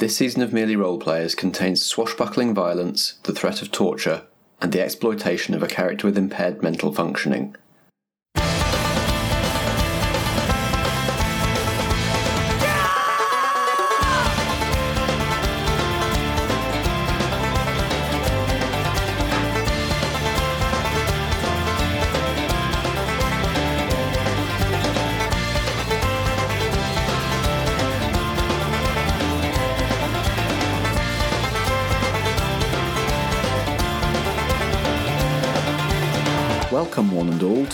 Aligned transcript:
This 0.00 0.16
season 0.16 0.40
of 0.40 0.54
Merely 0.54 0.76
Roleplayers 0.76 1.36
contains 1.36 1.84
swashbuckling 1.84 2.54
violence, 2.54 3.18
the 3.24 3.34
threat 3.34 3.60
of 3.60 3.70
torture, 3.70 4.22
and 4.58 4.72
the 4.72 4.80
exploitation 4.80 5.52
of 5.52 5.62
a 5.62 5.66
character 5.66 6.06
with 6.06 6.16
impaired 6.16 6.62
mental 6.62 6.90
functioning. 6.90 7.54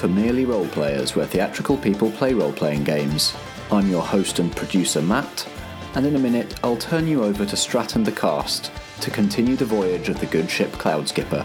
And 0.06 0.14
to 0.14 0.22
Merely 0.22 0.44
Roleplayers, 0.44 1.16
where 1.16 1.26
theatrical 1.26 1.76
people 1.76 2.12
play 2.12 2.32
role 2.32 2.52
playing 2.52 2.84
games. 2.84 3.34
I'm 3.72 3.90
your 3.90 4.02
host 4.02 4.38
and 4.38 4.54
producer, 4.54 5.02
Matt, 5.02 5.48
and 5.96 6.06
in 6.06 6.14
a 6.14 6.20
minute, 6.20 6.54
I'll 6.62 6.76
turn 6.76 7.08
you 7.08 7.24
over 7.24 7.44
to 7.44 7.56
Strat 7.56 7.96
and 7.96 8.06
the 8.06 8.12
Cast 8.12 8.70
to 9.00 9.10
continue 9.10 9.56
the 9.56 9.64
voyage 9.64 10.08
of 10.08 10.20
the 10.20 10.26
good 10.26 10.48
ship 10.48 10.70
Cloud 10.74 11.08
Skipper. 11.08 11.44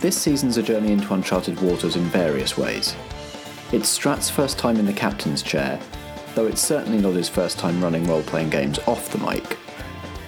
This 0.00 0.16
season's 0.16 0.56
a 0.56 0.62
journey 0.62 0.92
into 0.92 1.12
uncharted 1.12 1.60
waters 1.60 1.96
in 1.96 2.04
various 2.04 2.56
ways. 2.56 2.96
It's 3.70 3.98
Strat's 3.98 4.30
first 4.30 4.58
time 4.58 4.78
in 4.78 4.86
the 4.86 4.92
captain's 4.94 5.42
chair, 5.42 5.78
though 6.34 6.46
it's 6.46 6.62
certainly 6.62 7.02
not 7.02 7.16
his 7.16 7.28
first 7.28 7.58
time 7.58 7.84
running 7.84 8.06
role 8.06 8.22
playing 8.22 8.48
games 8.48 8.78
off 8.86 9.10
the 9.10 9.18
mic. 9.18 9.58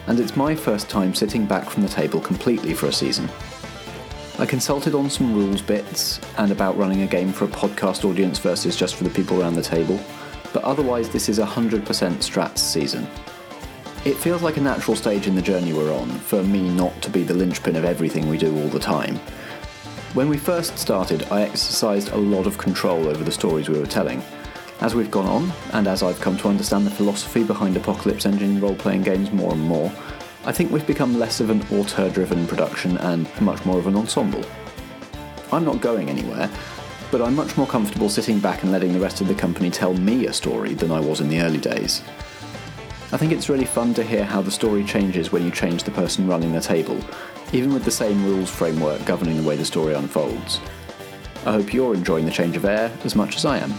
And 0.08 0.20
it's 0.20 0.36
my 0.36 0.54
first 0.54 0.90
time 0.90 1.14
sitting 1.14 1.46
back 1.46 1.70
from 1.70 1.84
the 1.84 1.88
table 1.88 2.20
completely 2.20 2.74
for 2.74 2.88
a 2.88 2.92
season. 2.92 3.30
I 4.40 4.46
consulted 4.46 4.94
on 4.94 5.10
some 5.10 5.34
rules 5.34 5.60
bits 5.60 6.20
and 6.36 6.52
about 6.52 6.78
running 6.78 7.02
a 7.02 7.08
game 7.08 7.32
for 7.32 7.44
a 7.44 7.48
podcast 7.48 8.08
audience 8.08 8.38
versus 8.38 8.76
just 8.76 8.94
for 8.94 9.02
the 9.02 9.10
people 9.10 9.42
around 9.42 9.54
the 9.54 9.62
table, 9.62 9.98
but 10.52 10.62
otherwise, 10.62 11.08
this 11.08 11.28
is 11.28 11.40
100% 11.40 11.82
Strats 11.82 12.58
season. 12.58 13.08
It 14.04 14.16
feels 14.16 14.42
like 14.42 14.56
a 14.56 14.60
natural 14.60 14.96
stage 14.96 15.26
in 15.26 15.34
the 15.34 15.42
journey 15.42 15.72
we're 15.72 15.92
on 15.92 16.08
for 16.08 16.40
me 16.44 16.70
not 16.70 17.02
to 17.02 17.10
be 17.10 17.24
the 17.24 17.34
linchpin 17.34 17.74
of 17.74 17.84
everything 17.84 18.28
we 18.28 18.38
do 18.38 18.56
all 18.56 18.68
the 18.68 18.78
time. 18.78 19.16
When 20.14 20.28
we 20.28 20.38
first 20.38 20.78
started, 20.78 21.24
I 21.32 21.42
exercised 21.42 22.10
a 22.10 22.16
lot 22.16 22.46
of 22.46 22.58
control 22.58 23.08
over 23.08 23.24
the 23.24 23.32
stories 23.32 23.68
we 23.68 23.80
were 23.80 23.86
telling. 23.86 24.22
As 24.80 24.94
we've 24.94 25.10
gone 25.10 25.26
on, 25.26 25.52
and 25.72 25.88
as 25.88 26.04
I've 26.04 26.20
come 26.20 26.36
to 26.38 26.48
understand 26.48 26.86
the 26.86 26.92
philosophy 26.92 27.42
behind 27.42 27.76
Apocalypse 27.76 28.24
Engine 28.24 28.60
role 28.60 28.76
playing 28.76 29.02
games 29.02 29.32
more 29.32 29.52
and 29.52 29.60
more, 29.60 29.92
I 30.48 30.52
think 30.52 30.72
we've 30.72 30.86
become 30.86 31.18
less 31.18 31.40
of 31.40 31.50
an 31.50 31.60
auteur 31.70 32.08
driven 32.08 32.46
production 32.46 32.96
and 32.96 33.28
much 33.38 33.62
more 33.66 33.78
of 33.78 33.86
an 33.86 33.94
ensemble. 33.94 34.42
I'm 35.52 35.62
not 35.62 35.82
going 35.82 36.08
anywhere, 36.08 36.50
but 37.10 37.20
I'm 37.20 37.36
much 37.36 37.58
more 37.58 37.66
comfortable 37.66 38.08
sitting 38.08 38.38
back 38.40 38.62
and 38.62 38.72
letting 38.72 38.94
the 38.94 38.98
rest 38.98 39.20
of 39.20 39.28
the 39.28 39.34
company 39.34 39.68
tell 39.68 39.92
me 39.92 40.24
a 40.24 40.32
story 40.32 40.72
than 40.72 40.90
I 40.90 41.00
was 41.00 41.20
in 41.20 41.28
the 41.28 41.42
early 41.42 41.58
days. 41.58 42.02
I 43.12 43.18
think 43.18 43.32
it's 43.32 43.50
really 43.50 43.66
fun 43.66 43.92
to 43.92 44.02
hear 44.02 44.24
how 44.24 44.40
the 44.40 44.50
story 44.50 44.84
changes 44.84 45.30
when 45.30 45.44
you 45.44 45.50
change 45.50 45.84
the 45.84 45.90
person 45.90 46.26
running 46.26 46.52
the 46.52 46.62
table, 46.62 46.98
even 47.52 47.74
with 47.74 47.84
the 47.84 47.90
same 47.90 48.24
rules 48.24 48.48
framework 48.48 49.04
governing 49.04 49.36
the 49.36 49.46
way 49.46 49.56
the 49.56 49.66
story 49.66 49.92
unfolds. 49.92 50.60
I 51.44 51.52
hope 51.52 51.74
you're 51.74 51.94
enjoying 51.94 52.24
the 52.24 52.30
change 52.30 52.56
of 52.56 52.64
air 52.64 52.90
as 53.04 53.14
much 53.14 53.36
as 53.36 53.44
I 53.44 53.58
am. 53.58 53.74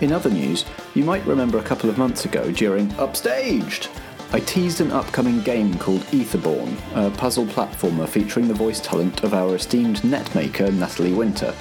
In 0.00 0.12
other 0.12 0.30
news, 0.30 0.64
you 0.94 1.04
might 1.04 1.26
remember 1.26 1.58
a 1.58 1.62
couple 1.62 1.90
of 1.90 1.98
months 1.98 2.24
ago 2.24 2.50
during 2.52 2.88
Upstaged! 2.92 3.90
I 4.30 4.40
teased 4.40 4.82
an 4.82 4.90
upcoming 4.90 5.40
game 5.40 5.78
called 5.78 6.02
Etherborn, 6.12 6.76
a 6.94 7.10
puzzle 7.10 7.46
platformer 7.46 8.06
featuring 8.06 8.46
the 8.46 8.52
voice 8.52 8.78
talent 8.78 9.24
of 9.24 9.32
our 9.32 9.56
esteemed 9.56 10.02
netmaker 10.02 10.70
Natalie 10.70 11.14
Winter. 11.14 11.54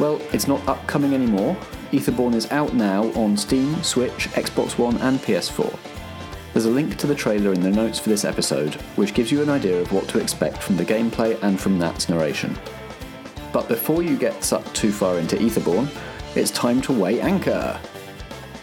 Well, 0.00 0.20
it's 0.32 0.48
not 0.48 0.66
upcoming 0.66 1.14
anymore. 1.14 1.56
Etherborn 1.92 2.34
is 2.34 2.50
out 2.50 2.74
now 2.74 3.04
on 3.12 3.36
Steam, 3.36 3.80
Switch, 3.84 4.28
Xbox 4.30 4.76
One, 4.76 4.96
and 4.98 5.20
PS4. 5.20 5.78
There's 6.52 6.64
a 6.64 6.70
link 6.70 6.96
to 6.96 7.06
the 7.06 7.14
trailer 7.14 7.52
in 7.52 7.60
the 7.60 7.70
notes 7.70 8.00
for 8.00 8.08
this 8.08 8.24
episode, 8.24 8.74
which 8.96 9.14
gives 9.14 9.30
you 9.30 9.40
an 9.40 9.48
idea 9.48 9.80
of 9.80 9.92
what 9.92 10.08
to 10.08 10.18
expect 10.18 10.60
from 10.60 10.76
the 10.76 10.84
gameplay 10.84 11.40
and 11.44 11.60
from 11.60 11.78
Nat's 11.78 12.08
narration. 12.08 12.58
But 13.52 13.68
before 13.68 14.02
you 14.02 14.18
get 14.18 14.42
sucked 14.42 14.74
too 14.74 14.90
far 14.90 15.20
into 15.20 15.36
Etherborn, 15.36 15.88
it's 16.34 16.50
time 16.50 16.80
to 16.82 16.92
weigh 16.92 17.20
anchor. 17.20 17.80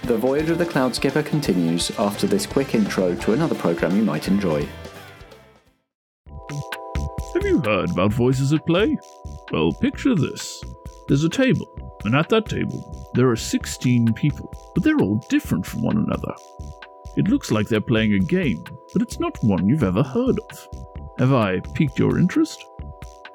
The 0.05 0.17
voyage 0.19 0.51
of 0.51 0.59
the 0.59 0.67
Cloud 0.67 0.93
Skipper 0.93 1.23
continues 1.23 1.89
after 1.97 2.27
this 2.27 2.45
quick 2.45 2.75
intro 2.75 3.15
to 3.15 3.33
another 3.33 3.55
program 3.55 3.97
you 3.97 4.03
might 4.03 4.27
enjoy. 4.27 4.67
Have 7.33 7.43
you 7.43 7.59
heard 7.65 7.89
about 7.89 8.13
Voices 8.13 8.53
at 8.53 8.63
Play? 8.67 8.95
Well, 9.51 9.73
picture 9.73 10.13
this. 10.13 10.63
There's 11.07 11.23
a 11.23 11.29
table, 11.29 11.99
and 12.03 12.13
at 12.15 12.29
that 12.29 12.45
table, 12.45 13.09
there 13.15 13.31
are 13.31 13.35
16 13.35 14.13
people, 14.13 14.53
but 14.75 14.83
they're 14.83 15.01
all 15.01 15.25
different 15.27 15.65
from 15.65 15.81
one 15.81 15.97
another. 15.97 16.35
It 17.17 17.27
looks 17.27 17.49
like 17.49 17.67
they're 17.67 17.81
playing 17.81 18.13
a 18.13 18.19
game, 18.19 18.63
but 18.93 19.01
it's 19.01 19.19
not 19.19 19.43
one 19.43 19.67
you've 19.67 19.81
ever 19.81 20.03
heard 20.03 20.39
of. 20.51 20.67
Have 21.17 21.33
I 21.33 21.61
piqued 21.73 21.97
your 21.97 22.19
interest? 22.19 22.63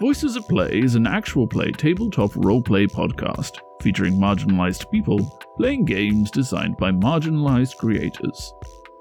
Voices 0.00 0.36
at 0.36 0.46
Play 0.46 0.78
is 0.78 0.94
an 0.94 1.08
actual 1.08 1.48
play 1.48 1.72
tabletop 1.72 2.30
roleplay 2.30 2.86
podcast 2.86 3.58
featuring 3.82 4.14
marginalized 4.14 4.88
people 4.90 5.36
playing 5.60 5.84
games 5.84 6.30
designed 6.30 6.78
by 6.78 6.90
marginalized 6.90 7.76
creators. 7.76 8.54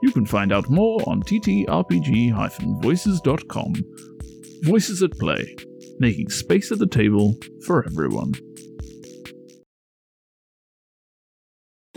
You 0.03 0.11
can 0.11 0.25
find 0.25 0.51
out 0.51 0.69
more 0.69 1.01
on 1.07 1.23
ttrpg-voices.com. 1.23 3.73
Voices 4.63 5.01
at 5.01 5.17
Play, 5.17 5.55
making 5.99 6.27
space 6.27 6.69
at 6.73 6.79
the 6.79 6.85
table 6.85 7.37
for 7.65 7.85
everyone. 7.85 8.33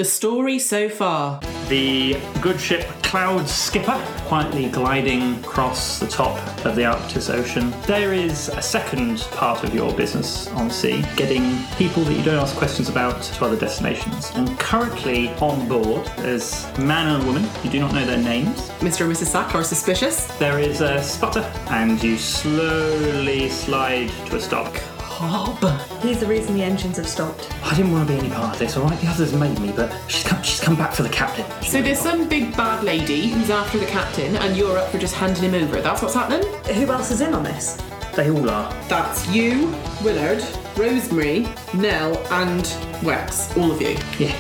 The 0.03 0.09
story 0.09 0.59
so 0.59 0.89
far. 0.89 1.39
The 1.69 2.21
good 2.41 2.61
ship 2.61 2.89
Cloud 3.05 3.49
Skipper 3.49 4.05
quietly 4.27 4.69
gliding 4.69 5.37
across 5.37 6.01
the 6.01 6.09
top 6.09 6.37
of 6.67 6.75
the 6.75 6.87
Arctic 6.87 7.31
Ocean. 7.31 7.73
There 7.87 8.13
is 8.13 8.49
a 8.49 8.61
second 8.61 9.21
part 9.31 9.63
of 9.63 9.73
your 9.73 9.95
business 9.95 10.49
on 10.55 10.71
sea, 10.71 11.05
getting 11.15 11.57
people 11.77 12.03
that 12.03 12.15
you 12.15 12.25
don't 12.25 12.43
ask 12.43 12.57
questions 12.57 12.89
about 12.89 13.23
to 13.23 13.45
other 13.45 13.57
destinations. 13.57 14.33
And 14.35 14.59
currently 14.59 15.29
on 15.35 15.69
board 15.69 16.11
is 16.19 16.65
a 16.79 16.81
man 16.81 17.15
and 17.15 17.23
a 17.23 17.27
woman. 17.27 17.49
You 17.63 17.71
do 17.71 17.79
not 17.79 17.95
know 17.95 18.05
their 18.05 18.19
names. 18.19 18.71
Mr. 18.81 19.03
and 19.03 19.13
Mrs. 19.13 19.27
Sack 19.27 19.55
are 19.55 19.63
suspicious. 19.63 20.25
There 20.39 20.59
is 20.59 20.81
a 20.81 21.01
sputter, 21.01 21.49
and 21.71 22.03
you 22.03 22.19
slowly 22.19 23.49
slide 23.49 24.09
to 24.27 24.34
a 24.34 24.41
stop. 24.41 24.75
Hob. 25.12 25.81
He's 26.03 26.21
the 26.21 26.27
reason 26.27 26.55
the 26.55 26.62
engines 26.62 26.97
have 26.97 27.06
stopped. 27.06 27.53
I 27.62 27.75
didn't 27.77 27.93
want 27.93 28.09
to 28.09 28.15
be 28.15 28.19
any 28.19 28.31
part 28.31 28.55
of 28.55 28.59
this, 28.59 28.77
alright? 28.77 28.99
The 29.00 29.09
others 29.09 29.33
made 29.34 29.59
me, 29.61 29.73
but 29.73 29.93
she's 30.09 30.25
come, 30.25 30.43
she's 30.43 30.61
come 30.61 30.75
back 30.75 30.95
for 30.95 31.03
the 31.03 31.11
captain. 31.11 31.45
So 31.62 31.83
there's 31.83 31.99
some 31.99 32.28
big 32.28 32.56
bad 32.56 32.83
lady 32.83 33.28
who's 33.28 33.51
after 33.51 33.78
the 33.78 33.87
captain, 33.87 34.37
and 34.37 34.56
you're 34.56 34.78
up 34.78 34.89
for 34.91 34.99
just 34.99 35.15
handing 35.15 35.53
him 35.53 35.55
over. 35.55 35.81
That's 35.81 36.01
what's 36.03 36.15
happening? 36.15 36.47
Who 36.75 36.91
else 36.91 37.11
is 37.11 37.21
in 37.21 37.34
on 37.34 37.43
this? 37.45 37.81
They 38.17 38.31
all 38.31 38.49
are. 38.49 38.72
That's 38.89 39.28
you, 39.28 39.75
Willard, 40.03 40.43
Rosemary, 40.77 41.47
Nell, 41.75 42.17
and 42.33 42.65
Wex. 43.03 43.56
All 43.56 43.71
of 43.71 43.81
you. 43.81 43.97
Yeah. 44.19 44.34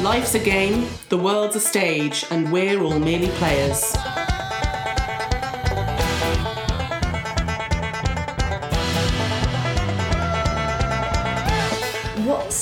Life's 0.00 0.34
a 0.34 0.40
game, 0.40 0.88
the 1.10 1.18
world's 1.18 1.54
a 1.54 1.60
stage, 1.60 2.24
and 2.30 2.50
we're 2.50 2.82
all 2.82 2.98
merely 2.98 3.28
players. 3.28 3.94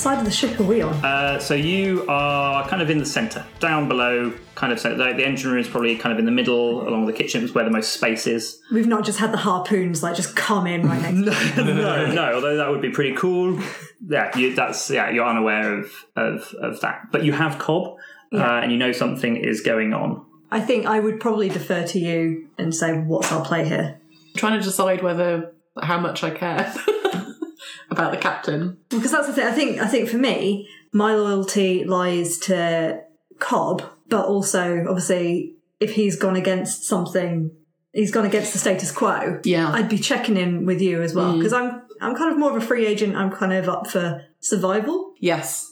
Side 0.03 0.19
of 0.19 0.25
the 0.25 0.31
ship 0.31 0.59
are 0.59 0.63
we 0.63 0.81
on? 0.81 0.93
Uh, 1.03 1.39
so 1.39 1.53
you 1.53 2.05
are 2.09 2.67
kind 2.67 2.81
of 2.81 2.89
in 2.89 2.97
the 2.97 3.05
centre, 3.05 3.45
down 3.59 3.87
below, 3.87 4.33
kind 4.55 4.71
of 4.73 4.79
so 4.79 4.89
the, 4.95 5.13
the 5.13 5.25
engine 5.25 5.49
room 5.49 5.59
is 5.59 5.67
probably 5.67 5.95
kind 5.95 6.11
of 6.11 6.19
in 6.19 6.25
the 6.25 6.31
middle, 6.31 6.87
along 6.87 7.05
with 7.05 7.15
the 7.15 7.23
kitchens 7.23 7.53
where 7.53 7.63
the 7.63 7.71
most 7.71 7.93
space 7.93 8.27
is. 8.27 8.59
We've 8.71 8.87
not 8.87 9.05
just 9.05 9.19
had 9.19 9.31
the 9.31 9.37
harpoons 9.37 10.03
like 10.03 10.15
just 10.15 10.35
come 10.35 10.67
in 10.67 10.87
right 10.87 11.01
next. 11.13 11.53
to 11.55 11.63
no, 11.63 12.11
no, 12.11 12.33
although 12.35 12.57
that 12.57 12.69
would 12.69 12.81
be 12.81 12.89
pretty 12.91 13.15
cool. 13.15 13.59
Yeah, 14.07 14.37
you, 14.37 14.53
that's 14.53 14.89
yeah, 14.91 15.09
you're 15.09 15.25
unaware 15.25 15.79
of 15.79 15.91
of, 16.15 16.53
of 16.61 16.81
that, 16.81 17.07
but 17.11 17.23
you 17.23 17.31
have 17.31 17.57
Cobb, 17.57 17.95
Yeah. 18.31 18.57
uh, 18.57 18.61
and 18.61 18.71
you 18.71 18.77
know 18.77 18.91
something 18.91 19.37
is 19.37 19.61
going 19.61 19.93
on. 19.93 20.25
I 20.51 20.59
think 20.59 20.85
I 20.85 20.99
would 20.99 21.19
probably 21.19 21.49
defer 21.49 21.87
to 21.87 21.99
you 21.99 22.49
and 22.57 22.75
say, 22.75 22.93
"What's 22.93 23.31
our 23.31 23.43
play 23.45 23.65
here?" 23.67 23.99
trying 24.35 24.59
to 24.59 24.63
decide 24.65 25.01
whether 25.01 25.53
how 25.81 25.99
much 25.99 26.23
I 26.23 26.31
care 26.31 26.73
about 27.93 28.11
the 28.11 28.17
captain. 28.17 28.77
Because 28.89 29.11
that's 29.11 29.27
the 29.27 29.33
thing. 29.33 29.47
I 29.47 29.51
think. 29.51 29.79
I 29.79 29.87
think 29.87 30.09
for 30.09 30.17
me, 30.17 30.67
my 30.91 31.15
loyalty 31.15 31.83
lies 31.85 32.37
to 32.39 33.01
Cobb, 33.39 33.83
but 34.07 34.25
also 34.25 34.85
obviously 34.87 35.55
if 35.79 35.95
he's 35.95 36.15
gone 36.15 36.35
against 36.35 36.85
something, 36.85 37.51
he's 37.91 38.11
gone 38.11 38.25
against 38.25 38.53
the 38.53 38.59
status 38.59 38.91
quo. 38.91 39.39
Yeah. 39.43 39.69
I'd 39.69 39.89
be 39.89 39.99
checking 39.99 40.37
in 40.37 40.65
with 40.65 40.81
you 40.81 41.01
as 41.01 41.13
well 41.13 41.33
mm. 41.33 41.37
because 41.37 41.53
I'm 41.53 41.81
I'm 42.01 42.15
kind 42.15 42.31
of 42.31 42.37
more 42.37 42.55
of 42.55 42.61
a 42.61 42.65
free 42.65 42.85
agent. 42.85 43.15
I'm 43.15 43.31
kind 43.31 43.53
of 43.53 43.67
up 43.69 43.87
for 43.87 44.25
survival. 44.39 45.13
Yes, 45.19 45.71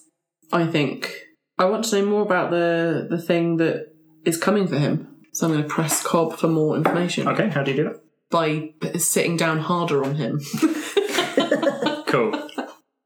I 0.52 0.66
think 0.66 1.14
I 1.58 1.66
want 1.66 1.86
to 1.86 2.00
know 2.00 2.06
more 2.06 2.22
about 2.22 2.52
the 2.52 3.08
the 3.10 3.22
thing 3.22 3.58
that 3.58 3.94
is 4.26 4.38
coming 4.38 4.68
for 4.68 4.78
him. 4.78 5.08
So 5.34 5.48
I'm 5.48 5.54
going 5.54 5.64
to 5.64 5.70
press 5.70 6.04
Cobb 6.04 6.38
for 6.38 6.50
more 6.50 6.76
information 6.76 7.26
Okay, 7.26 7.48
how 7.48 7.64
do 7.64 7.72
you 7.72 7.78
do 7.78 7.84
that? 7.86 8.02
by 8.30 8.74
sitting 8.98 9.38
down 9.38 9.60
harder 9.60 10.04
on 10.04 10.16
him. 10.16 10.42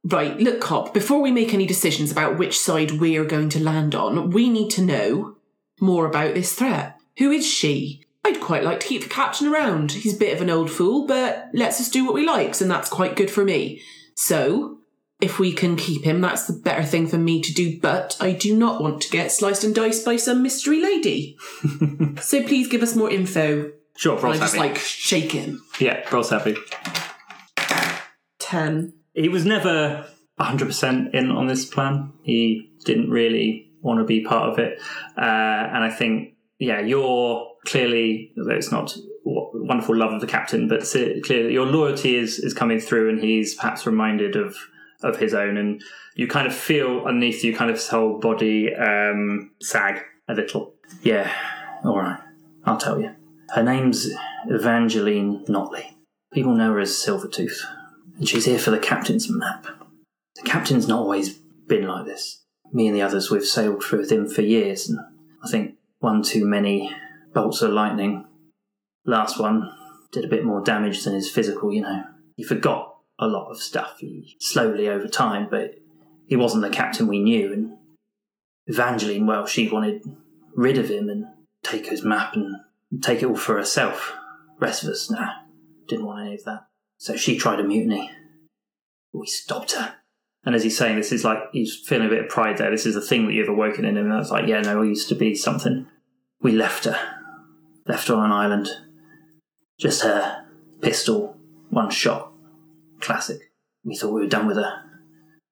Right, 0.07 0.37
look, 0.37 0.61
Cobb, 0.61 0.93
before 0.93 1.19
we 1.19 1.31
make 1.31 1.51
any 1.51 1.65
decisions 1.65 2.11
about 2.11 2.37
which 2.37 2.59
side 2.59 2.91
we're 2.99 3.25
going 3.25 3.49
to 3.49 3.63
land 3.63 3.95
on, 3.95 4.29
we 4.29 4.49
need 4.49 4.69
to 4.71 4.83
know 4.83 5.35
more 5.81 6.05
about 6.05 6.35
this 6.35 6.53
threat. 6.53 6.99
Who 7.17 7.31
is 7.31 7.45
she? 7.45 8.03
I'd 8.23 8.39
quite 8.39 8.63
like 8.63 8.79
to 8.81 8.87
keep 8.87 9.01
the 9.01 9.09
captain 9.09 9.47
around. 9.47 9.93
He's 9.93 10.15
a 10.15 10.19
bit 10.19 10.35
of 10.35 10.41
an 10.41 10.51
old 10.51 10.69
fool, 10.69 11.07
but 11.07 11.49
lets 11.53 11.81
us 11.81 11.89
do 11.89 12.05
what 12.05 12.13
we 12.13 12.25
likes, 12.25 12.61
and 12.61 12.69
that's 12.69 12.89
quite 12.89 13.15
good 13.15 13.31
for 13.31 13.43
me. 13.43 13.81
So, 14.15 14.77
if 15.21 15.39
we 15.39 15.51
can 15.51 15.75
keep 15.75 16.03
him, 16.03 16.21
that's 16.21 16.45
the 16.45 16.53
better 16.53 16.83
thing 16.83 17.07
for 17.07 17.17
me 17.17 17.41
to 17.41 17.53
do, 17.53 17.79
but 17.79 18.15
I 18.19 18.31
do 18.31 18.55
not 18.55 18.81
want 18.83 19.01
to 19.01 19.09
get 19.09 19.31
sliced 19.31 19.63
and 19.63 19.73
diced 19.73 20.05
by 20.05 20.17
some 20.17 20.43
mystery 20.43 20.81
lady. 20.81 21.35
so 22.21 22.43
please 22.43 22.67
give 22.67 22.83
us 22.83 22.95
more 22.95 23.09
info. 23.09 23.71
Sure, 23.97 24.17
I 24.17 24.21
Bros 24.21 24.39
just 24.39 24.55
happy. 24.55 24.69
like 24.69 24.77
shake 24.77 25.31
him. 25.31 25.63
Yeah, 25.79 26.07
Bros 26.09 26.29
happy. 26.29 26.55
Ten. 28.37 28.93
He 29.15 29.29
was 29.29 29.45
never 29.45 30.05
100% 30.39 31.13
in 31.13 31.31
on 31.31 31.47
this 31.47 31.65
plan. 31.65 32.11
He 32.23 32.71
didn't 32.83 33.09
really 33.09 33.71
want 33.81 33.99
to 33.99 34.05
be 34.05 34.23
part 34.23 34.49
of 34.49 34.59
it. 34.59 34.79
Uh, 35.17 35.21
and 35.21 35.83
I 35.83 35.89
think, 35.89 36.33
yeah, 36.59 36.81
you're 36.81 37.47
clearly, 37.65 38.33
although 38.37 38.55
it's 38.55 38.71
not 38.71 38.95
wonderful 39.23 39.95
love 39.95 40.11
of 40.11 40.21
the 40.21 40.27
captain, 40.27 40.67
but 40.67 40.83
clearly 40.83 41.53
your 41.53 41.65
loyalty 41.65 42.15
is, 42.15 42.39
is 42.39 42.53
coming 42.53 42.79
through 42.79 43.09
and 43.09 43.19
he's 43.19 43.55
perhaps 43.55 43.85
reminded 43.85 44.35
of, 44.35 44.55
of 45.01 45.17
his 45.17 45.33
own. 45.33 45.57
And 45.57 45.81
you 46.15 46.27
kind 46.27 46.47
of 46.47 46.53
feel 46.53 47.03
underneath 47.05 47.43
you, 47.43 47.55
kind 47.55 47.69
of 47.69 47.77
his 47.77 47.87
whole 47.87 48.19
body 48.19 48.73
um, 48.75 49.51
sag 49.61 50.01
a 50.27 50.33
little. 50.33 50.73
Yeah, 51.01 51.31
all 51.83 51.97
right, 51.97 52.19
I'll 52.65 52.77
tell 52.77 52.99
you. 53.01 53.11
Her 53.53 53.63
name's 53.63 54.09
Evangeline 54.47 55.45
Notley. 55.45 55.93
People 56.33 56.55
know 56.55 56.73
her 56.73 56.79
as 56.79 56.91
Silvertooth 56.91 57.63
and 58.17 58.27
she's 58.27 58.45
here 58.45 58.59
for 58.59 58.71
the 58.71 58.79
captain's 58.79 59.29
map. 59.29 59.65
The 60.35 60.43
captain's 60.43 60.87
not 60.87 60.99
always 60.99 61.33
been 61.67 61.87
like 61.87 62.05
this. 62.05 62.43
Me 62.73 62.87
and 62.87 62.95
the 62.95 63.01
others, 63.01 63.29
we've 63.29 63.45
sailed 63.45 63.83
through 63.83 63.99
with 63.99 64.11
him 64.11 64.27
for 64.27 64.41
years, 64.41 64.89
and 64.89 64.99
I 65.43 65.49
think 65.49 65.75
one 65.99 66.23
too 66.23 66.45
many 66.45 66.93
bolts 67.33 67.61
of 67.61 67.71
lightning. 67.71 68.25
Last 69.05 69.39
one 69.39 69.71
did 70.11 70.25
a 70.25 70.29
bit 70.29 70.45
more 70.45 70.61
damage 70.61 71.03
than 71.03 71.13
his 71.13 71.29
physical, 71.29 71.73
you 71.73 71.81
know. 71.81 72.03
He 72.35 72.43
forgot 72.43 72.95
a 73.19 73.27
lot 73.27 73.49
of 73.49 73.61
stuff 73.61 73.97
he, 73.99 74.35
slowly 74.39 74.89
over 74.89 75.07
time, 75.07 75.47
but 75.49 75.75
he 76.27 76.35
wasn't 76.35 76.63
the 76.63 76.69
captain 76.69 77.07
we 77.07 77.19
knew, 77.19 77.53
and 77.53 77.77
Evangeline, 78.67 79.27
well, 79.27 79.45
she 79.45 79.69
wanted 79.69 80.03
rid 80.55 80.77
of 80.77 80.89
him 80.89 81.09
and 81.09 81.25
take 81.63 81.87
his 81.87 82.03
map 82.03 82.35
and 82.35 82.55
take 83.01 83.21
it 83.21 83.27
all 83.27 83.35
for 83.35 83.57
herself. 83.57 84.13
Rest 84.59 84.83
of 84.83 84.89
us, 84.89 85.11
nah, 85.11 85.33
didn't 85.87 86.05
want 86.05 86.25
any 86.25 86.35
of 86.35 86.43
that. 86.45 86.65
So 87.05 87.15
she 87.15 87.37
tried 87.37 87.59
a 87.59 87.63
mutiny. 87.63 88.09
We 89.13 89.27
stopped 89.27 89.73
her. 89.73 89.93
And 90.43 90.55
as 90.55 90.63
he's 90.63 90.75
saying 90.75 90.95
this, 90.95 91.11
is 91.11 91.23
like, 91.23 91.37
he's 91.51 91.75
feeling 91.75 92.07
a 92.07 92.09
bit 92.09 92.23
of 92.23 92.29
pride 92.29 92.57
there. 92.57 92.71
This 92.71 92.87
is 92.87 92.95
a 92.95 93.01
thing 93.01 93.27
that 93.27 93.33
you've 93.33 93.47
awoken 93.47 93.85
in 93.85 93.95
him. 93.95 94.05
And 94.05 94.13
I 94.13 94.17
was 94.17 94.31
like, 94.31 94.47
yeah, 94.47 94.61
no, 94.61 94.79
we 94.79 94.87
used 94.87 95.07
to 95.09 95.15
be 95.15 95.35
something. 95.35 95.85
We 96.41 96.53
left 96.53 96.85
her. 96.85 96.97
Left 97.85 98.07
her 98.07 98.15
on 98.15 98.25
an 98.25 98.31
island. 98.31 98.69
Just 99.79 100.01
her. 100.01 100.47
Pistol. 100.81 101.37
One 101.69 101.91
shot. 101.91 102.31
Classic. 103.01 103.51
We 103.83 103.95
thought 103.95 104.11
we 104.11 104.21
were 104.21 104.27
done 104.27 104.47
with 104.47 104.57
her. 104.57 104.81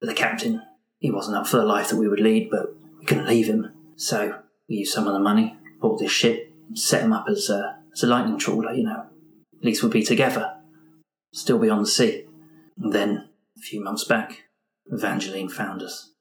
But 0.01 0.07
the 0.07 0.15
captain, 0.15 0.63
he 0.97 1.11
wasn't 1.11 1.37
up 1.37 1.45
for 1.45 1.57
the 1.57 1.65
life 1.65 1.89
that 1.89 1.97
we 1.97 2.09
would 2.09 2.19
lead, 2.19 2.49
but 2.49 2.75
we 2.99 3.05
couldn't 3.05 3.27
leave 3.27 3.45
him. 3.45 3.71
So 3.95 4.39
we 4.67 4.77
used 4.77 4.93
some 4.93 5.05
of 5.05 5.13
the 5.13 5.19
money, 5.19 5.55
bought 5.79 5.99
this 5.99 6.11
ship, 6.11 6.51
set 6.73 7.03
him 7.03 7.13
up 7.13 7.27
as 7.29 7.51
a, 7.51 7.77
as 7.93 8.01
a 8.01 8.07
lightning 8.07 8.39
trawler, 8.39 8.73
you 8.73 8.85
know. 8.85 9.05
At 9.59 9.63
least 9.63 9.83
we'd 9.83 9.91
be 9.91 10.01
together 10.01 10.55
still 11.33 11.59
be 11.59 11.69
on 11.69 11.81
the 11.81 11.87
sea. 11.87 12.25
And 12.77 12.93
then, 12.93 13.27
a 13.57 13.61
few 13.61 13.83
months 13.83 14.05
back, 14.05 14.43
Evangeline 14.85 15.49
found 15.49 15.81
us. 15.81 16.11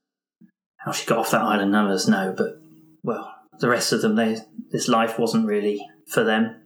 How 0.78 0.90
she 0.90 1.06
got 1.06 1.18
off 1.18 1.30
that 1.30 1.42
island, 1.42 1.70
none 1.70 1.86
of 1.86 1.92
us 1.92 2.08
know, 2.08 2.34
but, 2.36 2.60
well, 3.04 3.32
the 3.60 3.68
rest 3.68 3.92
of 3.92 4.02
them, 4.02 4.16
they, 4.16 4.38
this 4.70 4.88
life 4.88 5.18
wasn't 5.18 5.46
really 5.46 5.86
for 6.08 6.24
them. 6.24 6.56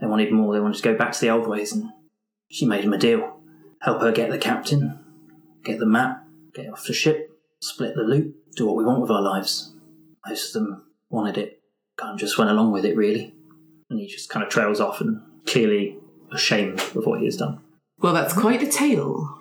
They 0.00 0.06
wanted 0.06 0.32
more, 0.32 0.54
they 0.54 0.60
wanted 0.60 0.78
to 0.78 0.82
go 0.82 0.96
back 0.96 1.12
to 1.12 1.20
the 1.20 1.30
old 1.30 1.46
ways, 1.46 1.72
and 1.72 1.90
she 2.50 2.64
made 2.66 2.84
them 2.84 2.94
a 2.94 2.98
deal. 2.98 3.40
Help 3.82 4.00
her 4.00 4.12
get 4.12 4.30
the 4.30 4.38
captain, 4.38 4.98
get 5.64 5.78
the 5.78 5.86
map, 5.86 6.24
get 6.54 6.70
off 6.70 6.86
the 6.86 6.94
ship, 6.94 7.30
split 7.60 7.94
the 7.94 8.02
loot, 8.02 8.34
do 8.56 8.66
what 8.66 8.76
we 8.76 8.84
want 8.84 9.02
with 9.02 9.10
our 9.10 9.22
lives. 9.22 9.74
Most 10.26 10.54
of 10.54 10.62
them 10.62 10.84
wanted 11.10 11.38
it, 11.38 11.60
kind 11.96 12.14
of 12.14 12.18
just 12.18 12.38
went 12.38 12.50
along 12.50 12.72
with 12.72 12.84
it, 12.84 12.96
really. 12.96 13.34
And 13.90 13.98
he 14.00 14.06
just 14.06 14.30
kind 14.30 14.44
of 14.44 14.50
trails 14.50 14.80
off 14.80 15.00
and 15.00 15.20
clearly 15.46 15.98
ashamed 16.32 16.80
of 16.80 17.06
what 17.06 17.20
he 17.20 17.26
has 17.26 17.36
done. 17.36 17.60
Well, 17.98 18.12
that's 18.12 18.34
quite 18.34 18.62
a 18.62 18.70
tale. 18.70 19.38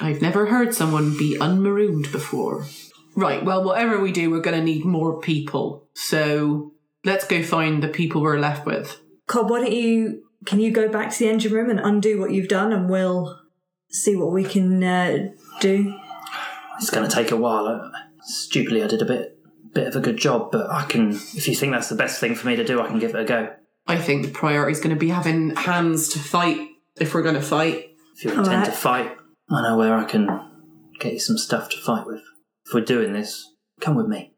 I've 0.00 0.22
never 0.22 0.46
heard 0.46 0.74
someone 0.74 1.16
be 1.16 1.36
unmarooned 1.40 2.12
before. 2.12 2.66
Right, 3.14 3.44
well, 3.44 3.64
whatever 3.64 3.98
we 3.98 4.12
do, 4.12 4.30
we're 4.30 4.40
going 4.40 4.58
to 4.58 4.64
need 4.64 4.84
more 4.84 5.20
people. 5.20 5.88
So 5.94 6.72
let's 7.04 7.26
go 7.26 7.42
find 7.42 7.82
the 7.82 7.88
people 7.88 8.20
we're 8.20 8.38
left 8.38 8.66
with. 8.66 9.00
Cobb, 9.26 9.50
why 9.50 9.60
don't 9.60 9.72
you 9.72 10.22
can 10.44 10.60
you 10.60 10.70
go 10.70 10.88
back 10.88 11.10
to 11.10 11.18
the 11.18 11.28
engine 11.28 11.52
room 11.52 11.70
and 11.70 11.80
undo 11.80 12.20
what 12.20 12.30
you've 12.30 12.48
done, 12.48 12.72
and 12.72 12.88
we'll 12.88 13.40
see 13.90 14.14
what 14.14 14.32
we 14.32 14.44
can 14.44 14.82
uh, 14.84 15.28
do. 15.60 15.98
It's 16.78 16.90
going 16.90 17.08
to 17.08 17.14
take 17.14 17.30
a 17.30 17.36
while. 17.36 17.66
Uh, 17.66 17.90
Stupidly, 18.20 18.82
I 18.82 18.86
did 18.88 19.02
a 19.02 19.04
bit, 19.04 19.38
bit 19.72 19.86
of 19.86 19.96
a 19.96 20.00
good 20.00 20.16
job, 20.16 20.50
but 20.52 20.70
I 20.70 20.84
can. 20.84 21.12
If 21.12 21.48
you 21.48 21.54
think 21.54 21.72
that's 21.72 21.88
the 21.88 21.96
best 21.96 22.20
thing 22.20 22.34
for 22.34 22.46
me 22.46 22.56
to 22.56 22.64
do, 22.64 22.80
I 22.80 22.86
can 22.86 22.98
give 22.98 23.14
it 23.14 23.20
a 23.20 23.24
go. 23.24 23.54
I 23.86 23.98
think 23.98 24.24
the 24.26 24.32
priority 24.32 24.72
is 24.72 24.80
going 24.80 24.94
to 24.94 24.98
be 24.98 25.08
having 25.08 25.54
hands 25.54 26.08
to 26.10 26.18
fight 26.18 26.58
if 27.00 27.14
we're 27.14 27.22
going 27.22 27.36
to 27.36 27.42
fight. 27.42 27.95
If 28.16 28.24
you 28.24 28.30
intend 28.30 28.48
Alright. 28.48 28.64
to 28.64 28.72
fight, 28.72 29.16
I 29.50 29.60
know 29.60 29.76
where 29.76 29.94
I 29.94 30.04
can 30.04 30.26
get 30.98 31.12
you 31.12 31.18
some 31.18 31.36
stuff 31.36 31.68
to 31.68 31.76
fight 31.76 32.06
with. 32.06 32.22
If 32.64 32.72
we're 32.72 32.80
doing 32.80 33.12
this, 33.12 33.52
come 33.78 33.94
with 33.94 34.06
me. 34.06 34.32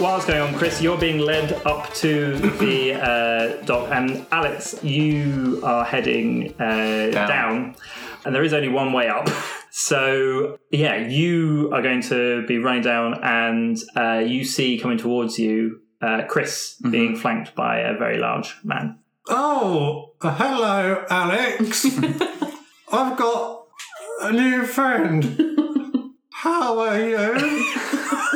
Whilst 0.00 0.28
going 0.28 0.40
on, 0.40 0.54
Chris, 0.54 0.80
you're 0.80 0.96
being 0.96 1.18
led 1.18 1.52
up 1.66 1.92
to 1.94 2.36
the 2.38 2.94
uh, 3.60 3.64
dock, 3.64 3.90
and 3.90 4.24
Alex, 4.30 4.78
you 4.84 5.60
are 5.64 5.84
heading 5.84 6.54
uh, 6.60 7.10
down. 7.10 7.74
and 8.24 8.32
there 8.32 8.44
is 8.44 8.52
only 8.52 8.68
one 8.68 8.92
way 8.92 9.08
up. 9.08 9.28
So 9.76 10.60
yeah, 10.70 11.08
you 11.08 11.68
are 11.72 11.82
going 11.82 12.00
to 12.02 12.46
be 12.46 12.58
running 12.58 12.82
down, 12.82 13.18
and 13.24 13.76
uh, 13.96 14.22
you 14.24 14.44
see 14.44 14.78
coming 14.78 14.98
towards 14.98 15.36
you, 15.36 15.80
uh, 16.00 16.22
Chris 16.28 16.76
being 16.88 17.16
flanked 17.16 17.56
by 17.56 17.80
a 17.80 17.98
very 17.98 18.18
large 18.18 18.54
man. 18.62 19.00
Oh, 19.28 20.12
hello, 20.22 21.04
Alex. 21.10 21.86
I've 22.92 23.16
got 23.18 23.66
a 24.20 24.30
new 24.30 24.64
friend. 24.64 26.14
How 26.30 26.78
are 26.78 27.00
you? 27.00 28.30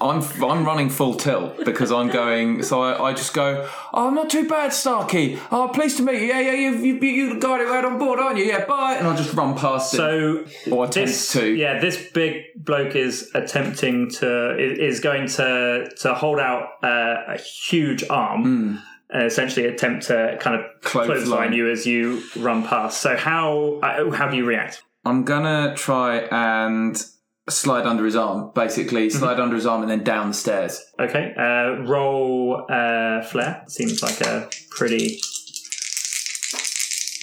I'm 0.00 0.22
I'm 0.42 0.64
running 0.64 0.88
full 0.88 1.14
tilt 1.14 1.64
because 1.64 1.92
I'm 1.92 2.08
going. 2.08 2.62
So 2.62 2.82
I, 2.82 3.10
I 3.10 3.12
just 3.12 3.34
go. 3.34 3.68
Oh, 3.92 4.08
I'm 4.08 4.14
not 4.14 4.30
too 4.30 4.48
bad, 4.48 4.72
Starkey. 4.72 5.38
Oh, 5.52 5.68
pleased 5.68 5.98
to 5.98 6.02
meet 6.02 6.22
you. 6.22 6.28
Yeah, 6.28 6.40
yeah, 6.40 6.52
you 6.52 6.76
you 6.78 6.94
you 7.00 7.40
guy 7.40 7.58
who 7.58 7.72
had 7.72 7.84
on 7.84 7.98
board, 7.98 8.18
aren't 8.18 8.38
you? 8.38 8.44
Yeah, 8.44 8.64
bye. 8.64 8.96
And 8.98 9.06
I 9.06 9.14
just 9.16 9.34
run 9.34 9.54
past 9.56 9.92
him. 9.92 9.98
So 9.98 10.44
or 10.72 10.84
attempt 10.86 10.94
this, 10.94 11.32
to. 11.32 11.54
yeah, 11.54 11.78
this 11.80 12.10
big 12.12 12.44
bloke 12.56 12.96
is 12.96 13.30
attempting 13.34 14.10
to 14.12 14.56
is 14.58 15.00
going 15.00 15.28
to 15.28 15.90
to 15.98 16.14
hold 16.14 16.38
out 16.38 16.68
uh, 16.82 17.34
a 17.34 17.38
huge 17.38 18.02
arm. 18.08 18.82
And 19.12 19.24
essentially, 19.26 19.66
attempt 19.66 20.06
to 20.06 20.38
kind 20.40 20.54
of 20.54 20.62
Clothesline. 20.82 21.16
clothesline 21.16 21.52
you 21.52 21.68
as 21.68 21.84
you 21.84 22.22
run 22.36 22.62
past. 22.62 23.00
So 23.00 23.16
how 23.16 23.80
uh, 23.82 24.10
how 24.12 24.28
do 24.28 24.36
you 24.36 24.46
react? 24.46 24.82
I'm 25.04 25.24
gonna 25.24 25.74
try 25.76 26.18
and 26.30 27.02
slide 27.50 27.86
under 27.86 28.04
his 28.04 28.16
arm. 28.16 28.52
Basically, 28.54 29.10
slide 29.10 29.40
under 29.40 29.56
his 29.56 29.66
arm 29.66 29.82
and 29.82 29.90
then 29.90 30.04
down 30.04 30.28
the 30.28 30.34
stairs. 30.34 30.80
Okay, 30.98 31.34
uh, 31.36 31.82
roll 31.84 32.66
uh, 32.70 33.22
flare. 33.22 33.64
Seems 33.68 34.02
like 34.02 34.20
a 34.20 34.48
pretty 34.70 35.18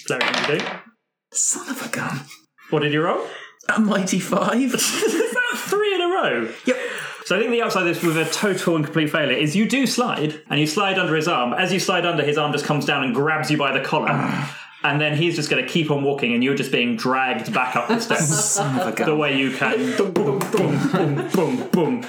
flare 0.06 0.20
thing 0.20 0.44
to 0.44 0.58
do. 0.58 0.64
Son 1.32 1.68
of 1.68 1.84
a 1.84 1.88
gun. 1.88 2.20
What 2.70 2.80
did 2.80 2.92
you 2.92 3.02
roll? 3.02 3.26
A 3.68 3.80
mighty 3.80 4.18
five. 4.18 4.74
Is 4.74 5.02
that 5.02 5.52
three 5.56 5.94
in 5.94 6.00
a 6.00 6.06
row? 6.06 6.52
Yep. 6.66 6.76
So 7.24 7.36
I 7.36 7.40
think 7.40 7.50
the 7.50 7.60
upside 7.60 7.86
of 7.86 7.94
this 7.94 8.02
with 8.02 8.16
a 8.16 8.24
total 8.24 8.76
and 8.76 8.84
complete 8.84 9.10
failure 9.10 9.36
is 9.36 9.54
you 9.54 9.68
do 9.68 9.86
slide, 9.86 10.40
and 10.48 10.58
you 10.58 10.66
slide 10.66 10.98
under 10.98 11.14
his 11.14 11.28
arm. 11.28 11.52
As 11.52 11.70
you 11.72 11.78
slide 11.78 12.06
under, 12.06 12.24
his 12.24 12.38
arm 12.38 12.52
just 12.52 12.64
comes 12.64 12.86
down 12.86 13.04
and 13.04 13.14
grabs 13.14 13.50
you 13.50 13.58
by 13.58 13.70
the 13.76 13.84
collar. 13.84 14.08
And 14.82 15.00
then 15.00 15.16
he's 15.16 15.34
just 15.34 15.50
going 15.50 15.64
to 15.64 15.68
keep 15.68 15.90
on 15.90 16.04
walking, 16.04 16.34
and 16.34 16.44
you're 16.44 16.54
just 16.54 16.70
being 16.70 16.96
dragged 16.96 17.52
back 17.52 17.74
up 17.76 17.88
the 17.88 18.00
steps 18.00 18.56
the 18.56 19.14
way 19.16 19.36
you 19.36 19.50
can. 19.50 19.96
boom, 19.96 20.12
boom, 20.12 20.38
boom, 20.90 21.28
boom, 21.30 21.68
boom, 21.70 22.06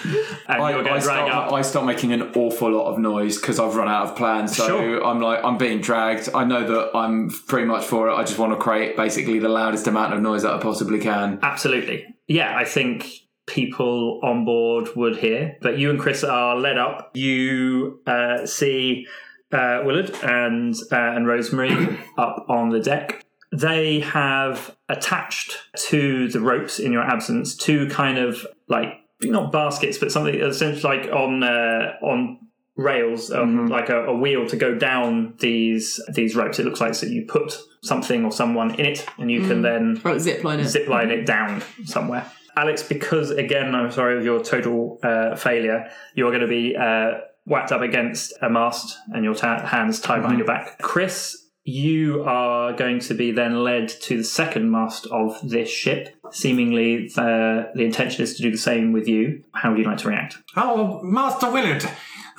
and 0.48 0.62
I, 0.62 0.72
you're 0.72 0.80
I, 0.80 0.84
going 0.84 1.00
to 1.00 1.06
drag 1.06 1.28
start, 1.28 1.32
up. 1.32 1.54
I 1.54 1.62
start 1.62 1.86
making 1.86 2.14
an 2.14 2.22
awful 2.36 2.72
lot 2.72 2.92
of 2.92 3.00
noise 3.00 3.38
because 3.40 3.60
I've 3.60 3.76
run 3.76 3.88
out 3.88 4.08
of 4.08 4.16
plans. 4.16 4.56
So 4.56 4.68
Sure. 4.68 5.06
I'm 5.06 5.20
like, 5.20 5.44
I'm 5.44 5.58
being 5.58 5.82
dragged. 5.82 6.30
I 6.34 6.44
know 6.44 6.66
that 6.66 6.98
I'm 6.98 7.30
pretty 7.48 7.66
much 7.66 7.86
for 7.86 8.10
it. 8.10 8.14
I 8.14 8.24
just 8.24 8.38
want 8.38 8.54
to 8.54 8.58
create 8.58 8.96
basically 8.96 9.40
the 9.40 9.50
loudest 9.50 9.88
amount 9.88 10.14
of 10.14 10.22
noise 10.22 10.44
that 10.44 10.54
I 10.54 10.60
possibly 10.60 11.00
can. 11.00 11.40
Absolutely. 11.42 12.06
Yeah, 12.28 12.56
I 12.56 12.66
think 12.66 13.08
people 13.48 14.20
on 14.22 14.46
board 14.46 14.90
would 14.96 15.18
hear. 15.18 15.58
But 15.62 15.80
you 15.80 15.90
and 15.90 16.00
Chris 16.00 16.24
are 16.24 16.56
led 16.56 16.78
up. 16.78 17.12
You 17.16 18.00
uh, 18.06 18.46
see 18.46 19.08
uh, 19.52 19.82
Willard 19.86 20.12
and 20.24 20.76
uh, 20.92 20.96
and 21.16 21.28
Rosemary 21.28 22.00
up 22.18 22.46
on 22.50 22.70
the 22.70 22.80
deck. 22.80 23.26
They 23.52 24.02
have 24.02 24.76
attached 24.90 25.58
to 25.90 26.28
the 26.28 26.40
ropes 26.40 26.78
in 26.80 26.92
your 26.92 27.02
absence 27.02 27.56
two 27.56 27.90
kind 27.90 28.18
of 28.20 28.46
like 28.68 28.90
not 29.22 29.52
baskets, 29.52 29.98
but 29.98 30.12
something 30.12 30.36
essentially 30.36 30.98
like 30.98 31.12
on 31.12 31.44
uh, 31.44 31.94
on 32.02 32.40
rails, 32.76 33.32
um, 33.32 33.68
like 33.68 33.90
a, 33.90 34.06
a 34.06 34.16
wheel 34.16 34.48
to 34.48 34.56
go 34.56 34.76
down 34.76 35.34
these 35.40 36.00
these 36.14 36.36
ropes. 36.36 36.60
It 36.60 36.66
looks 36.66 36.80
like 36.80 36.94
so 36.94 37.08
you 37.08 37.26
put 37.26 37.58
something 37.82 38.24
or 38.24 38.32
someone 38.32 38.76
in 38.76 38.86
it, 38.86 39.06
and 39.18 39.32
you 39.32 39.42
can 39.48 39.62
then 39.64 40.00
Right, 40.04 40.20
zip 40.22 40.44
line 40.44 40.60
it. 40.60 40.66
zip 40.68 40.88
line 40.88 41.10
it 41.10 41.26
down 41.26 41.64
somewhere. 41.86 42.32
Alex, 42.56 42.84
because 42.84 43.32
again, 43.32 43.74
I'm 43.74 43.90
sorry 43.92 44.18
of 44.18 44.26
your 44.26 44.44
total 44.44 45.00
uh, 45.02 45.36
failure, 45.36 45.90
you're 46.14 46.30
going 46.32 46.42
to 46.42 46.48
be 46.48 46.76
uh, 46.76 47.22
whacked 47.50 47.72
up 47.72 47.82
against 47.82 48.34
a 48.42 48.50
mast 48.50 48.98
and 49.14 49.26
your 49.26 49.36
hands 49.36 50.00
tied 50.00 50.22
behind 50.22 50.38
your 50.38 50.48
back. 50.48 50.78
Chris, 50.80 51.36
you 51.64 52.24
are 52.24 52.74
going 52.74 53.00
to 53.00 53.14
be 53.14 53.32
then 53.32 53.64
led 53.64 53.90
to 53.90 54.18
the 54.18 54.24
second 54.24 54.72
mast 54.72 55.08
of 55.08 55.38
this 55.44 55.70
ship. 55.70 56.16
Seemingly, 56.32 57.10
the, 57.10 57.72
the 57.76 57.84
intention 57.84 58.24
is 58.24 58.36
to 58.36 58.44
do 58.44 58.52
the 58.52 58.58
same 58.58 58.92
with 58.92 59.08
you. 59.08 59.44
How 59.54 59.72
would 59.72 59.80
you 59.80 59.86
like 59.86 59.98
to 60.00 60.10
react? 60.10 60.38
Oh, 60.56 61.02
Master 61.04 61.52
Willard. 61.52 61.86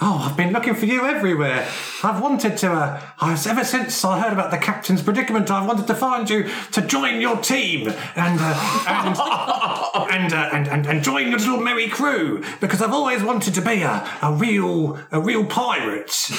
Oh, 0.02 0.26
I've 0.26 0.36
been 0.36 0.52
looking 0.54 0.74
for 0.74 0.86
you 0.86 1.04
everywhere. 1.04 1.68
I've 2.02 2.22
wanted 2.22 2.56
to, 2.58 2.72
uh, 2.72 3.02
I've, 3.20 3.46
ever 3.46 3.62
since 3.64 4.02
I 4.02 4.18
heard 4.18 4.32
about 4.32 4.50
the 4.50 4.56
captain's 4.56 5.02
predicament, 5.02 5.50
I've 5.50 5.66
wanted 5.68 5.86
to 5.88 5.94
find 5.94 6.28
you 6.30 6.48
to 6.72 6.80
join 6.80 7.20
your 7.20 7.36
team 7.36 7.86
and, 8.16 8.38
uh, 8.40 8.84
and, 8.88 9.18
and, 10.24 10.32
uh, 10.32 10.48
and, 10.54 10.68
and, 10.68 10.86
and 10.86 11.02
join 11.04 11.28
your 11.28 11.38
little 11.38 11.60
merry 11.60 11.88
crew 11.88 12.42
because 12.62 12.80
I've 12.80 12.94
always 12.94 13.22
wanted 13.22 13.52
to 13.54 13.60
be 13.60 13.82
a, 13.82 14.08
a 14.22 14.32
real, 14.32 14.98
a 15.12 15.20
real 15.20 15.44
pirate. 15.44 16.30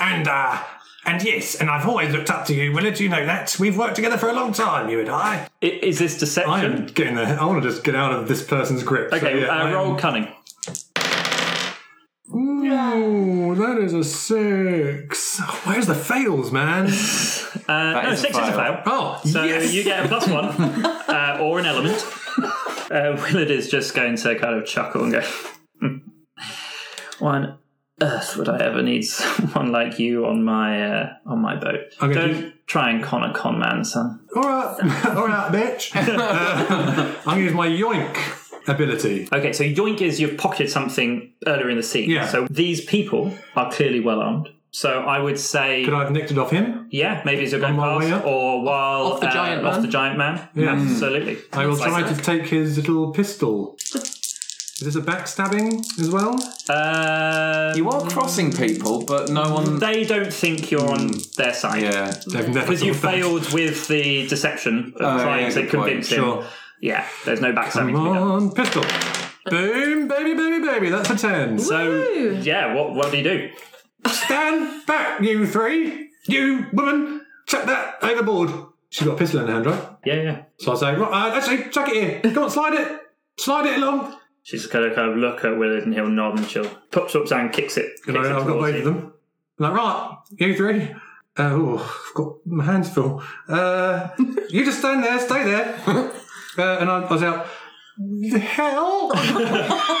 And, 0.00 0.28
uh, 0.28 0.62
and 1.06 1.22
yes, 1.22 1.54
and 1.54 1.70
I've 1.70 1.88
always 1.88 2.12
looked 2.12 2.28
up 2.28 2.44
to 2.46 2.54
you, 2.54 2.72
Willard. 2.72 3.00
You 3.00 3.08
know 3.08 3.24
that. 3.24 3.56
We've 3.58 3.78
worked 3.78 3.96
together 3.96 4.18
for 4.18 4.28
a 4.28 4.34
long 4.34 4.52
time, 4.52 4.90
you 4.90 5.00
and 5.00 5.08
I. 5.08 5.48
I- 5.62 5.66
Is 5.66 5.98
this 5.98 6.16
I 6.16 6.18
deception? 6.18 6.72
am 6.82 6.86
getting 6.88 7.14
there. 7.14 7.40
I 7.40 7.46
want 7.46 7.62
to 7.62 7.66
just 7.70 7.82
get 7.84 7.94
out 7.94 8.12
of 8.12 8.28
this 8.28 8.44
person's 8.44 8.82
grip. 8.82 9.10
Okay, 9.14 9.20
So, 9.20 9.28
yeah, 9.28 9.46
I 9.46 9.62
uh, 9.62 9.66
am- 9.68 9.72
roll 9.72 9.96
cunning. 9.96 10.28
Ooh, 12.94 13.54
that 13.56 13.78
is 13.78 13.92
a 13.94 14.04
six. 14.04 15.40
Where's 15.64 15.86
the 15.86 15.94
fails, 15.94 16.52
man? 16.52 16.88
Uh, 17.68 18.00
no, 18.02 18.10
is 18.12 18.20
a 18.20 18.22
six 18.22 18.36
is 18.38 18.48
a 18.48 18.52
fail. 18.52 18.56
fail. 18.76 18.82
Oh, 18.86 19.20
So 19.24 19.44
yes. 19.44 19.72
you 19.74 19.82
get 19.84 20.04
a 20.04 20.08
plus 20.08 20.26
one, 20.28 20.44
uh, 20.84 21.38
or 21.40 21.58
an 21.58 21.66
element. 21.66 22.02
Uh, 22.90 23.16
Willard 23.22 23.50
is 23.50 23.68
just 23.68 23.94
going 23.94 24.16
to 24.16 24.34
kind 24.38 24.54
of 24.54 24.64
chuckle 24.66 25.04
and 25.04 25.12
go, 25.12 25.20
"Hmm. 25.80 25.96
"Why 27.18 27.36
on 27.36 27.58
earth 28.00 28.36
would 28.36 28.48
I 28.48 28.58
ever 28.62 28.82
need 28.82 29.02
someone 29.06 29.70
like 29.72 29.98
you 29.98 30.24
on 30.26 30.44
my 30.44 30.82
uh, 30.82 31.12
on 31.26 31.40
my 31.40 31.56
boat? 31.56 31.80
Okay, 32.00 32.14
Don't 32.14 32.32
just- 32.40 32.52
try 32.66 32.90
and 32.90 33.02
con 33.02 33.22
a 33.28 33.34
con 33.34 33.58
man, 33.58 33.84
son." 33.84 34.20
All 34.36 34.42
right, 34.42 34.76
all 35.16 35.26
right, 35.26 35.52
bitch. 35.52 35.94
Uh, 35.94 37.14
I'm 37.20 37.24
gonna 37.24 37.40
use 37.40 37.52
my 37.54 37.68
yoink 37.68 38.14
ability. 38.68 39.28
Okay, 39.32 39.52
so 39.52 39.64
yoink 39.64 40.00
is 40.00 40.20
you've 40.20 40.36
pocketed 40.38 40.70
something 40.70 41.32
earlier 41.46 41.68
in 41.70 41.76
the 41.76 41.82
scene. 41.82 42.10
Yeah. 42.10 42.26
So 42.28 42.46
these 42.50 42.84
people 42.84 43.32
are 43.56 43.70
clearly 43.72 44.00
well 44.00 44.20
armed. 44.20 44.48
So 44.70 45.00
I 45.00 45.18
would 45.18 45.38
say, 45.38 45.84
Could 45.84 45.94
I 45.94 46.00
have 46.04 46.12
nicked 46.12 46.30
it 46.30 46.36
off 46.38 46.50
him? 46.50 46.88
yeah, 46.90 47.22
maybe 47.24 47.42
as 47.44 47.52
you're 47.52 47.60
going 47.60 47.74
my 47.76 47.96
way 47.96 48.10
past, 48.10 48.22
up? 48.24 48.26
or 48.26 48.62
while 48.62 49.02
Off 49.12 49.20
the 49.20 49.28
uh, 49.28 49.32
giant 49.32 49.64
off 49.64 49.72
man? 49.74 49.82
the 49.82 49.88
giant 49.88 50.18
man. 50.18 50.48
Yeah. 50.54 50.72
Absolutely. 50.74 51.38
I 51.54 51.66
will 51.66 51.76
try 51.78 52.02
to 52.02 52.16
take 52.22 52.46
his 52.46 52.76
little 52.76 53.10
pistol. 53.12 53.76
Is 53.80 54.80
this 54.84 54.94
a 54.94 55.00
backstabbing 55.00 55.80
as 55.98 56.10
well? 56.10 56.34
Um, 56.92 57.76
You 57.76 57.88
are 57.90 58.08
crossing 58.10 58.52
people, 58.52 59.04
but 59.04 59.28
no 59.30 59.52
one. 59.52 59.78
They 59.80 60.04
don't 60.04 60.32
think 60.32 60.70
you're 60.70 60.88
on 60.88 61.12
their 61.36 61.54
side. 61.54 61.80
Hmm. 61.80 61.84
Yeah. 61.84 62.10
They've 62.30 62.48
never 62.48 62.60
Because 62.60 62.82
you 62.82 62.94
thought 62.94 63.10
that. 63.10 63.20
failed 63.20 63.52
with 63.52 63.88
the 63.88 64.28
deception 64.28 64.92
of 64.96 65.20
Oh, 65.20 65.22
trying 65.24 65.44
yeah, 65.46 65.50
to 65.50 65.62
good 65.62 65.70
point. 65.70 65.84
convince 65.88 66.08
him. 66.10 66.16
Sure. 66.18 66.44
Yeah, 66.80 67.06
there's 67.24 67.40
no 67.40 67.52
backstabbing 67.52 67.72
Come 67.72 68.04
to 68.04 68.10
be 68.10 68.14
done. 68.14 68.16
on, 68.16 68.52
pistol. 68.52 68.84
Boom, 69.46 70.08
baby, 70.08 70.34
baby, 70.34 70.64
baby. 70.64 70.90
That's 70.90 71.10
a 71.10 71.16
ten. 71.16 71.58
So, 71.58 72.02
yeah, 72.42 72.74
what, 72.74 72.94
what 72.94 73.10
do 73.10 73.16
you 73.18 73.24
do? 73.24 73.50
Stand 74.06 74.86
back, 74.86 75.20
you 75.22 75.46
three. 75.46 76.10
You 76.26 76.66
woman, 76.72 77.22
chuck 77.46 77.64
that 77.66 77.96
overboard. 78.02 78.50
She's 78.90 79.06
got 79.06 79.14
a 79.14 79.16
pistol 79.18 79.40
in 79.40 79.46
her 79.48 79.52
hand, 79.54 79.66
right? 79.66 79.88
Yeah, 80.04 80.14
yeah. 80.22 80.42
So 80.58 80.72
I 80.72 80.76
say, 80.76 80.94
right, 80.94 81.32
uh, 81.32 81.36
actually, 81.36 81.70
chuck 81.70 81.88
it 81.88 82.22
here. 82.22 82.32
Come 82.34 82.44
on, 82.44 82.50
slide 82.50 82.74
it. 82.74 83.00
Slide 83.38 83.66
it 83.66 83.78
along. 83.82 84.16
She's 84.42 84.66
going 84.66 84.88
to 84.88 84.94
kind 84.94 85.10
of 85.10 85.16
look 85.18 85.44
at 85.44 85.58
Willard 85.58 85.84
and 85.84 85.92
he'll 85.92 86.08
nod 86.08 86.38
and 86.38 86.46
she'll 86.48 86.68
puts 86.90 87.14
up 87.14 87.30
and 87.32 87.52
kicks 87.52 87.76
it. 87.76 87.92
You 88.06 88.12
Kicks 88.14 88.14
know, 88.14 88.20
it 88.22 88.40
I've 88.40 88.46
got 88.46 88.52
towards 88.54 88.72
both 88.72 88.82
you. 88.82 88.88
of 88.88 88.94
them. 88.94 89.12
I'm 89.60 89.64
like, 89.64 89.72
right, 89.74 90.16
you 90.38 90.56
three. 90.56 90.82
Uh, 91.36 91.50
oh, 91.52 92.04
I've 92.08 92.14
got 92.14 92.46
my 92.46 92.64
hands 92.64 92.90
full. 92.90 93.22
Uh, 93.48 94.08
you 94.48 94.64
just 94.64 94.78
stand 94.78 95.04
there, 95.04 95.18
stay 95.20 95.44
there. 95.44 95.80
Uh, 96.56 96.78
and 96.80 96.90
I, 96.90 97.00
I 97.00 97.12
was 97.12 97.22
out, 97.22 97.46
the 97.98 98.38
hell? 98.38 99.10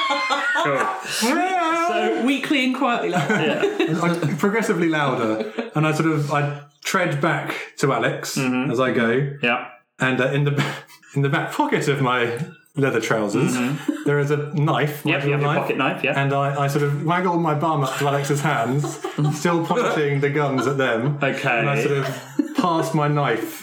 Cool. 0.64 0.76
Hell? 0.76 1.88
So 1.88 2.26
weakly 2.26 2.64
and 2.66 2.76
quietly 2.76 3.10
like 3.10 3.28
that. 3.28 3.80
Yeah. 3.80 4.00
I, 4.02 4.34
progressively 4.34 4.88
louder. 4.88 5.52
And 5.76 5.86
I 5.86 5.92
sort 5.92 6.10
of, 6.10 6.32
I 6.32 6.62
tread 6.82 7.20
back 7.20 7.54
to 7.78 7.92
Alex 7.92 8.36
Mm-hmm. 8.36 8.70
as 8.72 8.80
I 8.80 8.90
go. 8.90 9.36
yeah. 9.42 9.68
And 10.00 10.20
uh, 10.20 10.28
in 10.32 10.44
the 10.44 10.64
in 11.14 11.22
the 11.22 11.28
back 11.28 11.52
pocket 11.52 11.86
of 11.88 12.00
my 12.02 12.38
leather 12.76 13.00
trousers, 13.00 13.56
there 14.04 14.18
is 14.18 14.30
a 14.32 14.52
knife. 14.54 15.04
my 15.04 15.12
Yep, 15.12 15.20
Mm-hmm. 15.20 15.28
you 15.28 15.32
have 15.32 15.40
little 15.40 15.40
your 15.40 15.54
pocket 15.62 15.76
knife, 15.76 16.04
yeah. 16.04 16.20
And 16.20 16.32
I, 16.32 16.64
I 16.64 16.66
sort 16.68 16.84
of 16.84 17.04
waggle 17.04 17.38
my 17.38 17.54
bum 17.54 17.84
up 17.84 17.96
to 17.98 18.06
Alex's 18.08 18.40
hands, 18.40 18.98
still 19.38 19.64
pointing 19.64 20.20
the 20.20 20.30
guns 20.30 20.66
at 20.66 20.76
them. 20.76 21.18
Okay. 21.22 21.58
And 21.60 21.70
I 21.70 21.82
sort 21.84 21.98
of 21.98 22.56
pass 22.56 22.94
my 22.94 23.06
knife 23.08 23.62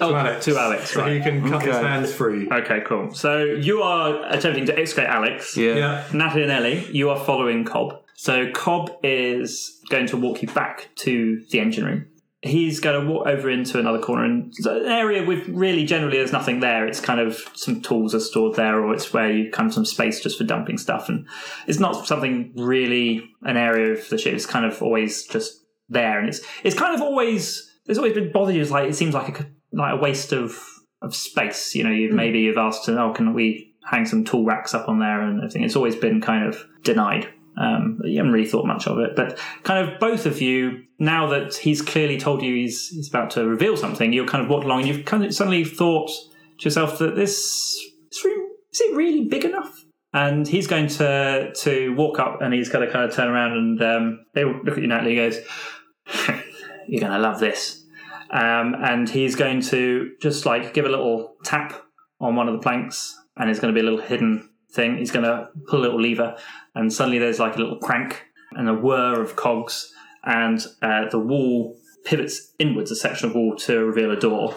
oh, 0.00 0.10
to 0.10 0.16
Alex. 0.16 0.44
To 0.46 0.58
Alex, 0.58 0.90
So 0.90 1.04
he 1.06 1.20
can 1.20 1.48
cut 1.48 1.62
his 1.62 1.76
Okay. 1.76 1.86
hands 1.86 2.12
free. 2.12 2.48
Okay, 2.50 2.80
cool. 2.86 3.12
So 3.14 3.42
you 3.44 3.82
are 3.82 4.26
attempting 4.30 4.66
to 4.66 4.78
extricate 4.78 5.10
Alex. 5.10 5.56
Yeah. 5.56 5.74
Yeah. 5.74 6.04
Natalie 6.12 6.42
and 6.44 6.52
Ellie, 6.52 6.86
you 6.90 7.10
are 7.10 7.18
following 7.24 7.64
Cobb. 7.64 8.00
So 8.14 8.50
Cobb 8.52 8.90
is 9.02 9.80
going 9.88 10.06
to 10.08 10.16
walk 10.16 10.42
you 10.42 10.48
back 10.48 10.90
to 10.96 11.42
the 11.50 11.60
engine 11.60 11.84
room. 11.86 12.06
He's 12.42 12.80
going 12.80 12.98
to 13.04 13.10
walk 13.12 13.26
over 13.26 13.50
into 13.50 13.78
another 13.78 13.98
corner 13.98 14.24
and 14.24 14.46
it's 14.56 14.64
an 14.64 14.86
area 14.86 15.22
with 15.26 15.46
really 15.48 15.84
generally 15.84 16.16
there's 16.16 16.32
nothing 16.32 16.60
there. 16.60 16.86
It's 16.86 17.00
kind 17.00 17.20
of 17.20 17.38
some 17.54 17.82
tools 17.82 18.14
are 18.14 18.20
stored 18.20 18.56
there, 18.56 18.82
or 18.82 18.94
it's 18.94 19.12
where 19.12 19.30
you 19.30 19.50
kind 19.50 19.68
of 19.68 19.74
some 19.74 19.84
space 19.84 20.20
just 20.22 20.38
for 20.38 20.44
dumping 20.44 20.78
stuff, 20.78 21.10
and 21.10 21.26
it's 21.66 21.78
not 21.78 22.06
something 22.06 22.52
really 22.56 23.28
an 23.42 23.58
area 23.58 23.92
of 23.92 24.08
the 24.08 24.16
ship. 24.16 24.32
It's 24.32 24.46
kind 24.46 24.64
of 24.64 24.82
always 24.82 25.26
just 25.26 25.52
there, 25.90 26.18
and 26.18 26.30
it's 26.30 26.40
it's 26.64 26.74
kind 26.74 26.94
of 26.94 27.02
always 27.02 27.70
there's 27.84 27.98
always 27.98 28.14
been 28.14 28.32
bothered 28.32 28.54
you. 28.54 28.62
It's 28.62 28.70
like 28.70 28.88
it 28.88 28.94
seems 28.94 29.12
like 29.12 29.38
a 29.38 29.46
like 29.72 29.94
a 29.94 29.96
waste 29.96 30.32
of 30.32 30.58
of 31.02 31.14
space. 31.14 31.74
You 31.74 31.84
know, 31.84 31.90
you 31.90 32.12
maybe 32.12 32.40
you've 32.40 32.58
asked, 32.58 32.88
oh, 32.88 33.12
can 33.12 33.32
we 33.32 33.70
hang 33.84 34.06
some 34.06 34.24
tool 34.24 34.44
racks 34.44 34.74
up 34.74 34.88
on 34.88 34.98
there 34.98 35.20
and 35.20 35.38
everything. 35.38 35.64
It's 35.64 35.76
always 35.76 35.96
been 35.96 36.20
kind 36.20 36.46
of 36.46 36.64
denied. 36.82 37.28
Um, 37.56 37.98
you 38.04 38.16
haven't 38.18 38.32
really 38.32 38.46
thought 38.46 38.66
much 38.66 38.86
of 38.86 38.98
it, 38.98 39.16
but 39.16 39.38
kind 39.64 39.86
of 39.86 39.98
both 39.98 40.24
of 40.24 40.40
you, 40.40 40.84
now 40.98 41.26
that 41.28 41.56
he's 41.56 41.82
clearly 41.82 42.18
told 42.18 42.42
you 42.42 42.54
he's, 42.54 42.88
he's 42.88 43.08
about 43.08 43.30
to 43.32 43.46
reveal 43.46 43.76
something, 43.76 44.12
you're 44.12 44.26
kind 44.26 44.42
of 44.42 44.48
walked 44.48 44.64
along 44.64 44.80
and 44.80 44.88
you've 44.88 45.04
kind 45.04 45.24
of 45.24 45.34
suddenly 45.34 45.64
thought 45.64 46.10
to 46.58 46.64
yourself 46.64 46.98
that 46.98 47.16
this, 47.16 47.78
this 48.10 48.24
room, 48.24 48.48
is 48.72 48.80
it 48.80 48.94
really 48.94 49.24
big 49.24 49.44
enough? 49.44 49.84
And 50.12 50.46
he's 50.46 50.66
going 50.66 50.88
to 50.88 51.52
to 51.54 51.94
walk 51.94 52.18
up 52.18 52.40
and 52.40 52.52
he's 52.52 52.68
going 52.68 52.84
to 52.84 52.92
kind 52.92 53.04
of 53.04 53.14
turn 53.14 53.28
around 53.28 53.52
and 53.52 53.82
um, 53.82 54.26
he'll 54.34 54.60
look 54.64 54.76
at 54.76 54.82
you, 54.82 54.88
Natalie, 54.88 55.18
and 55.18 55.32
he 55.32 55.40
goes, 55.40 55.46
You're 56.88 57.00
going 57.00 57.12
to 57.12 57.18
love 57.18 57.38
this. 57.38 57.79
Um, 58.32 58.76
and 58.78 59.08
he's 59.08 59.34
going 59.34 59.60
to 59.62 60.12
just 60.20 60.46
like 60.46 60.72
give 60.72 60.84
a 60.84 60.88
little 60.88 61.34
tap 61.44 61.82
on 62.20 62.36
one 62.36 62.48
of 62.48 62.54
the 62.54 62.60
planks 62.60 63.16
and 63.36 63.48
there's 63.48 63.58
going 63.58 63.74
to 63.74 63.80
be 63.80 63.84
a 63.84 63.88
little 63.88 64.06
hidden 64.06 64.48
thing. 64.72 64.98
He's 64.98 65.10
going 65.10 65.24
to 65.24 65.48
pull 65.66 65.80
a 65.80 65.82
little 65.82 66.00
lever, 66.00 66.36
and 66.74 66.92
suddenly 66.92 67.18
there's 67.18 67.40
like 67.40 67.56
a 67.56 67.58
little 67.58 67.78
crank 67.78 68.24
and 68.52 68.68
a 68.68 68.74
whir 68.74 69.20
of 69.20 69.36
cogs, 69.36 69.92
and 70.24 70.64
uh, 70.82 71.08
the 71.10 71.18
wall 71.18 71.76
pivots 72.04 72.52
inwards, 72.58 72.90
a 72.90 72.96
section 72.96 73.28
of 73.28 73.34
wall 73.34 73.56
to 73.56 73.84
reveal 73.84 74.10
a 74.10 74.16
door. 74.20 74.54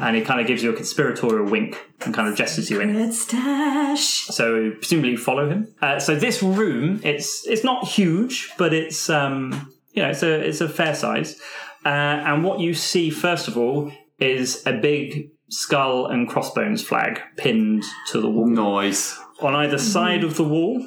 And 0.00 0.16
he 0.16 0.22
kind 0.22 0.40
of 0.40 0.46
gives 0.46 0.62
you 0.62 0.70
a 0.70 0.72
conspiratorial 0.72 1.50
wink 1.50 1.90
and 2.00 2.14
kind 2.14 2.28
of 2.28 2.36
gestures 2.36 2.70
you 2.70 2.80
in. 2.80 2.96
Red 2.96 3.12
stash. 3.12 4.24
So 4.26 4.70
presumably 4.70 5.10
you 5.10 5.18
follow 5.18 5.48
him. 5.48 5.74
Uh, 5.82 5.98
so 5.98 6.14
this 6.14 6.42
room, 6.42 7.00
it's 7.04 7.46
it's 7.46 7.64
not 7.64 7.86
huge, 7.86 8.50
but 8.56 8.72
it's 8.72 9.10
um 9.10 9.74
you 9.92 10.02
know 10.02 10.10
it's 10.10 10.22
a 10.22 10.48
it's 10.48 10.60
a 10.60 10.68
fair 10.68 10.94
size. 10.94 11.38
Uh, 11.84 11.88
and 11.88 12.44
what 12.44 12.60
you 12.60 12.74
see, 12.74 13.10
first 13.10 13.48
of 13.48 13.56
all, 13.56 13.92
is 14.18 14.62
a 14.66 14.72
big 14.72 15.30
skull 15.50 16.06
and 16.06 16.28
crossbones 16.28 16.82
flag 16.82 17.20
pinned 17.36 17.84
to 18.08 18.20
the 18.20 18.28
wall. 18.28 18.46
Nice. 18.46 19.18
On 19.40 19.54
either 19.54 19.78
side 19.78 20.24
of 20.24 20.36
the 20.36 20.44
wall, 20.44 20.86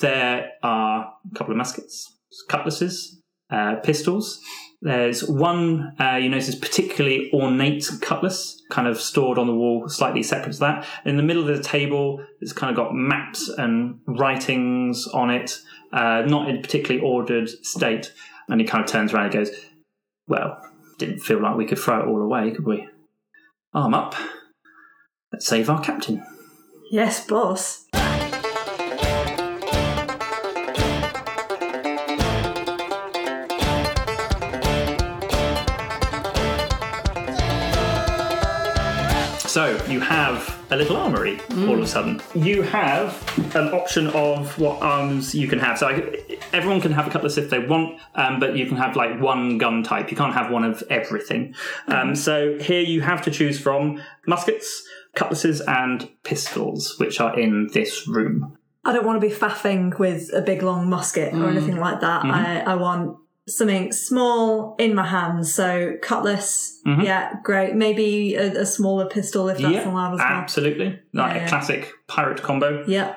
there 0.00 0.52
are 0.62 1.12
a 1.30 1.34
couple 1.34 1.52
of 1.52 1.58
muskets, 1.58 2.16
cutlasses, 2.48 3.20
uh, 3.50 3.76
pistols. 3.76 4.40
There's 4.80 5.24
one 5.28 5.94
uh, 5.98 6.16
you 6.16 6.28
notice 6.28 6.54
particularly 6.54 7.30
ornate 7.32 7.90
cutlass, 8.00 8.62
kind 8.70 8.86
of 8.86 9.00
stored 9.00 9.36
on 9.36 9.48
the 9.48 9.54
wall, 9.54 9.88
slightly 9.88 10.22
separate 10.22 10.52
to 10.52 10.60
that. 10.60 10.86
In 11.04 11.16
the 11.16 11.22
middle 11.24 11.48
of 11.48 11.56
the 11.56 11.62
table, 11.62 12.24
it's 12.40 12.52
kind 12.52 12.70
of 12.70 12.76
got 12.76 12.94
maps 12.94 13.48
and 13.48 13.98
writings 14.06 15.08
on 15.08 15.30
it, 15.30 15.58
uh, 15.92 16.22
not 16.26 16.48
in 16.48 16.62
particularly 16.62 17.04
ordered 17.04 17.48
state. 17.66 18.12
And 18.48 18.60
he 18.60 18.66
kind 18.66 18.84
of 18.84 18.88
turns 18.88 19.12
around 19.12 19.24
and 19.24 19.34
goes, 19.34 19.50
"Well, 20.28 20.60
didn't 20.98 21.20
feel 21.20 21.40
like 21.42 21.56
we 21.56 21.66
could 21.66 21.78
throw 21.78 22.00
it 22.00 22.06
all 22.06 22.22
away, 22.22 22.50
could 22.52 22.66
we? 22.66 22.88
Arm 23.74 23.94
up. 23.94 24.14
Let's 25.32 25.46
save 25.46 25.68
our 25.70 25.80
captain." 25.80 26.22
Yes, 26.90 27.26
boss. 27.26 27.86
So 39.58 39.76
you 39.88 39.98
have 39.98 40.56
a 40.70 40.76
little 40.76 40.96
armory 40.96 41.40
all 41.50 41.72
of 41.72 41.80
a 41.80 41.86
sudden. 41.88 42.22
You 42.32 42.62
have 42.62 43.10
an 43.56 43.74
option 43.74 44.06
of 44.10 44.56
what 44.56 44.80
arms 44.80 45.34
you 45.34 45.48
can 45.48 45.58
have. 45.58 45.78
So 45.78 45.88
I, 45.88 46.38
everyone 46.52 46.80
can 46.80 46.92
have 46.92 47.08
a 47.08 47.10
cutlass 47.10 47.38
if 47.38 47.50
they 47.50 47.58
want, 47.58 48.00
um, 48.14 48.38
but 48.38 48.56
you 48.56 48.66
can 48.66 48.76
have 48.76 48.94
like 48.94 49.20
one 49.20 49.58
gun 49.58 49.82
type. 49.82 50.12
You 50.12 50.16
can't 50.16 50.32
have 50.32 50.52
one 50.52 50.62
of 50.62 50.84
everything. 50.90 51.56
Um, 51.88 52.14
so 52.14 52.56
here 52.60 52.82
you 52.82 53.00
have 53.00 53.20
to 53.22 53.32
choose 53.32 53.58
from 53.58 54.00
muskets, 54.28 54.84
cutlasses, 55.16 55.60
and 55.62 56.08
pistols, 56.22 56.94
which 56.98 57.18
are 57.18 57.36
in 57.36 57.68
this 57.74 58.06
room. 58.06 58.56
I 58.84 58.92
don't 58.92 59.04
want 59.04 59.20
to 59.20 59.28
be 59.28 59.34
faffing 59.34 59.98
with 59.98 60.32
a 60.32 60.40
big 60.40 60.62
long 60.62 60.88
musket 60.88 61.34
or 61.34 61.48
anything 61.48 61.78
like 61.78 62.00
that. 62.02 62.24
I, 62.24 62.60
I 62.60 62.76
want 62.76 63.18
something 63.48 63.92
small 63.92 64.76
in 64.78 64.94
my 64.94 65.06
hands. 65.06 65.52
So 65.54 65.94
cutlass, 66.02 66.80
yeah, 66.84 67.34
great. 67.42 67.74
Maybe 67.74 68.34
a, 68.34 68.60
a 68.62 68.66
smaller 68.66 69.06
pistol 69.06 69.48
if 69.48 69.58
that's 69.58 69.86
allowed 69.86 70.14
as 70.14 70.18
well. 70.18 70.26
absolutely. 70.28 71.00
Like 71.12 71.34
Yeah. 71.36 71.44
a 71.46 71.48
classic 71.48 71.90
pirate 72.06 72.42
combo. 72.42 72.84
Yeah. 72.86 73.16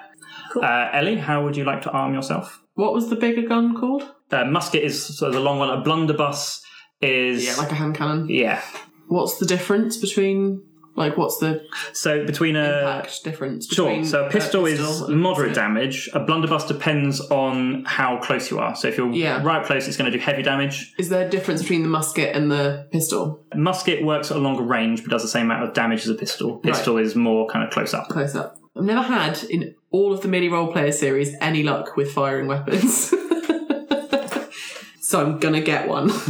Uh, 0.56 0.90
Ellie, 0.94 1.16
how 1.18 1.44
would 1.44 1.56
you 1.56 1.64
like 1.64 1.82
to 1.84 1.92
arm 1.92 2.14
yourself? 2.14 2.62
What 2.76 2.94
was 2.94 3.10
the 3.10 3.16
bigger 3.16 3.48
gun 3.48 3.76
called? 3.80 4.04
Uh, 4.32 4.46
musket 4.46 4.84
is 4.84 5.18
sort 5.18 5.30
of 5.30 5.34
the 5.36 5.40
long 5.42 5.60
one. 5.60 5.70
A 5.70 5.82
blunderbuss 5.82 6.62
is 7.02 7.46
Yeah, 7.46 7.56
like 7.56 7.72
a 7.72 7.76
hand 7.76 7.96
cannon. 7.96 8.28
yeah. 8.30 8.62
What's 9.08 9.38
the 9.40 9.46
difference 9.46 9.98
between, 9.98 10.64
like, 10.96 11.18
what's 11.18 11.38
the 11.38 11.66
So 11.94 12.26
between 12.26 12.56
a 12.56 12.80
impact 12.80 13.24
difference? 13.24 13.68
Sure. 13.68 14.04
So 14.04 14.26
a 14.26 14.30
pistol 14.30 14.66
is 14.66 15.02
and 15.02 15.20
moderate 15.22 15.54
damage. 15.56 16.10
A 16.14 16.20
blunderbuss 16.20 16.68
depends 16.68 17.22
on 17.22 17.86
how 17.86 18.20
close 18.20 18.52
you 18.52 18.60
are. 18.60 18.76
So 18.76 18.88
if 18.90 18.98
you're 18.98 19.12
Yeah. 19.12 19.42
right 19.44 19.66
close, 19.66 19.88
it's 19.88 19.96
going 19.98 20.12
to 20.12 20.18
do 20.18 20.22
heavy 20.24 20.44
damage. 20.44 20.94
Is 21.00 21.10
there 21.10 21.26
a 21.26 21.30
difference 21.30 21.62
between 21.62 21.84
the 21.84 21.90
musket 21.90 22.36
and 22.36 22.52
the 22.52 22.88
pistol? 22.92 23.44
Musket 23.56 24.04
works 24.04 24.32
at 24.32 24.38
a 24.38 24.40
longer 24.40 24.64
range, 24.64 25.02
but 25.04 25.10
does 25.12 25.22
the 25.22 25.28
same 25.30 25.46
amount 25.46 25.64
of 25.64 25.74
damage 25.74 26.02
as 26.02 26.10
a 26.10 26.16
pistol. 26.16 26.58
Pistol 26.58 26.98
is 26.98 27.16
more 27.16 27.48
kind 27.48 27.66
of 27.66 27.72
close 27.72 27.94
up. 27.94 28.10
Close 28.10 28.36
up. 28.36 28.58
I've 28.78 28.84
never 28.84 29.02
had 29.02 29.44
in 29.50 29.76
all 29.92 30.14
of 30.14 30.22
the 30.22 30.28
Merely 30.28 30.50
Roleplayer 30.50 30.94
series 30.94 31.36
any 31.42 31.64
luck 31.64 31.96
with 31.98 32.12
firing 32.12 32.48
weapons. 32.48 33.10
so 35.02 35.22
I'm 35.26 35.40
gonna 35.40 35.62
get 35.62 35.88
one. 35.90 36.10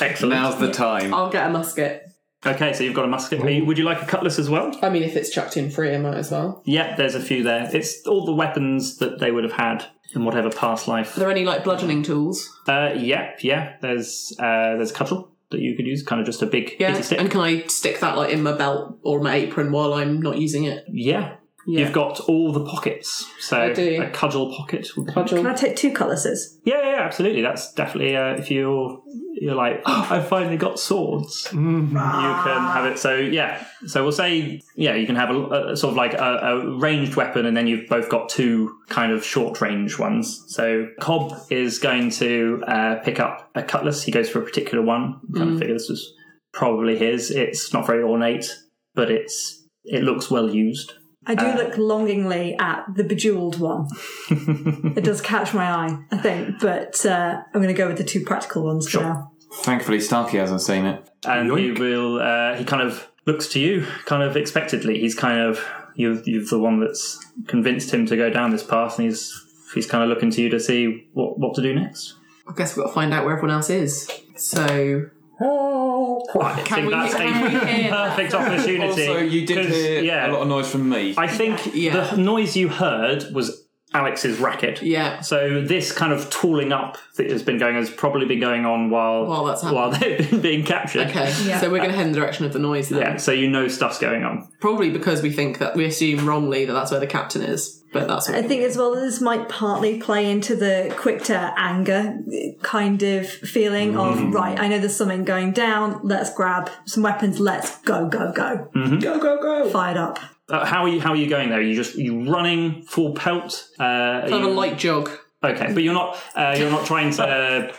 Excellent. 0.00 0.30
Now's 0.34 0.58
the 0.58 0.70
time. 0.72 1.12
I'll 1.12 1.30
get 1.30 1.46
a 1.46 1.50
musket. 1.50 2.02
Okay, 2.46 2.72
so 2.72 2.84
you've 2.84 2.94
got 2.94 3.04
a 3.04 3.08
musket. 3.08 3.40
Are 3.42 3.50
you- 3.50 3.64
Would 3.64 3.78
you 3.78 3.84
like 3.84 4.02
a 4.02 4.06
cutlass 4.06 4.38
as 4.38 4.48
well? 4.48 4.76
I 4.82 4.88
mean, 4.90 5.02
if 5.02 5.16
it's 5.16 5.30
chucked 5.30 5.56
in 5.56 5.70
free, 5.70 5.94
I 5.94 5.98
might 5.98 6.16
as 6.16 6.30
well. 6.30 6.62
Yeah, 6.64 6.94
there's 6.96 7.14
a 7.14 7.20
few 7.20 7.42
there. 7.42 7.68
It's 7.72 8.06
all 8.06 8.24
the 8.24 8.34
weapons 8.34 8.98
that 8.98 9.18
they 9.18 9.30
would 9.30 9.44
have 9.44 9.54
had 9.54 9.84
in 10.14 10.24
whatever 10.24 10.50
past 10.50 10.86
life. 10.88 11.16
Are 11.16 11.20
there 11.20 11.30
any 11.30 11.44
like 11.44 11.64
bludgeoning 11.64 12.02
tools? 12.02 12.58
Uh, 12.68 12.90
yeah, 12.96 13.32
yeah. 13.40 13.74
There's 13.82 14.32
uh, 14.38 14.76
there's 14.76 14.90
a 14.92 14.94
cudgel 14.94 15.28
that 15.50 15.60
you 15.60 15.76
could 15.76 15.86
use, 15.86 16.02
kind 16.02 16.20
of 16.20 16.26
just 16.26 16.42
a 16.42 16.46
big 16.46 16.74
Yeah. 16.78 16.90
bitty 16.92 17.02
stick. 17.04 17.20
And 17.20 17.30
can 17.30 17.40
I 17.40 17.62
stick 17.66 18.00
that 18.00 18.16
like 18.16 18.32
in 18.32 18.42
my 18.42 18.52
belt 18.52 18.98
or 19.02 19.20
my 19.20 19.34
apron 19.34 19.70
while 19.72 19.94
I'm 19.94 20.20
not 20.20 20.38
using 20.38 20.64
it? 20.64 20.84
yeah. 20.90 21.34
Yeah. 21.66 21.80
You've 21.80 21.92
got 21.92 22.20
all 22.20 22.52
the 22.52 22.64
pockets. 22.64 23.28
So 23.40 23.60
I 23.60 23.72
do. 23.72 24.00
a 24.02 24.10
cudgel 24.10 24.54
pocket. 24.56 24.88
would 24.96 25.08
Cudgel. 25.08 25.38
Can 25.38 25.46
I 25.46 25.54
take 25.54 25.74
two 25.74 25.92
cutlasses? 25.92 26.58
Yeah, 26.64 26.80
yeah, 26.82 27.02
absolutely. 27.02 27.42
That's 27.42 27.72
definitely 27.74 28.16
uh, 28.16 28.34
if 28.34 28.50
you're 28.52 29.02
you're 29.38 29.54
like, 29.56 29.82
oh, 29.84 30.06
I 30.08 30.20
finally 30.20 30.56
got 30.56 30.78
swords. 30.78 31.48
You 31.56 31.62
can 31.92 32.62
have 32.72 32.86
it. 32.86 32.98
So 32.98 33.16
yeah, 33.16 33.66
so 33.86 34.02
we'll 34.02 34.12
say 34.12 34.60
yeah, 34.76 34.94
you 34.94 35.06
can 35.06 35.16
have 35.16 35.30
a, 35.30 35.72
a 35.72 35.76
sort 35.76 35.90
of 35.90 35.96
like 35.96 36.14
a, 36.14 36.38
a 36.42 36.78
ranged 36.78 37.16
weapon, 37.16 37.46
and 37.46 37.56
then 37.56 37.66
you've 37.66 37.88
both 37.88 38.08
got 38.08 38.28
two 38.28 38.76
kind 38.88 39.12
of 39.12 39.24
short 39.24 39.60
range 39.60 39.98
ones. 39.98 40.44
So 40.48 40.88
Cobb 41.00 41.34
is 41.50 41.78
going 41.80 42.10
to 42.12 42.62
uh, 42.66 42.94
pick 43.00 43.18
up 43.18 43.50
a 43.56 43.62
cutlass. 43.62 44.04
He 44.04 44.12
goes 44.12 44.28
for 44.28 44.40
a 44.40 44.44
particular 44.44 44.84
one. 44.84 45.20
Kind 45.34 45.52
of 45.52 45.58
figure 45.58 45.74
this 45.74 45.88
was 45.88 46.12
probably 46.52 46.96
his. 46.96 47.30
It's 47.30 47.72
not 47.72 47.86
very 47.86 48.02
ornate, 48.04 48.56
but 48.94 49.10
it's 49.10 49.64
it 49.84 50.04
looks 50.04 50.30
well 50.30 50.48
used. 50.48 50.92
I 51.26 51.34
do 51.34 51.46
Uh, 51.46 51.54
look 51.56 51.76
longingly 51.76 52.56
at 52.58 52.84
the 52.94 53.02
bejeweled 53.04 53.58
one. 53.58 53.88
it 54.30 55.02
does 55.04 55.20
catch 55.20 55.52
my 55.54 55.64
eye, 55.70 55.98
I 56.10 56.16
think, 56.18 56.60
but 56.60 57.04
uh, 57.04 57.42
I'm 57.52 57.60
going 57.60 57.74
to 57.74 57.78
go 57.78 57.88
with 57.88 57.98
the 57.98 58.04
two 58.04 58.22
practical 58.24 58.64
ones 58.64 58.88
Sure. 58.88 59.00
for 59.02 59.06
now. 59.08 59.32
Thankfully, 59.62 60.00
Starkey 60.00 60.36
hasn't 60.38 60.60
seen 60.60 60.84
it. 60.84 61.08
and 61.26 61.50
he 61.58 61.70
will 61.72 62.20
uh, 62.20 62.54
he 62.56 62.64
kind 62.64 62.82
of 62.82 63.08
looks 63.26 63.48
to 63.48 63.58
you 63.60 63.84
kind 64.04 64.22
of 64.22 64.36
expectedly 64.36 65.00
he's 65.00 65.14
kind 65.14 65.40
of 65.40 65.64
you 65.96 66.22
you're 66.26 66.44
the 66.44 66.58
one 66.58 66.78
that's 66.80 67.18
convinced 67.48 67.92
him 67.92 68.06
to 68.06 68.16
go 68.16 68.28
down 68.30 68.50
this 68.50 68.62
path 68.62 68.98
and 68.98 69.06
he's 69.08 69.32
he's 69.74 69.86
kind 69.86 70.04
of 70.04 70.08
looking 70.10 70.30
to 70.30 70.42
you 70.42 70.48
to 70.50 70.60
see 70.60 71.08
what 71.14 71.38
what 71.38 71.54
to 71.54 71.62
do 71.62 71.74
next 71.74 72.14
I 72.46 72.52
guess 72.54 72.76
we've 72.76 72.84
got 72.84 72.90
to 72.90 72.94
find 72.94 73.12
out 73.14 73.24
where 73.24 73.34
everyone 73.36 73.56
else 73.56 73.70
is. 73.70 74.08
So 74.36 75.06
I 75.40 76.62
think 76.66 76.86
we- 76.86 76.92
that's 76.92 77.14
can 77.14 77.42
we 77.42 77.56
a 77.56 77.66
hear 77.66 77.90
that? 77.90 78.10
perfect 78.16 78.34
opportunity 78.34 78.82
Also, 79.08 79.18
you 79.18 79.46
did 79.46 79.66
'cause, 79.66 79.74
hear 79.74 80.00
yeah 80.02 80.30
a 80.30 80.32
lot 80.32 80.42
of 80.42 80.48
noise 80.48 80.70
from 80.70 80.88
me. 80.88 81.14
I 81.16 81.26
think 81.26 81.74
Yeah. 81.74 82.00
the 82.10 82.16
noise 82.16 82.56
you 82.56 82.68
heard 82.68 83.24
was 83.34 83.62
Alex's 83.94 84.38
racket 84.40 84.82
yeah, 84.82 85.20
so 85.20 85.62
this 85.62 85.90
kind 85.92 86.12
of 86.12 86.28
tooling 86.28 86.72
up 86.72 86.98
that 87.16 87.30
has 87.30 87.42
been 87.42 87.56
going 87.56 87.76
has 87.76 87.88
probably 87.88 88.26
been 88.26 88.40
going 88.40 88.66
on 88.66 88.90
while 88.90 89.24
While 89.26 89.44
that's 89.44 89.62
while 89.62 89.90
they've 89.98 90.28
been 90.30 90.40
being 90.40 90.64
captured 90.64 91.06
okay. 91.08 91.32
Yeah. 91.44 91.60
So 91.60 91.70
we're 91.70 91.78
going 91.78 91.90
to 91.90 91.96
head 91.96 92.06
in 92.06 92.12
the 92.12 92.18
direction 92.18 92.44
of 92.44 92.52
the 92.52 92.58
noise 92.58 92.88
then. 92.88 93.00
yeah 93.00 93.16
so 93.16 93.32
you 93.32 93.48
know 93.48 93.68
stuff's 93.68 93.98
going 93.98 94.24
on 94.24 94.48
Probably 94.60 94.90
because 94.90 95.22
we 95.22 95.30
think 95.30 95.58
that 95.58 95.76
we 95.76 95.84
assume 95.86 96.26
wrongly 96.28 96.64
that 96.66 96.72
that's 96.74 96.90
where 96.90 97.00
the 97.00 97.06
captain 97.06 97.42
is, 97.42 97.80
but 98.00 98.08
that's 98.08 98.28
what 98.28 98.36
I 98.38 98.42
think 98.42 98.62
as 98.62 98.76
well 98.76 98.94
this 98.94 99.20
might 99.20 99.48
partly 99.48 99.98
play 100.00 100.30
into 100.30 100.54
the 100.56 100.94
quick 100.98 101.22
to 101.24 101.36
anger 101.56 102.18
kind 102.62 103.02
of 103.02 103.28
feeling 103.28 103.92
Mm. 103.94 104.28
of 104.28 104.34
right. 104.34 104.58
I 104.58 104.68
know 104.68 104.78
there's 104.78 104.96
something 104.96 105.24
going 105.24 105.52
down. 105.52 106.00
Let's 106.02 106.32
grab 106.34 106.70
some 106.84 107.02
weapons. 107.02 107.38
Let's 107.40 107.78
go, 107.82 108.08
go, 108.08 108.32
go, 108.32 108.68
Mm-hmm. 108.74 108.98
go, 108.98 109.18
go, 109.18 109.40
go. 109.40 109.70
Fired 109.70 109.96
up. 109.96 110.18
uh, 110.48 110.64
how 110.64 110.82
are 110.82 110.88
you 110.88 111.00
how 111.00 111.10
are 111.12 111.16
you 111.16 111.28
going 111.28 111.48
there 111.50 111.60
you 111.60 111.74
just 111.74 111.96
you 111.96 112.30
running 112.32 112.82
full 112.82 113.14
pelt 113.14 113.68
uh, 113.80 114.20
kind 114.22 114.34
of 114.34 114.42
a 114.44 114.46
light 114.62 114.78
jog. 114.78 115.10
Okay, 115.46 115.72
but 115.72 115.82
you're 115.82 115.94
not 115.94 116.16
uh, 116.34 116.54
you're 116.58 116.70
not 116.70 116.86
trying 116.86 117.10
to 117.12 117.22
uh, 117.24 117.72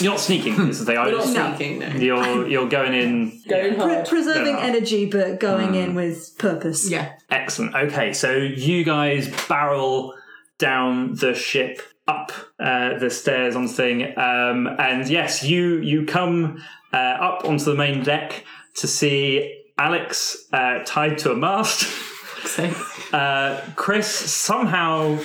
you're 0.00 0.12
not 0.12 0.20
sneaking. 0.20 0.54
Is 0.68 0.78
the 0.80 0.86
thing. 0.86 0.98
I 0.98 1.06
We're 1.06 1.18
not 1.18 1.56
sneaking, 1.56 1.78
no. 1.80 1.88
You're 1.88 2.48
you're 2.48 2.68
going 2.68 2.94
in. 2.94 3.42
Going 3.48 3.74
Pre- 3.74 3.94
hard. 3.94 4.06
preserving 4.08 4.56
Yeah. 4.58 4.62
energy, 4.70 5.06
but 5.06 5.40
going 5.40 5.72
Mm. 5.72 5.82
in 5.84 5.94
with 5.94 6.36
purpose. 6.38 6.90
Yeah. 6.90 7.12
Excellent. 7.30 7.74
Okay, 7.74 8.12
so 8.12 8.32
you 8.36 8.84
guys 8.84 9.28
barrel 9.48 10.14
down 10.58 11.14
the 11.14 11.34
ship 11.34 11.82
up 12.08 12.32
uh, 12.60 12.98
the 12.98 13.10
stairs 13.10 13.56
on 13.56 13.66
the 13.66 13.72
thing, 13.72 14.16
um, 14.18 14.68
and 14.78 15.08
yes, 15.08 15.42
you 15.42 15.78
you 15.78 16.06
come 16.06 16.62
uh, 16.92 16.96
up 16.96 17.44
onto 17.44 17.64
the 17.64 17.74
main 17.74 18.02
deck 18.02 18.44
to 18.76 18.86
see 18.86 19.62
Alex 19.78 20.46
uh, 20.52 20.78
tied 20.86 21.18
to 21.18 21.32
a 21.32 21.36
mast. 21.36 21.86
So, 22.46 22.70
Uh, 23.12 23.60
Chris 23.76 24.06
somehow 24.08 25.18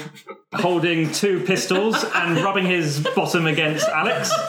holding 0.53 1.11
two 1.11 1.39
pistols 1.45 2.03
and 2.15 2.37
rubbing 2.43 2.65
his 2.65 2.99
bottom 3.15 3.47
against 3.47 3.87
Alex. 3.87 4.31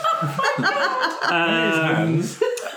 Um, 1.33 2.23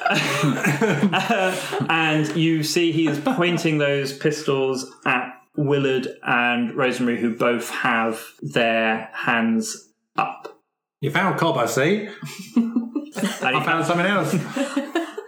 and 1.90 2.36
you 2.38 2.64
see 2.64 2.92
he 2.92 3.08
is 3.08 3.20
pointing 3.20 3.80
those 3.80 4.14
pistols 4.18 4.90
at 5.06 5.34
Willard 5.58 6.08
and 6.24 6.74
Rosemary, 6.74 7.20
who 7.20 7.36
both 7.36 7.70
have 7.72 8.22
their 8.42 9.10
hands 9.14 9.90
up. 10.16 10.60
You 11.02 11.12
found 11.12 11.38
Cobb, 11.40 11.58
I 11.58 11.66
see. 11.66 12.08
And 12.56 13.16
I 13.44 13.64
found 13.64 13.86
something 13.86 14.06
else. 14.06 14.34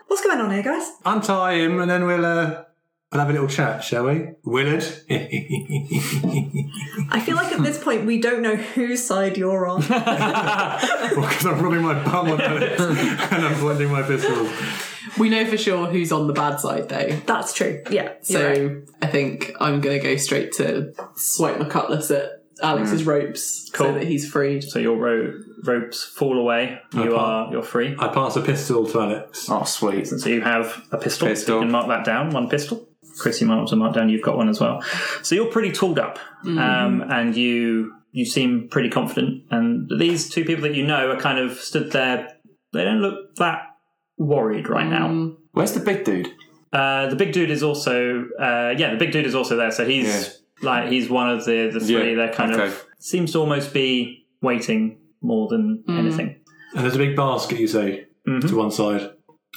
What's 0.08 0.24
going 0.24 0.40
on 0.40 0.52
here, 0.52 0.64
guys? 0.64 0.90
Untie 1.06 1.56
him, 1.56 1.80
and 1.82 1.90
then 1.90 2.06
we'll 2.06 2.26
uh, 2.26 2.64
We'll 3.12 3.22
have 3.22 3.30
a 3.30 3.34
little 3.34 3.48
chat, 3.48 3.86
shall 3.86 4.06
we? 4.06 4.32
Willard? 4.44 4.84
I 7.10 7.22
feel 7.26 7.38
like 7.38 7.54
at 7.54 7.64
this 7.64 7.82
point 7.82 8.06
we 8.06 8.20
don't 8.20 8.42
know 8.42 8.58
whose 8.58 9.02
side 9.06 9.38
you're 9.38 9.66
on. 9.68 9.82
Because 11.18 11.46
I'm 11.46 11.62
rubbing 11.62 11.82
my 11.84 11.94
bum 12.04 12.30
on 12.30 12.42
Alex 12.42 12.80
and 12.82 13.46
I'm 13.46 13.56
pointing 13.60 13.90
my 13.90 14.04
pistols. 14.04 14.52
We 15.18 15.30
know 15.30 15.46
for 15.46 15.58
sure 15.58 15.88
who's 15.88 16.12
on 16.12 16.28
the 16.28 16.34
bad 16.34 16.60
side, 16.60 16.90
though. 16.90 17.10
That's 17.26 17.54
true. 17.54 17.82
Yeah. 17.90 18.14
So 18.22 18.46
right. 18.46 18.78
I 19.02 19.08
think 19.08 19.54
I'm 19.60 19.80
going 19.82 20.00
to 20.00 20.04
go 20.04 20.16
straight 20.18 20.52
to 20.54 20.94
swipe 21.16 21.58
my 21.60 21.66
cutlass 21.66 22.12
at 22.12 22.44
Alex's 22.62 23.02
hmm. 23.04 23.10
ropes 23.10 23.70
Cool. 23.72 23.88
so 23.88 23.94
that 23.94 24.04
he's 24.04 24.30
freed. 24.30 24.64
So 24.64 24.80
your 24.80 24.98
ro- 24.98 25.40
ropes 25.64 26.04
fall 26.04 26.38
away. 26.38 26.80
You 26.94 27.02
Okay. 27.04 27.16
are 27.16 27.52
you're 27.52 27.64
free. 27.64 27.96
I 27.98 28.10
pass 28.10 28.36
a 28.36 28.42
pistol 28.42 28.86
to 28.88 29.00
Alex. 29.02 29.48
Oh, 29.50 29.64
sweet. 29.64 30.08
So 30.08 30.30
you 30.30 30.42
have 30.42 30.84
a 30.92 30.98
pistol. 30.98 31.28
So 31.28 31.32
Pistol. 31.34 31.56
you 31.56 31.62
can 31.62 31.72
mark 31.72 31.88
that 31.88 32.04
down. 32.06 32.32
One 32.32 32.50
pistol. 32.50 32.88
Chris, 33.18 33.42
you 33.42 33.48
might 33.48 33.58
want 33.58 33.70
to 33.70 33.76
mark. 33.76 33.96
You've 33.96 34.22
got 34.22 34.38
one 34.38 34.50
as 34.50 34.60
well. 34.60 34.82
So 35.24 35.36
you're 35.36 35.52
pretty 35.52 35.72
tooled 35.72 36.00
up, 36.00 36.20
um, 36.46 37.04
and 37.10 37.36
you 37.36 37.94
you 38.12 38.26
seem 38.26 38.68
pretty 38.70 38.90
confident. 38.90 39.44
And 39.52 39.90
these 40.00 40.30
two 40.30 40.46
people 40.46 40.64
that 40.64 40.76
you 40.76 40.86
know 40.86 41.12
are 41.12 41.20
kind 41.20 41.40
of 41.40 41.60
stood 41.60 41.92
there. 41.92 42.34
They 42.74 42.84
don't 42.84 43.02
look 43.02 43.36
that 43.36 43.62
worried 44.18 44.70
right 44.70 44.88
now. 44.88 45.36
Where's 45.52 45.74
the 45.74 45.80
big 45.80 46.04
dude? 46.04 46.30
Uh, 46.74 47.08
the 47.08 47.16
big 47.16 47.32
dude 47.32 47.50
is 47.50 47.64
also 47.64 48.26
uh, 48.40 48.74
yeah, 48.78 48.92
the 48.92 48.98
big 48.98 49.12
dude 49.12 49.26
is 49.26 49.36
also 49.36 49.56
there. 49.56 49.72
So 49.72 49.86
he's 49.86 50.42
like 50.62 50.90
he's 50.92 51.10
one 51.10 51.30
of 51.30 51.46
the 51.46 51.70
the 51.74 51.80
three. 51.80 52.12
Yeah, 52.12 52.16
They're 52.16 52.34
kind 52.34 52.54
okay. 52.54 52.68
of 52.68 52.86
seems 53.00 53.32
to 53.34 53.40
almost 53.40 53.74
be 53.74 54.26
waiting 54.42 55.00
more 55.22 55.48
than 55.48 55.84
anything. 55.90 56.36
And 56.76 56.84
there's 56.84 56.96
a 56.96 57.00
big 57.00 57.16
basket, 57.16 57.60
you 57.60 57.68
say, 57.68 58.06
to 58.26 58.56
one 58.56 58.72
side. 58.72 59.12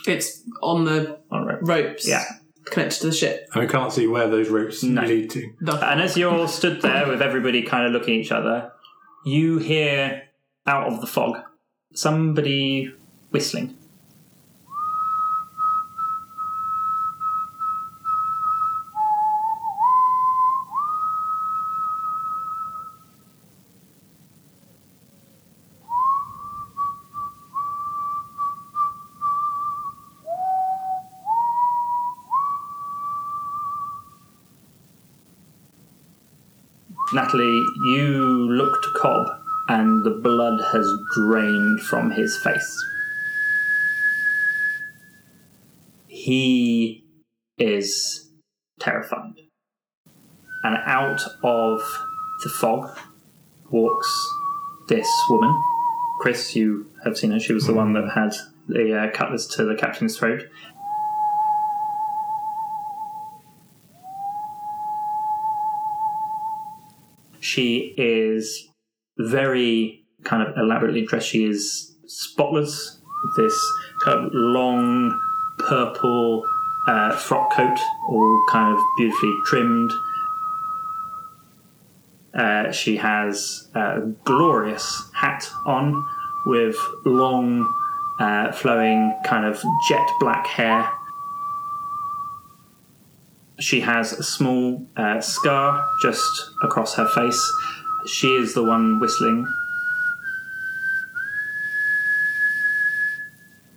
It's 0.06 0.42
on 0.62 0.84
the 0.84 1.18
All 1.30 1.44
right. 1.44 1.58
ropes 1.60 2.08
Yeah. 2.08 2.24
Connected 2.66 3.00
to 3.00 3.06
the 3.08 3.12
ship. 3.12 3.48
And 3.54 3.62
we 3.62 3.68
can't 3.68 3.92
see 3.92 4.06
where 4.06 4.28
those 4.28 4.48
ropes 4.48 4.82
No. 4.82 5.02
lead 5.02 5.30
to. 5.30 5.50
And 5.66 6.00
as 6.00 6.16
you're 6.16 6.46
stood 6.48 6.82
there 6.82 7.08
with 7.08 7.22
everybody 7.22 7.62
kind 7.62 7.86
of 7.86 7.92
looking 7.92 8.14
at 8.16 8.20
each 8.20 8.32
other, 8.32 8.72
you 9.24 9.58
hear 9.58 10.22
out 10.66 10.86
of 10.92 11.00
the 11.00 11.06
fog 11.06 11.38
somebody 11.94 12.92
whistling. 13.30 13.76
Natalie, 37.12 37.64
you 37.84 38.48
look 38.50 38.82
to 38.82 38.92
Cobb, 38.96 39.26
and 39.68 40.04
the 40.04 40.10
blood 40.10 40.60
has 40.72 40.88
drained 41.14 41.80
from 41.80 42.12
his 42.12 42.36
face. 42.36 42.84
He 46.06 47.04
is 47.58 48.30
terrified. 48.78 49.34
And 50.62 50.76
out 50.86 51.22
of 51.42 51.80
the 52.44 52.48
fog 52.48 52.96
walks 53.70 54.28
this 54.88 55.08
woman. 55.28 55.62
Chris, 56.20 56.54
you 56.54 56.86
have 57.04 57.16
seen 57.16 57.32
her. 57.32 57.40
She 57.40 57.54
was 57.54 57.66
the 57.66 57.74
one 57.74 57.92
that 57.94 58.10
had 58.14 58.34
the 58.68 58.96
uh, 58.96 59.10
cutlass 59.12 59.46
to 59.56 59.64
the 59.64 59.74
captain's 59.74 60.18
throat. 60.18 60.42
She 67.40 67.94
is 67.96 68.68
very 69.18 70.05
kind 70.24 70.46
of 70.46 70.57
elaborately 70.57 71.07
dressed. 71.07 71.29
She 71.29 71.44
is 71.44 71.96
spotless, 72.07 73.00
this 73.37 73.59
kind 74.05 74.26
of 74.26 74.31
long 74.33 75.18
purple 75.59 76.44
uh, 76.87 77.16
frock 77.16 77.53
coat, 77.53 77.79
all 78.09 78.44
kind 78.50 78.76
of 78.76 78.83
beautifully 78.96 79.35
trimmed. 79.46 79.92
Uh, 82.35 82.70
she 82.70 82.96
has 82.96 83.68
a 83.74 84.00
glorious 84.24 85.11
hat 85.14 85.50
on 85.66 86.07
with 86.46 86.76
long, 87.05 87.72
uh, 88.20 88.53
flowing, 88.53 89.14
kind 89.24 89.44
of 89.44 89.61
jet 89.88 90.07
black 90.20 90.46
hair. 90.46 90.88
She 93.60 93.80
has 93.80 94.14
a 94.14 94.22
small 94.22 94.86
uh, 94.96 95.20
scar 95.20 95.86
just 96.00 96.50
across 96.62 96.94
her 96.94 97.06
face. 97.08 97.52
She 98.06 98.28
is 98.28 98.54
the 98.54 98.64
one 98.64 98.98
whistling. 99.00 99.46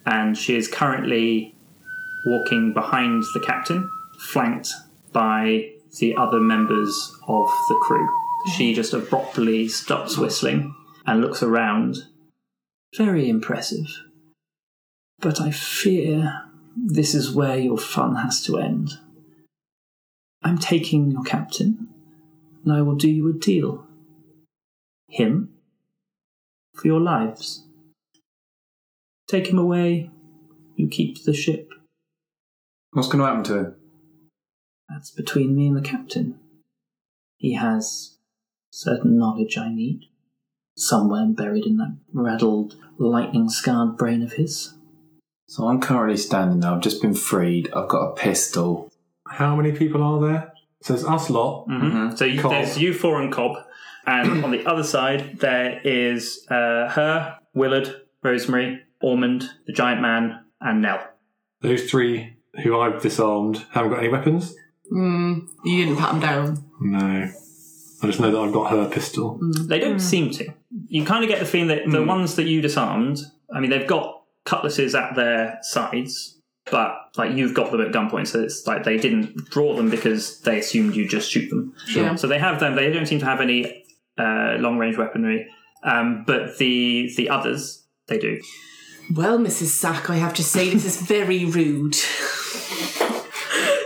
And 0.05 0.37
she 0.37 0.55
is 0.55 0.69
currently 0.69 1.53
walking 2.25 2.73
behind 2.73 3.23
the 3.33 3.41
captain, 3.41 3.89
flanked 4.31 4.71
by 5.11 5.69
the 5.99 6.15
other 6.15 6.39
members 6.39 7.11
of 7.27 7.47
the 7.67 7.79
crew. 7.83 8.07
She 8.55 8.73
just 8.73 8.93
abruptly 8.93 9.67
stops 9.67 10.17
whistling 10.17 10.73
and 11.05 11.21
looks 11.21 11.43
around. 11.43 11.97
Very 12.95 13.27
impressive. 13.27 13.87
But 15.19 15.41
I 15.41 15.51
fear 15.51 16.43
this 16.75 17.13
is 17.13 17.31
where 17.31 17.57
your 17.57 17.77
fun 17.77 18.15
has 18.15 18.43
to 18.45 18.57
end. 18.57 18.97
I'm 20.43 20.57
taking 20.57 21.11
your 21.11 21.23
captain, 21.23 21.87
and 22.63 22.73
I 22.73 22.81
will 22.81 22.95
do 22.95 23.09
you 23.09 23.29
a 23.29 23.33
deal. 23.33 23.87
Him, 25.07 25.53
for 26.73 26.87
your 26.87 26.99
lives. 26.99 27.63
Take 29.27 29.47
him 29.47 29.57
away, 29.57 30.09
you 30.75 30.87
keep 30.87 31.23
the 31.23 31.33
ship. 31.33 31.69
What's 32.91 33.07
going 33.07 33.19
to 33.19 33.25
happen 33.25 33.43
to 33.45 33.57
him? 33.57 33.75
That's 34.89 35.11
between 35.11 35.55
me 35.55 35.67
and 35.67 35.77
the 35.77 35.81
captain. 35.81 36.39
He 37.37 37.53
has 37.53 38.17
certain 38.71 39.17
knowledge 39.17 39.57
I 39.57 39.73
need, 39.73 40.09
somewhere 40.77 41.25
buried 41.27 41.65
in 41.65 41.77
that 41.77 41.97
raddled, 42.13 42.75
lightning 42.97 43.49
scarred 43.49 43.97
brain 43.97 44.21
of 44.21 44.33
his. 44.33 44.73
So 45.47 45.67
I'm 45.67 45.81
currently 45.81 46.17
standing 46.17 46.59
there. 46.59 46.71
I've 46.71 46.81
just 46.81 47.01
been 47.01 47.13
freed. 47.13 47.71
I've 47.73 47.89
got 47.89 48.09
a 48.09 48.15
pistol. 48.15 48.91
How 49.33 49.55
many 49.55 49.71
people 49.71 50.03
are 50.03 50.21
there? 50.21 50.53
So 50.81 50.93
it's 50.93 51.05
us 51.05 51.29
lot. 51.29 51.67
Mm-hmm. 51.67 52.15
So 52.15 52.25
you, 52.25 52.41
Cobb. 52.41 52.51
there's 52.51 52.77
you 52.77 52.93
four 52.93 53.21
and 53.21 53.31
Cobb, 53.31 53.57
and 54.05 54.43
on 54.43 54.51
the 54.51 54.65
other 54.65 54.83
side 54.83 55.39
there 55.39 55.81
is 55.83 56.45
uh, 56.49 56.89
her, 56.89 57.37
Willard, 57.53 58.01
Rosemary, 58.21 58.81
Ormond, 59.01 59.49
the 59.65 59.73
Giant 59.73 60.01
Man, 60.01 60.43
and 60.61 60.81
Nell. 60.81 61.03
Those 61.61 61.89
three 61.89 62.37
who 62.63 62.79
I've 62.79 63.01
disarmed 63.01 63.65
haven't 63.71 63.91
got 63.91 63.99
any 63.99 64.09
weapons? 64.09 64.55
Mm, 64.91 65.47
you 65.65 65.85
didn't 65.85 65.97
pat 65.97 66.11
them 66.11 66.19
down. 66.19 66.65
No. 66.79 67.31
I 68.01 68.05
just 68.05 68.19
know 68.19 68.29
that 68.29 68.37
I've 68.37 68.53
got 68.53 68.69
her 68.69 68.89
pistol. 68.89 69.39
They 69.67 69.79
don't 69.79 69.99
seem 69.99 70.29
to. 70.31 70.53
You 70.87 71.05
kind 71.05 71.23
of 71.23 71.29
get 71.29 71.39
the 71.39 71.45
feeling 71.45 71.69
that 71.69 71.89
the 71.89 72.03
ones 72.03 72.35
that 72.35 72.43
you 72.43 72.61
disarmed, 72.61 73.19
I 73.53 73.61
mean, 73.61 73.69
they've 73.69 73.87
got 73.87 74.23
cutlasses 74.43 74.93
at 74.93 75.15
their 75.15 75.57
sides, 75.61 76.32
but 76.71 76.95
like 77.17 77.35
you've 77.35 77.53
got 77.53 77.71
them 77.71 77.81
at 77.81 77.91
gunpoint, 77.91 78.27
so 78.27 78.41
it's 78.41 78.65
like 78.65 78.83
they 78.83 78.97
didn't 78.97 79.49
draw 79.49 79.75
them 79.75 79.89
because 79.89 80.39
they 80.41 80.59
assumed 80.59 80.95
you 80.95 81.07
just 81.07 81.29
shoot 81.29 81.49
them. 81.49 81.73
Sure. 81.87 82.17
So 82.17 82.27
they 82.27 82.39
have 82.39 82.59
them. 82.59 82.75
They 82.75 82.91
don't 82.91 83.05
seem 83.05 83.19
to 83.19 83.25
have 83.25 83.41
any 83.41 83.85
uh, 84.17 84.55
long 84.59 84.77
range 84.77 84.97
weaponry, 84.97 85.47
um, 85.83 86.23
but 86.25 86.57
the 86.57 87.11
the 87.17 87.29
others 87.29 87.85
they 88.07 88.17
do. 88.17 88.41
Well, 89.13 89.37
Mrs. 89.37 89.67
Sack, 89.67 90.09
I 90.09 90.15
have 90.15 90.33
to 90.35 90.43
say 90.43 90.69
this 90.69 90.85
is 90.85 91.01
very 91.01 91.43
rude. 91.43 91.95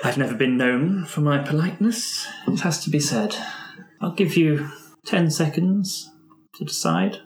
I've 0.04 0.18
never 0.18 0.36
been 0.36 0.58
known 0.58 1.06
for 1.06 1.22
my 1.22 1.40
politeness. 1.40 2.28
It 2.48 2.60
has 2.60 2.84
to 2.84 2.90
be 2.90 3.00
said. 3.00 3.36
I'll 4.00 4.14
give 4.14 4.38
you 4.38 4.70
ten 5.06 5.32
seconds 5.32 6.12
to 6.56 6.66
decide. 6.66 7.18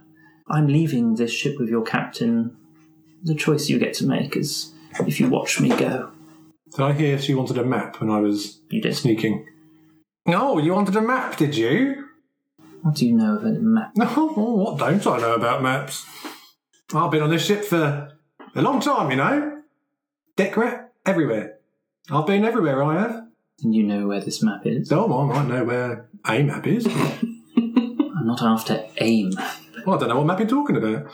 I'm 0.50 0.68
leaving 0.68 1.16
this 1.16 1.32
ship 1.32 1.60
with 1.60 1.70
your 1.70 1.84
captain. 1.84 2.56
The 3.24 3.36
choice 3.36 3.70
you 3.70 3.78
get 3.78 3.94
to 3.96 4.08
make 4.08 4.36
is 4.36 4.74
if 5.08 5.20
you 5.20 5.30
watch 5.30 5.60
me 5.60 5.70
go. 5.70 6.12
Did 6.72 6.80
I 6.82 6.94
hear 6.94 7.20
she 7.20 7.34
wanted 7.34 7.58
a 7.58 7.66
map 7.66 8.00
when 8.00 8.10
I 8.10 8.20
was 8.20 8.62
You 8.70 8.82
did. 8.82 8.96
sneaking? 8.96 9.48
Oh, 10.28 10.58
you 10.60 10.74
wanted 10.74 10.96
a 10.96 11.02
map, 11.02 11.38
did 11.38 11.56
you? 11.58 12.06
What 12.82 12.96
do 12.96 13.06
you 13.06 13.14
know 13.14 13.36
of 13.36 13.44
a 13.46 13.52
map? 13.52 13.92
No, 13.96 14.08
oh, 14.16 14.56
what 14.56 14.78
don't 14.80 15.06
I 15.06 15.18
know 15.20 15.36
about 15.36 15.62
maps? 15.62 16.06
I've 16.94 17.12
been 17.12 17.24
on 17.24 17.30
this 17.30 17.46
ship 17.46 17.64
for 17.64 18.12
a 18.56 18.62
long 18.62 18.80
time, 18.80 19.12
you 19.12 19.18
know. 19.18 19.62
Decorate 20.36 20.80
everywhere. 21.06 21.58
I've 22.10 22.26
been 22.28 22.44
everywhere, 22.46 22.84
I 22.84 23.00
have. 23.02 23.28
And 23.64 23.76
you 23.76 23.84
know 23.84 24.08
where 24.08 24.20
this 24.20 24.42
map 24.42 24.66
is? 24.66 24.92
Oh, 24.92 25.22
I 25.22 25.26
might 25.26 25.48
know 25.48 25.64
where 25.64 26.10
a 26.28 26.44
map 26.44 26.66
is. 26.68 26.88
I'm 27.58 28.26
not 28.28 28.42
after 28.42 28.86
aim. 28.98 29.32
Well, 29.86 29.96
I 29.96 30.00
don't 30.00 30.10
know 30.10 30.18
what 30.18 30.26
map 30.28 30.40
you're 30.40 30.48
talking 30.48 30.78
about. 30.78 31.06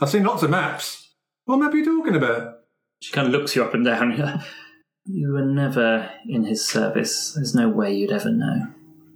I've 0.00 0.10
seen 0.10 0.24
lots 0.24 0.42
of 0.42 0.50
maps. 0.50 1.10
What 1.46 1.56
map 1.58 1.72
are 1.72 1.76
you 1.76 1.84
talking 1.84 2.16
about? 2.16 2.55
She 3.00 3.12
kind 3.12 3.26
of 3.26 3.32
looks 3.32 3.54
you 3.54 3.62
up 3.62 3.74
and 3.74 3.84
down. 3.84 4.42
You 5.08 5.32
were 5.32 5.44
never 5.44 6.10
in 6.28 6.44
his 6.44 6.66
service. 6.68 7.32
There's 7.32 7.54
no 7.54 7.68
way 7.68 7.94
you'd 7.94 8.10
ever 8.10 8.28
know. 8.28 8.72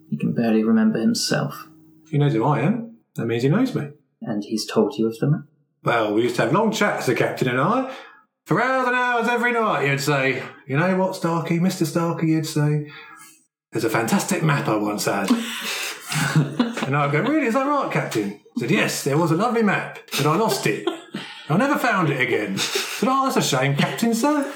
He 0.09 0.17
can 0.17 0.33
barely 0.33 0.63
remember 0.63 1.01
himself. 1.01 1.67
He 2.09 2.17
knows 2.17 2.33
who 2.33 2.45
I 2.45 2.61
am. 2.61 2.99
That 3.17 3.27
means 3.27 3.43
he 3.43 3.49
knows 3.49 3.75
me. 3.75 3.89
And 4.23 4.45
he's 4.45 4.67
told 4.67 4.97
you 4.97 5.09
of 5.09 5.19
them? 5.19 5.49
Well, 5.83 6.15
we 6.15 6.23
used 6.23 6.37
to 6.37 6.43
have 6.43 6.53
long 6.53 6.71
chats, 6.71 7.07
the 7.07 7.15
captain 7.17 7.49
and 7.49 7.61
I. 7.61 7.93
For 8.45 8.63
hours 8.63 8.87
and 8.87 8.97
hours 8.97 9.29
every 9.29 9.53
night, 9.53 9.87
you'd 9.87 10.01
say, 10.01 10.43
You 10.67 10.77
know 10.77 10.97
what, 10.97 11.17
Starkey, 11.17 11.59
Mr. 11.59 11.85
Starkey, 11.85 12.29
you'd 12.29 12.47
say, 12.47 12.89
There's 13.73 13.85
a 13.85 13.91
fantastic 13.91 14.45
map 14.45 14.69
I 14.69 14.77
once 14.77 15.07
had. 15.07 15.29
and 16.87 16.97
I'd 16.97 17.11
go, 17.11 17.21
Really, 17.21 17.47
is 17.47 17.55
that 17.55 17.67
right, 17.67 17.91
Captain? 17.91 18.31
He 18.55 18.61
said, 18.61 18.71
Yes, 18.71 19.03
there 19.03 19.19
was 19.19 19.33
a 19.33 19.37
lovely 19.37 19.63
map, 19.63 19.99
but 20.17 20.27
I 20.27 20.37
lost 20.37 20.69
it. 20.69 20.87
I 21.51 21.57
never 21.57 21.77
found 21.77 22.11
it 22.11 22.21
again. 22.21 22.57
Said, 22.59 23.09
Oh, 23.09 23.25
that's 23.25 23.37
a 23.37 23.43
shame, 23.43 23.75
Captain, 23.77 24.15
sir. 24.15 24.53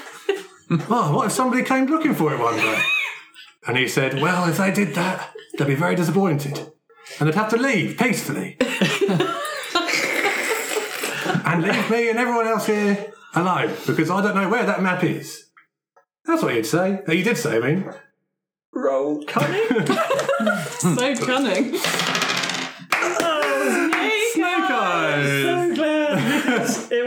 oh, 0.89 1.13
what 1.13 1.25
if 1.27 1.33
somebody 1.33 1.61
came 1.63 1.87
looking 1.87 2.15
for 2.15 2.33
it 2.33 2.39
one 2.39 2.55
day? 2.55 2.81
And 3.67 3.77
he 3.77 3.87
said, 3.87 4.21
Well, 4.21 4.47
if 4.49 4.57
they 4.57 4.71
did 4.71 4.95
that, 4.95 5.31
they'd 5.57 5.67
be 5.67 5.75
very 5.75 5.95
disappointed. 5.95 6.57
And 7.19 7.27
they'd 7.27 7.35
have 7.35 7.49
to 7.49 7.57
leave 7.57 7.97
peacefully. 7.97 8.57
and 11.45 11.63
leave 11.63 11.91
me 11.91 12.09
and 12.09 12.17
everyone 12.17 12.47
else 12.47 12.65
here 12.65 13.11
alone 13.35 13.73
because 13.85 14.09
I 14.09 14.21
don't 14.21 14.35
know 14.35 14.47
where 14.47 14.65
that 14.65 14.81
map 14.81 15.03
is. 15.03 15.49
That's 16.25 16.41
what 16.41 16.55
he'd 16.55 16.65
say. 16.65 17.01
You 17.07 17.23
did 17.23 17.37
say, 17.37 17.57
I 17.57 17.59
mean. 17.59 17.93
Roll 18.73 19.23
cunning? 19.25 19.85
so 20.69 21.15
cunning. 21.25 21.77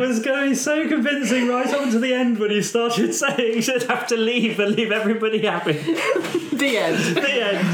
Was 0.09 0.21
going 0.21 0.55
so 0.55 0.89
convincing 0.89 1.49
right 1.49 1.67
up 1.67 1.91
to 1.91 1.99
the 1.99 2.15
end 2.15 2.39
when 2.39 2.51
you 2.51 2.63
started 2.63 3.13
saying 3.15 3.63
you'd 3.63 3.83
have 3.85 4.07
to 4.07 4.17
leave 4.17 4.59
and 4.59 4.75
leave 4.75 4.91
everybody 4.91 5.45
happy. 5.45 5.73
The 6.59 6.77
end. 6.77 6.99
the 7.17 7.45
end. 7.45 7.65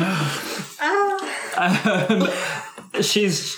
Um, 2.93 3.03
she's 3.03 3.57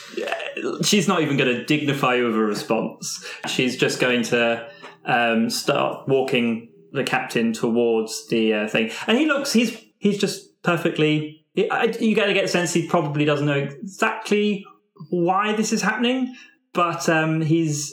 she's 0.84 1.08
not 1.08 1.22
even 1.22 1.36
going 1.36 1.52
to 1.52 1.64
dignify 1.64 2.14
you 2.14 2.26
with 2.26 2.36
a 2.36 2.38
response. 2.38 3.24
She's 3.48 3.76
just 3.76 3.98
going 3.98 4.22
to 4.24 4.68
um, 5.04 5.50
start 5.50 6.06
walking 6.06 6.68
the 6.92 7.02
captain 7.02 7.52
towards 7.52 8.28
the 8.28 8.54
uh, 8.54 8.68
thing, 8.68 8.92
and 9.08 9.18
he 9.18 9.26
looks. 9.26 9.52
He's 9.52 9.76
he's 9.98 10.18
just 10.18 10.62
perfectly. 10.62 11.44
I, 11.72 11.92
you 11.98 12.14
get 12.14 12.26
to 12.26 12.32
get 12.32 12.42
the 12.42 12.48
sense 12.48 12.72
he 12.72 12.86
probably 12.86 13.24
doesn't 13.24 13.46
know 13.46 13.68
exactly 13.82 14.64
why 15.10 15.56
this 15.56 15.72
is 15.72 15.82
happening, 15.82 16.36
but 16.72 17.08
um, 17.08 17.40
he's 17.40 17.92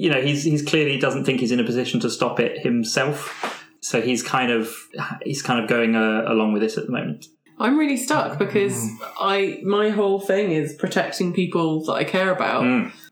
you 0.00 0.08
know 0.08 0.20
he's 0.22 0.44
he's 0.44 0.62
clearly 0.62 0.98
doesn't 0.98 1.24
think 1.24 1.40
he's 1.40 1.52
in 1.52 1.60
a 1.60 1.64
position 1.64 2.00
to 2.00 2.10
stop 2.10 2.40
it 2.40 2.58
himself. 2.60 3.66
So 3.80 4.00
he's 4.00 4.22
kind 4.22 4.50
of 4.50 4.74
he's 5.22 5.42
kind 5.42 5.62
of 5.62 5.68
going 5.68 5.94
uh, 5.94 6.24
along 6.26 6.54
with 6.54 6.62
this 6.62 6.78
at 6.78 6.86
the 6.86 6.92
moment. 6.92 7.26
I'm 7.58 7.78
really 7.78 7.98
stuck 7.98 8.38
because 8.38 8.88
I 9.20 9.60
my 9.62 9.90
whole 9.90 10.18
thing 10.18 10.52
is 10.52 10.72
protecting 10.72 11.34
people 11.34 11.84
that 11.84 11.92
I 11.92 12.04
care 12.04 12.32
about. 12.32 12.64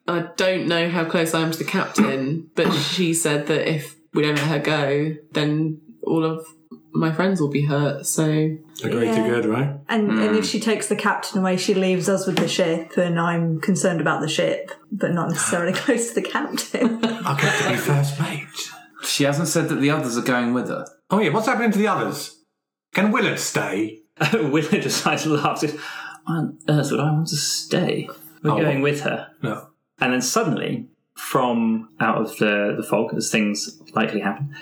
I 0.09 0.31
don't 0.37 0.67
know 0.67 0.89
how 0.89 1.05
close 1.05 1.35
I 1.35 1.43
am 1.43 1.51
to 1.51 1.59
the 1.59 1.65
captain, 1.65 2.51
but 2.55 2.73
she 2.73 3.13
said 3.13 3.49
that 3.49 3.71
if 3.71 3.97
we 4.15 4.23
don't 4.23 4.37
let 4.37 4.47
her 4.47 4.59
go, 4.59 5.15
then 5.33 5.83
all 6.03 6.25
of 6.25 6.47
my 6.93 7.13
friends 7.13 7.41
will 7.41 7.51
be 7.51 7.63
hurt. 7.63 8.07
So 8.07 8.25
A 8.25 8.59
greater 8.89 9.05
Yeah. 9.05 9.29
good, 9.29 9.47
right? 9.47 9.79
And, 9.89 10.11
and 10.11 10.37
if 10.37 10.45
hmm. 10.45 10.49
she 10.49 10.61
takes 10.61 10.89
the 10.89 10.97
captain 10.97 11.41
away, 11.41 11.57
she 11.57 11.75
leaves 11.75 12.09
us 12.09 12.27
with 12.27 12.37
the 12.37 12.49
ship, 12.49 12.97
and 12.97 13.19
I'm 13.19 13.61
concerned 13.61 14.01
about 14.01 14.21
the 14.21 14.29
ship, 14.29 14.71
but 14.91 15.13
not 15.13 15.29
necessarily 15.31 15.73
close 15.85 16.09
to 16.09 16.15
the 16.21 16.23
captain. 16.23 17.05
I 17.05 17.41
get 17.41 17.63
to 17.63 17.71
be 17.71 17.77
first 17.77 18.21
mate. 18.21 18.47
She 19.05 19.25
hasn't 19.25 19.49
said 19.49 19.69
that 19.69 19.77
the 19.77 19.91
others 19.91 20.17
are 20.19 20.23
going 20.23 20.55
with 20.55 20.69
her. 20.69 20.85
Oh, 21.11 21.21
yeah, 21.21 21.31
what's 21.31 21.47
happening 21.47 21.71
to 21.73 21.79
the 21.79 21.89
others? 21.89 22.43
Can 22.95 23.13
Willard 23.13 23.39
stay? 23.39 24.03
Willard 24.33 24.83
decides 24.83 25.23
to 25.25 25.31
laugh. 25.31 25.63
Why 26.25 26.35
on 26.37 26.59
earth 26.69 26.91
would 26.91 27.01
I 27.01 27.11
want 27.13 27.29
to 27.29 27.37
stay? 27.37 28.09
We're 28.43 28.53
Oh. 28.53 28.61
going 28.61 28.83
with 28.83 29.03
her. 29.03 29.29
No. 29.43 29.69
And 30.01 30.13
then 30.13 30.23
suddenly, 30.23 30.89
from 31.15 31.89
out 32.01 32.19
of 32.19 32.37
the, 32.39 32.75
the 32.77 32.83
fog, 32.83 33.13
as 33.15 33.31
things 33.31 33.81
likely 33.95 34.21
happen, 34.21 34.55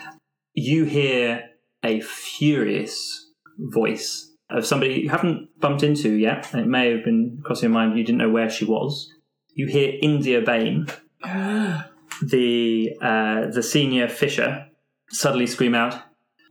you 0.55 0.85
hear 0.85 1.43
a 1.83 2.01
furious 2.01 3.31
voice 3.59 4.33
of 4.51 4.67
somebody 4.67 4.95
you 4.95 5.11
haven't 5.11 5.49
bumped 5.61 5.83
into 5.83 6.12
yet. 6.12 6.53
And 6.53 6.62
it 6.62 6.69
may 6.69 6.91
have 6.91 7.05
been 7.05 7.41
crossing 7.45 7.71
your 7.71 7.75
mind, 7.75 7.99
you 7.99 8.05
didn't 8.05 8.19
know 8.19 8.31
where 8.31 8.51
she 8.51 8.65
was. 8.65 9.12
You 9.55 9.67
hear 9.67 9.99
India 10.03 10.43
Bain, 10.43 10.87
the, 11.23 12.91
uh, 13.01 13.47
the 13.51 13.62
senior 13.62 14.09
fisher, 14.09 14.67
suddenly 15.09 15.47
scream 15.47 15.75
out, 15.75 16.03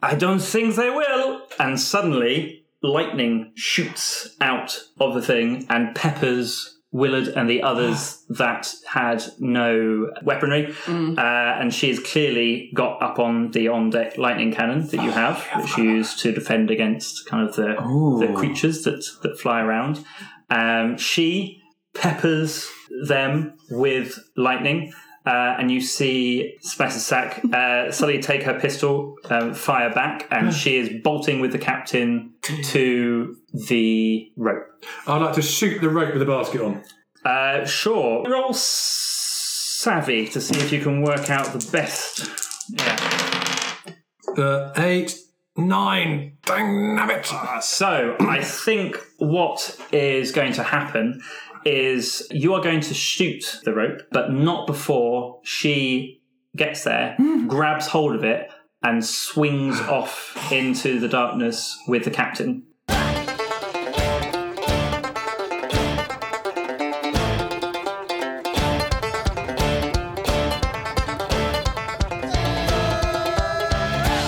I 0.02 0.16
don't 0.16 0.40
think 0.40 0.76
they 0.76 0.90
will! 0.90 1.42
And 1.60 1.80
suddenly, 1.80 2.66
lightning 2.82 3.52
shoots 3.56 4.36
out 4.42 4.80
of 5.00 5.14
the 5.14 5.22
thing 5.22 5.66
and 5.70 5.96
peppers 5.96 6.75
Willard 7.00 7.28
and 7.38 7.50
the 7.50 7.62
others 7.62 8.24
that 8.30 8.74
had 8.88 9.22
no 9.40 10.12
weaponry. 10.24 10.74
Uh, 11.20 11.60
and 11.60 11.74
she's 11.74 12.00
clearly 12.00 12.72
got 12.74 13.02
up 13.02 13.20
on 13.20 13.52
the 13.52 13.68
on 13.68 13.90
deck 13.90 14.18
lightning 14.18 14.54
cannon 14.54 14.88
that 14.88 15.04
you 15.04 15.12
have, 15.12 15.46
which 15.58 15.78
you 15.78 15.84
use 15.84 16.16
to 16.22 16.32
defend 16.32 16.72
against 16.72 17.26
kind 17.28 17.48
of 17.48 17.56
the, 17.56 17.76
the 18.20 18.34
creatures 18.40 18.84
that, 18.84 19.04
that 19.24 19.38
fly 19.40 19.60
around. 19.62 20.06
Um, 20.50 20.98
she 20.98 21.62
peppers 21.94 22.70
them 23.08 23.58
with 23.70 24.18
lightning. 24.38 24.94
Uh, 25.26 25.56
and 25.58 25.72
you 25.72 25.82
see 25.82 26.56
Sack 26.62 27.44
uh, 27.52 27.92
suddenly 27.92 28.22
take 28.22 28.44
her 28.44 28.60
pistol, 28.60 29.16
um, 29.30 29.54
fire 29.54 29.92
back, 29.92 30.28
and 30.30 30.54
she 30.54 30.78
is 30.78 31.02
bolting 31.04 31.40
with 31.40 31.52
the 31.52 31.58
captain 31.58 32.34
to 32.66 33.36
the 33.68 34.32
rope. 34.38 34.68
I'd 35.08 35.22
like 35.22 35.34
to 35.36 35.42
shoot 35.42 35.82
the 35.82 35.90
rope 35.90 36.14
with 36.14 36.20
the 36.20 36.26
basket 36.26 36.62
on. 36.62 36.84
Uh, 37.24 37.66
sure. 37.66 38.24
Roll 38.30 38.54
savvy 38.54 40.28
to 40.28 40.40
see 40.40 40.60
if 40.60 40.72
you 40.72 40.82
can 40.82 41.02
work 41.02 41.30
out 41.32 41.48
the 41.48 41.72
best. 41.72 42.30
Yeah. 42.70 43.24
Uh, 44.38 44.74
eight, 44.78 45.18
nine, 45.58 46.38
dang 46.46 46.96
nabbit. 46.96 47.64
So 47.64 48.16
I 48.20 48.44
think 48.44 48.98
what 49.18 49.80
is 49.92 50.32
going 50.32 50.54
to 50.54 50.64
happen 50.64 51.22
is 51.66 52.28
you 52.30 52.54
are 52.54 52.62
going 52.62 52.80
to 52.80 52.94
shoot 52.94 53.60
the 53.64 53.74
rope, 53.74 54.02
but 54.12 54.32
not 54.32 54.68
before 54.68 55.40
she 55.44 56.22
gets 56.56 56.84
there, 56.84 57.16
hmm. 57.18 57.48
grabs 57.48 57.88
hold 57.88 58.16
of 58.16 58.24
it, 58.24 58.50
and 58.84 59.04
swings 59.04 59.80
off 59.82 60.52
into 60.52 61.00
the 61.00 61.08
darkness 61.08 61.78
with 61.88 62.06
the 62.06 62.12
captain. 62.12 62.64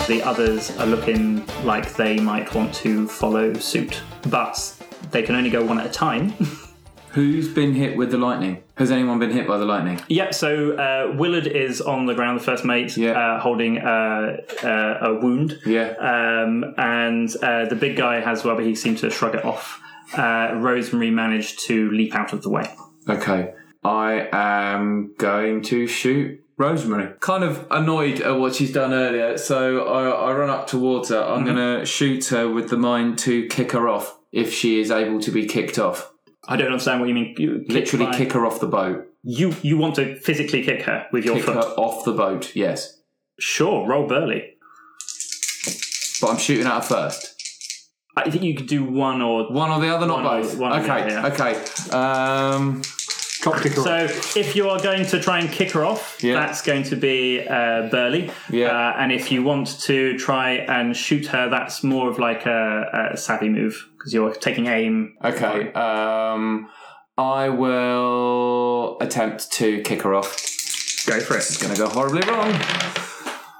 The 0.08 0.24
others 0.24 0.76
are 0.78 0.86
looking 0.86 1.46
like 1.66 1.94
they 1.96 2.18
might 2.18 2.54
want 2.56 2.74
to 2.76 3.08
follow 3.10 3.54
suit, 3.56 4.02
but 4.30 4.74
they 5.12 5.22
can 5.22 5.36
only 5.36 5.50
go 5.50 5.64
one 5.64 5.80
at 5.80 5.86
a 5.86 5.92
time. 5.92 6.34
Who's 7.18 7.48
been 7.48 7.74
hit 7.74 7.98
with 7.98 8.12
the 8.12 8.20
lightning? 8.20 8.62
Has 8.76 8.92
anyone 8.92 9.18
been 9.18 9.32
hit 9.32 9.48
by 9.48 9.58
the 9.58 9.66
lightning? 9.66 10.00
Yep. 10.08 10.36
So 10.36 10.74
uh, 10.78 11.16
Willard 11.18 11.48
is 11.48 11.82
on 11.82 12.06
the 12.06 12.14
ground, 12.14 12.40
the 12.40 12.44
first 12.44 12.64
mate, 12.64 12.96
Yeah. 12.96 13.14
uh, 13.14 13.40
holding 13.40 13.80
uh, 13.80 14.38
uh, 14.64 14.98
a 15.02 15.14
wound. 15.20 15.58
Yeah. 15.66 15.94
Um, 15.98 16.76
and 16.78 17.28
uh, 17.42 17.66
the 17.66 17.76
big 17.76 17.98
guy 17.98 18.20
has 18.20 18.44
well, 18.44 18.56
but 18.56 18.66
he 18.66 18.76
seemed 18.76 19.00
to 19.00 19.10
shrug 19.10 19.34
it 19.34 19.44
off. 19.44 19.82
Uh, 20.16 20.52
Rosemary 20.58 21.10
managed 21.10 21.66
to 21.66 21.90
leap 21.90 22.14
out 22.14 22.34
of 22.34 22.44
the 22.44 22.52
way. 22.52 22.70
Okay. 23.10 23.52
I 23.84 24.28
am 24.32 25.16
going 25.18 25.64
to 25.64 25.88
shoot 25.88 26.40
Rosemary. 26.56 27.14
Kind 27.20 27.44
of 27.44 27.66
annoyed 27.72 28.22
at 28.22 28.38
what 28.38 28.54
she's 28.54 28.72
done 28.72 28.94
earlier, 28.94 29.40
so 29.40 29.88
I, 29.88 30.30
I 30.30 30.34
run 30.34 30.52
up 30.52 30.68
towards 30.68 31.10
her. 31.10 31.24
I'm 31.24 31.46
going 31.46 31.58
to 31.80 31.84
shoot 31.84 32.28
her 32.28 32.48
with 32.48 32.70
the 32.70 32.78
mind 32.78 33.18
to 33.20 33.48
kick 33.48 33.72
her 33.72 33.90
off 33.90 34.16
if 34.32 34.54
she 34.54 34.80
is 34.80 34.92
able 34.92 35.20
to 35.22 35.32
be 35.32 35.48
kicked 35.48 35.80
off. 35.80 36.14
I 36.48 36.56
don't 36.56 36.68
understand 36.72 37.00
what 37.02 37.10
you 37.10 37.16
mean. 37.16 37.36
You 37.38 37.60
kick 37.68 37.70
Literally 37.70 38.06
by- 38.06 38.18
kick 38.18 38.32
her 38.34 38.46
off 38.46 38.60
the 38.60 38.68
boat. 38.68 39.06
You 39.24 39.54
you 39.62 39.78
want 39.78 39.96
to 39.96 40.16
physically 40.20 40.64
kick 40.64 40.84
her 40.84 41.08
with 41.12 41.26
your 41.26 41.36
Kick 41.36 41.46
foot? 41.46 41.56
her 41.56 41.62
off 41.78 42.06
the 42.06 42.14
boat, 42.14 42.56
yes. 42.56 43.00
Sure. 43.40 43.86
Roll 43.88 44.08
Burly. 44.08 44.54
But 46.22 46.32
I'm 46.32 46.38
shooting 46.38 46.66
at 46.66 46.74
her 46.76 46.82
first. 46.82 47.34
I 48.16 48.30
think 48.32 48.44
you 48.44 48.56
could 48.56 48.68
do 48.68 48.84
one 48.84 49.22
or 49.22 49.52
One 49.52 49.70
or 49.70 49.80
the 49.80 49.94
other, 49.94 50.08
not 50.08 50.24
One 50.24 50.26
or- 50.40 50.42
both. 50.42 50.58
one 50.58 50.72
or 50.72 50.82
the 50.82 50.92
okay, 50.92 51.16
other, 51.16 51.34
okay. 51.34 51.92
Um, 51.96 52.82
Cock 53.44 53.62
kicker. 53.62 53.82
So 53.82 53.96
if 54.40 54.56
you 54.56 54.70
are 54.70 54.80
going 54.82 55.06
to 55.08 55.20
try 55.22 55.40
and 55.40 55.50
kick 55.52 55.72
her 55.72 55.86
off, 55.86 56.18
Yeah. 56.22 56.34
that's 56.34 56.62
going 56.62 56.84
to 56.84 56.96
be 56.96 57.46
uh, 57.48 57.88
Burly. 57.90 58.32
Yeah. 58.50 58.68
Uh, 58.68 58.96
and 58.98 59.12
if 59.12 59.32
you 59.32 59.44
want 59.44 59.80
to 59.82 60.18
try 60.18 60.52
and 60.52 60.96
shoot 60.96 61.28
her, 61.28 61.50
that's 61.50 61.84
more 61.84 62.10
of 62.10 62.18
like 62.20 62.46
a, 62.46 63.12
a 63.14 63.18
savvy 63.18 63.50
move 63.50 63.88
because 63.98 64.14
you're 64.14 64.34
taking 64.34 64.68
aim. 64.68 65.16
okay. 65.24 65.72
Um, 65.74 66.70
I 67.18 67.50
will 67.50 68.98
attempt 69.02 69.52
to 69.54 69.82
kick 69.82 70.02
her 70.04 70.14
off. 70.14 70.36
Go 71.08 71.20
for 71.20 71.36
it. 71.36 71.38
It's 71.38 71.58
going 71.58 71.74
to 71.74 71.80
go 71.82 71.88
horribly 71.90 72.22
wrong. 72.28 72.54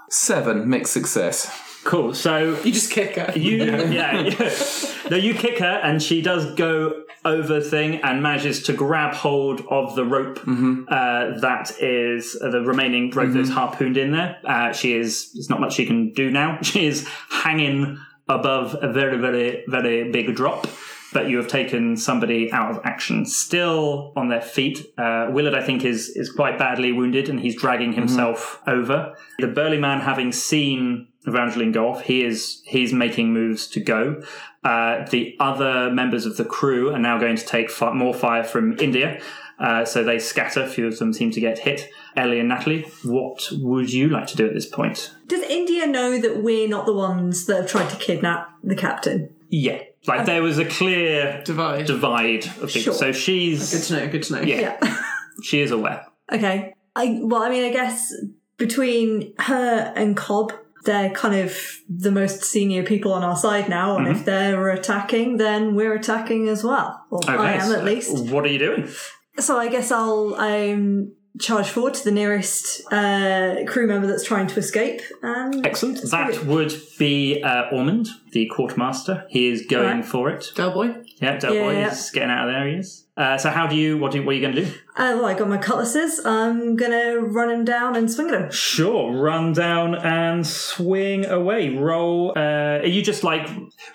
Seven, 0.10 0.70
mixed 0.70 0.94
success. 0.94 1.52
Cool. 1.84 2.14
So 2.14 2.60
You 2.64 2.72
just 2.72 2.92
kick 2.92 3.16
her. 3.16 3.38
you, 3.38 3.58
yeah, 3.92 4.22
yeah. 4.22 4.54
No, 5.10 5.16
you 5.16 5.34
kick 5.34 5.60
her, 5.60 5.80
and 5.84 6.04
she 6.04 6.22
does 6.22 6.54
go 6.56 7.04
over 7.28 7.60
thing 7.62 7.96
and 8.04 8.24
manages 8.24 8.64
to 8.64 8.74
grab 8.74 9.14
hold 9.14 9.62
of 9.70 9.96
the 9.96 10.06
rope 10.06 10.40
uh, 10.88 11.38
that 11.40 11.80
is 11.80 12.38
uh, 12.42 12.50
the 12.50 12.62
remaining 12.62 13.12
rope 13.12 13.34
that's 13.34 13.50
harpooned 13.50 13.98
in 13.98 14.12
there. 14.12 14.38
Uh, 14.46 14.72
she 14.72 14.94
is. 14.94 15.32
There's 15.34 15.50
not 15.50 15.60
much 15.60 15.74
she 15.74 15.86
can 15.86 16.14
do 16.14 16.32
now. 16.32 16.60
She 16.68 16.86
is 16.86 17.08
hanging 17.30 18.00
above 18.30 18.76
a 18.82 18.92
very, 18.92 19.18
very, 19.18 19.64
very 19.68 20.12
big 20.12 20.36
drop. 20.36 20.68
But 21.14 21.30
you 21.30 21.38
have 21.38 21.48
taken 21.48 21.96
somebody 21.96 22.52
out 22.52 22.70
of 22.70 22.82
action. 22.84 23.26
Still 23.26 24.12
on 24.16 24.28
their 24.28 24.42
feet. 24.42 24.86
Uh, 24.98 25.28
Willard, 25.32 25.54
I 25.56 25.64
think, 25.64 25.86
is 25.86 26.10
is 26.10 26.30
quite 26.30 26.58
badly 26.60 26.92
wounded, 26.92 27.30
and 27.30 27.40
he's 27.40 27.56
dragging 27.56 27.94
himself 27.94 28.62
over. 28.68 29.16
The 29.40 29.48
burly 29.48 29.80
man, 29.80 30.02
having 30.02 30.34
seen 30.34 31.08
Evangeline 31.26 31.72
go 31.72 31.90
off, 31.90 32.02
he 32.04 32.24
is 32.24 32.62
he's 32.66 32.92
making 32.94 33.34
moves 33.34 33.68
to 33.68 33.80
go. 33.80 34.22
Uh, 34.68 35.06
the 35.12 35.36
other 35.40 35.90
members 35.92 36.26
of 36.26 36.36
the 36.36 36.44
crew 36.44 36.94
are 36.94 37.00
now 37.00 37.18
going 37.18 37.38
to 37.38 37.46
take 37.46 37.70
fi- 37.70 37.94
more 37.94 38.14
fire 38.14 38.44
from 38.44 38.78
India, 38.80 39.22
uh, 39.60 39.86
so 39.86 40.04
they 40.04 40.20
scatter. 40.20 40.62
A 40.64 40.68
few 40.68 40.88
of 40.88 41.00
them 41.00 41.14
seem 41.14 41.32
to 41.32 41.40
get 41.40 41.60
hit. 41.60 41.90
Ellie 42.18 42.40
and 42.40 42.50
Natalie, 42.50 42.82
what 43.04 43.50
would 43.52 43.94
you 43.94 44.10
like 44.10 44.28
to 44.28 44.36
do 44.36 44.46
at 44.46 44.54
this 44.54 44.66
point? 44.66 45.14
Does 45.28 45.44
India 45.44 45.88
know 45.88 46.20
that 46.20 46.44
we're 46.44 46.68
not 46.68 46.86
the 46.86 46.94
ones 46.94 47.46
that 47.46 47.58
have 47.62 47.70
tried 47.70 47.90
to 47.92 47.96
kidnap 47.96 48.50
the 48.64 48.76
captain? 48.76 49.34
Yeah, 49.50 49.80
like 50.06 50.26
there 50.26 50.44
was 50.44 50.58
a 50.58 50.66
clear 50.66 51.42
Divide. 51.46 51.86
divide 51.86 52.46
of 52.62 52.68
people. 52.70 52.82
Sure. 52.82 52.94
So 52.94 53.12
she's 53.14 53.72
Good 53.74 53.84
to 53.84 53.94
know. 53.94 54.12
Good 54.12 54.24
to 54.24 54.34
know. 54.34 54.42
yeah, 54.42 54.78
she 55.44 55.62
is 55.62 55.72
aware. 55.72 56.06
Okay. 56.32 56.74
I 56.96 57.20
well, 57.24 57.42
I 57.44 57.50
mean, 57.50 57.64
I 57.64 57.72
guess 57.72 58.14
between 58.58 59.34
her 59.40 59.94
and 59.96 60.18
Cobb, 60.18 60.52
they're 60.88 61.12
kind 61.12 61.36
of 61.36 61.56
the 61.88 62.10
most 62.10 62.44
senior 62.44 62.82
people 62.82 63.14
on 63.14 63.24
our 63.24 63.36
side 63.36 63.70
now, 63.70 63.98
and 63.98 64.08
if 64.08 64.26
they're 64.26 64.70
attacking, 64.70 65.38
then 65.38 65.76
we're 65.76 65.94
attacking 65.94 66.48
as 66.48 66.64
well. 66.64 67.06
Or 67.12 67.20
I 67.30 67.54
am 67.54 67.72
at 67.72 67.84
least. 67.84 68.32
What 68.32 68.44
are 68.46 68.48
you 68.48 68.58
doing? 68.58 68.90
So 69.38 69.60
I 69.60 69.68
guess 69.68 69.92
I'll 69.92 70.34
um, 70.36 71.14
charge 71.40 71.70
forward 71.70 71.94
to 71.96 72.04
the 72.04 72.12
nearest 72.12 72.82
uh, 72.92 73.58
crew 73.68 73.88
member 73.88 74.08
that's 74.08 74.24
trying 74.24 74.48
to 74.48 74.60
escape. 74.60 75.02
And 75.22 75.66
Excellent. 75.66 76.02
That 76.12 76.46
would 76.46 76.74
be 76.98 77.42
uh, 77.44 77.70
Ormond, 77.72 78.10
the 78.32 78.46
quartermaster. 78.48 79.26
He 79.30 79.48
is 79.50 79.66
going 79.66 79.98
Right. 79.98 80.06
for 80.06 80.30
it. 80.30 80.46
Del 80.56 80.72
boy. 80.74 80.96
Yeah, 81.22 81.38
Del 81.38 81.54
Yeah, 81.56 81.64
Boy 81.64 81.74
yeah. 81.80 81.92
is 81.92 82.12
getting 82.12 82.30
out 82.30 82.48
of 82.48 82.54
there. 82.54 82.68
He 82.68 82.76
is. 82.76 83.06
Uh, 83.18 83.36
so 83.38 83.50
how 83.50 83.66
do 83.66 83.76
you? 83.76 83.98
What 83.98 84.12
do? 84.12 84.24
What 84.24 84.34
are 84.34 84.36
you 84.36 84.42
going 84.42 84.54
to 84.56 84.66
do? 84.66 84.72
Uh, 84.96 85.18
well, 85.18 85.26
I 85.26 85.34
got 85.34 85.50
my 85.50 85.58
cutlasses. 85.58 86.24
I'm 86.24 86.76
gonna 86.76 87.18
run 87.20 87.50
him 87.50 87.66
down 87.66 87.96
and 87.96 88.12
swing 88.12 88.30
at 88.30 88.34
him. 88.42 88.52
Sure, 88.52 89.12
run 89.12 89.54
down 89.54 89.96
and 89.96 90.46
swing 90.46 91.26
away. 91.26 91.70
Roll. 91.70 92.34
Uh, 92.36 92.80
are 92.82 92.86
you 92.86 93.02
just 93.02 93.24
like 93.24 93.50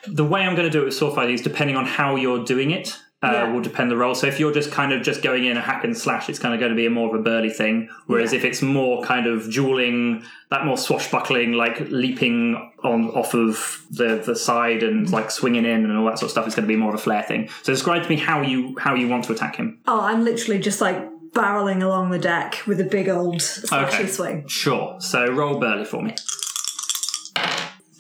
the 0.09 0.25
way 0.25 0.41
I'm 0.43 0.57
going 0.57 0.67
to 0.67 0.71
do 0.71 0.83
it 0.83 0.87
with 0.87 0.95
sword 0.95 1.15
fighting 1.15 1.35
is 1.37 1.43
depending 1.43 1.77
on 1.77 1.87
how 1.87 2.17
you're 2.17 2.45
doing 2.45 2.73
it. 2.73 2.99
Uh, 3.25 3.31
Yeah. 3.33 3.53
Will 3.53 3.61
depend 3.61 3.89
the 3.91 3.97
role. 3.97 4.15
So 4.17 4.27
if 4.27 4.41
you're 4.41 4.53
just 4.53 4.73
kind 4.73 4.93
of 4.93 5.03
just 5.03 5.23
going 5.23 5.45
in 5.45 5.57
a 5.57 5.61
hack 5.61 5.85
and 5.85 5.97
slash, 5.97 6.29
it's 6.29 6.41
kind 6.41 6.53
of 6.55 6.59
going 6.61 6.71
to 6.73 6.77
be 6.77 6.87
a 6.87 6.91
more 6.91 7.09
of 7.15 7.21
a 7.21 7.23
burly 7.23 7.51
thing. 7.51 7.89
Whereas 8.07 8.33
if 8.33 8.45
it's 8.45 8.61
more 8.63 9.03
kind 9.05 9.29
of 9.29 9.49
dueling, 9.53 10.25
that 10.51 10.65
more 10.65 10.77
swashbuckling, 10.77 11.53
like 11.53 11.79
leaping 11.89 12.73
on 12.83 13.11
off 13.11 13.35
of 13.35 13.85
the 13.91 14.17
the 14.27 14.35
side 14.35 14.83
and 14.83 15.09
like 15.11 15.31
swinging 15.31 15.65
in 15.65 15.85
and 15.85 15.97
all 15.97 16.05
that 16.07 16.19
sort 16.19 16.25
of 16.27 16.31
stuff, 16.33 16.47
it's 16.47 16.57
going 16.57 16.67
to 16.67 16.73
be 16.75 16.77
more 16.77 16.89
of 16.89 16.97
a 16.97 17.03
flair 17.03 17.23
thing. 17.23 17.49
So 17.63 17.73
describe 17.73 18.03
to 18.03 18.09
me 18.09 18.17
how 18.17 18.43
you 18.43 18.77
how 18.79 18.95
you 18.97 19.07
want 19.09 19.23
to 19.27 19.33
attack 19.33 19.55
him. 19.55 19.79
Oh, 19.87 20.01
I'm 20.01 20.25
literally 20.25 20.59
just 20.61 20.81
like 20.81 20.99
barreling 21.33 21.83
along 21.83 22.11
the 22.11 22.19
deck 22.19 22.61
with 22.67 22.81
a 22.81 22.85
big 22.85 23.09
old 23.09 23.37
slashy 23.37 23.87
Okay. 24.01 24.07
swing. 24.09 24.49
Sure. 24.49 24.97
So 25.01 25.27
roll 25.31 25.61
burly 25.61 25.85
for 25.85 26.03
me. 26.03 26.15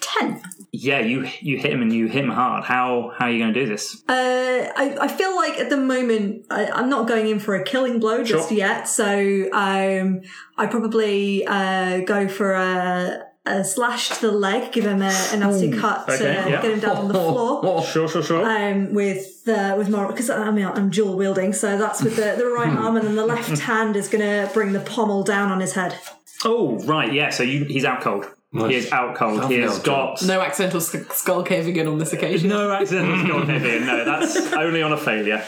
Ten. 0.00 0.42
Yeah, 0.74 1.00
you 1.00 1.28
you 1.40 1.58
hit 1.58 1.70
him 1.70 1.82
and 1.82 1.92
you 1.92 2.06
hit 2.06 2.24
him 2.24 2.30
hard. 2.30 2.64
How 2.64 3.12
how 3.18 3.26
are 3.26 3.30
you 3.30 3.38
going 3.38 3.52
to 3.52 3.60
do 3.60 3.66
this? 3.66 4.02
Uh, 4.08 4.72
I, 4.74 4.96
I 5.02 5.08
feel 5.08 5.36
like 5.36 5.58
at 5.58 5.68
the 5.68 5.76
moment 5.76 6.46
I, 6.50 6.64
I'm 6.70 6.88
not 6.88 7.06
going 7.06 7.28
in 7.28 7.40
for 7.40 7.54
a 7.54 7.62
killing 7.62 8.00
blow 8.00 8.24
just 8.24 8.48
Sure. 8.48 8.56
yet, 8.58 8.88
so 8.88 9.48
um, 9.52 10.22
I 10.56 10.66
probably 10.66 11.46
uh, 11.46 12.00
go 12.00 12.26
for 12.26 12.52
a, 12.52 13.22
a 13.44 13.64
slash 13.64 14.08
to 14.18 14.30
the 14.30 14.32
leg, 14.32 14.72
give 14.72 14.86
him 14.86 15.02
a, 15.02 15.12
a 15.32 15.36
nasty 15.36 15.70
cut 15.72 16.06
to 16.06 16.14
Okay, 16.14 16.32
yeah. 16.50 16.62
get 16.62 16.72
him 16.72 16.80
down 16.80 16.96
on 16.96 17.08
the 17.08 17.14
floor. 17.28 17.84
Sure, 17.84 18.08
sure, 18.08 18.22
sure. 18.22 18.42
Um, 18.48 18.94
with 18.94 19.46
uh, 19.46 19.74
with 19.76 19.90
more 19.90 20.06
because 20.06 20.30
I 20.30 20.50
mean 20.52 20.64
I'm 20.64 20.88
dual 20.88 21.16
wielding, 21.18 21.52
so 21.52 21.76
that's 21.76 22.02
with 22.02 22.16
the, 22.16 22.34
the 22.38 22.46
right 22.46 22.70
arm, 22.70 22.96
and 22.96 23.06
then 23.06 23.16
the 23.16 23.26
left 23.26 23.58
hand 23.70 23.94
is 23.94 24.08
going 24.08 24.24
to 24.24 24.50
bring 24.54 24.72
the 24.72 24.80
pommel 24.80 25.22
down 25.22 25.52
on 25.52 25.60
his 25.60 25.74
head. 25.74 25.98
oh, 26.46 26.78
right, 26.86 27.12
yeah. 27.12 27.28
So 27.28 27.42
you 27.42 27.64
he's 27.66 27.84
out 27.84 28.00
cold. 28.00 28.24
He 28.54 28.74
is 28.74 28.92
out 28.92 29.14
cold. 29.16 29.50
He 29.50 29.60
has 29.60 29.78
Thumbnail 29.78 29.82
got 30.16 30.22
No 30.24 30.40
accidental 30.42 30.80
sk- 30.82 31.10
skull 31.14 31.42
caving 31.42 31.74
in 31.76 31.88
on 31.88 31.96
this 31.98 32.12
occasion. 32.12 32.50
no 32.50 32.70
accidental 32.70 33.24
skull 33.24 33.46
caving. 33.46 33.80
in. 33.82 33.86
No, 33.86 34.04
that's 34.04 34.36
only 34.52 34.82
on 34.82 34.92
a 34.92 34.96
failure. 34.98 35.38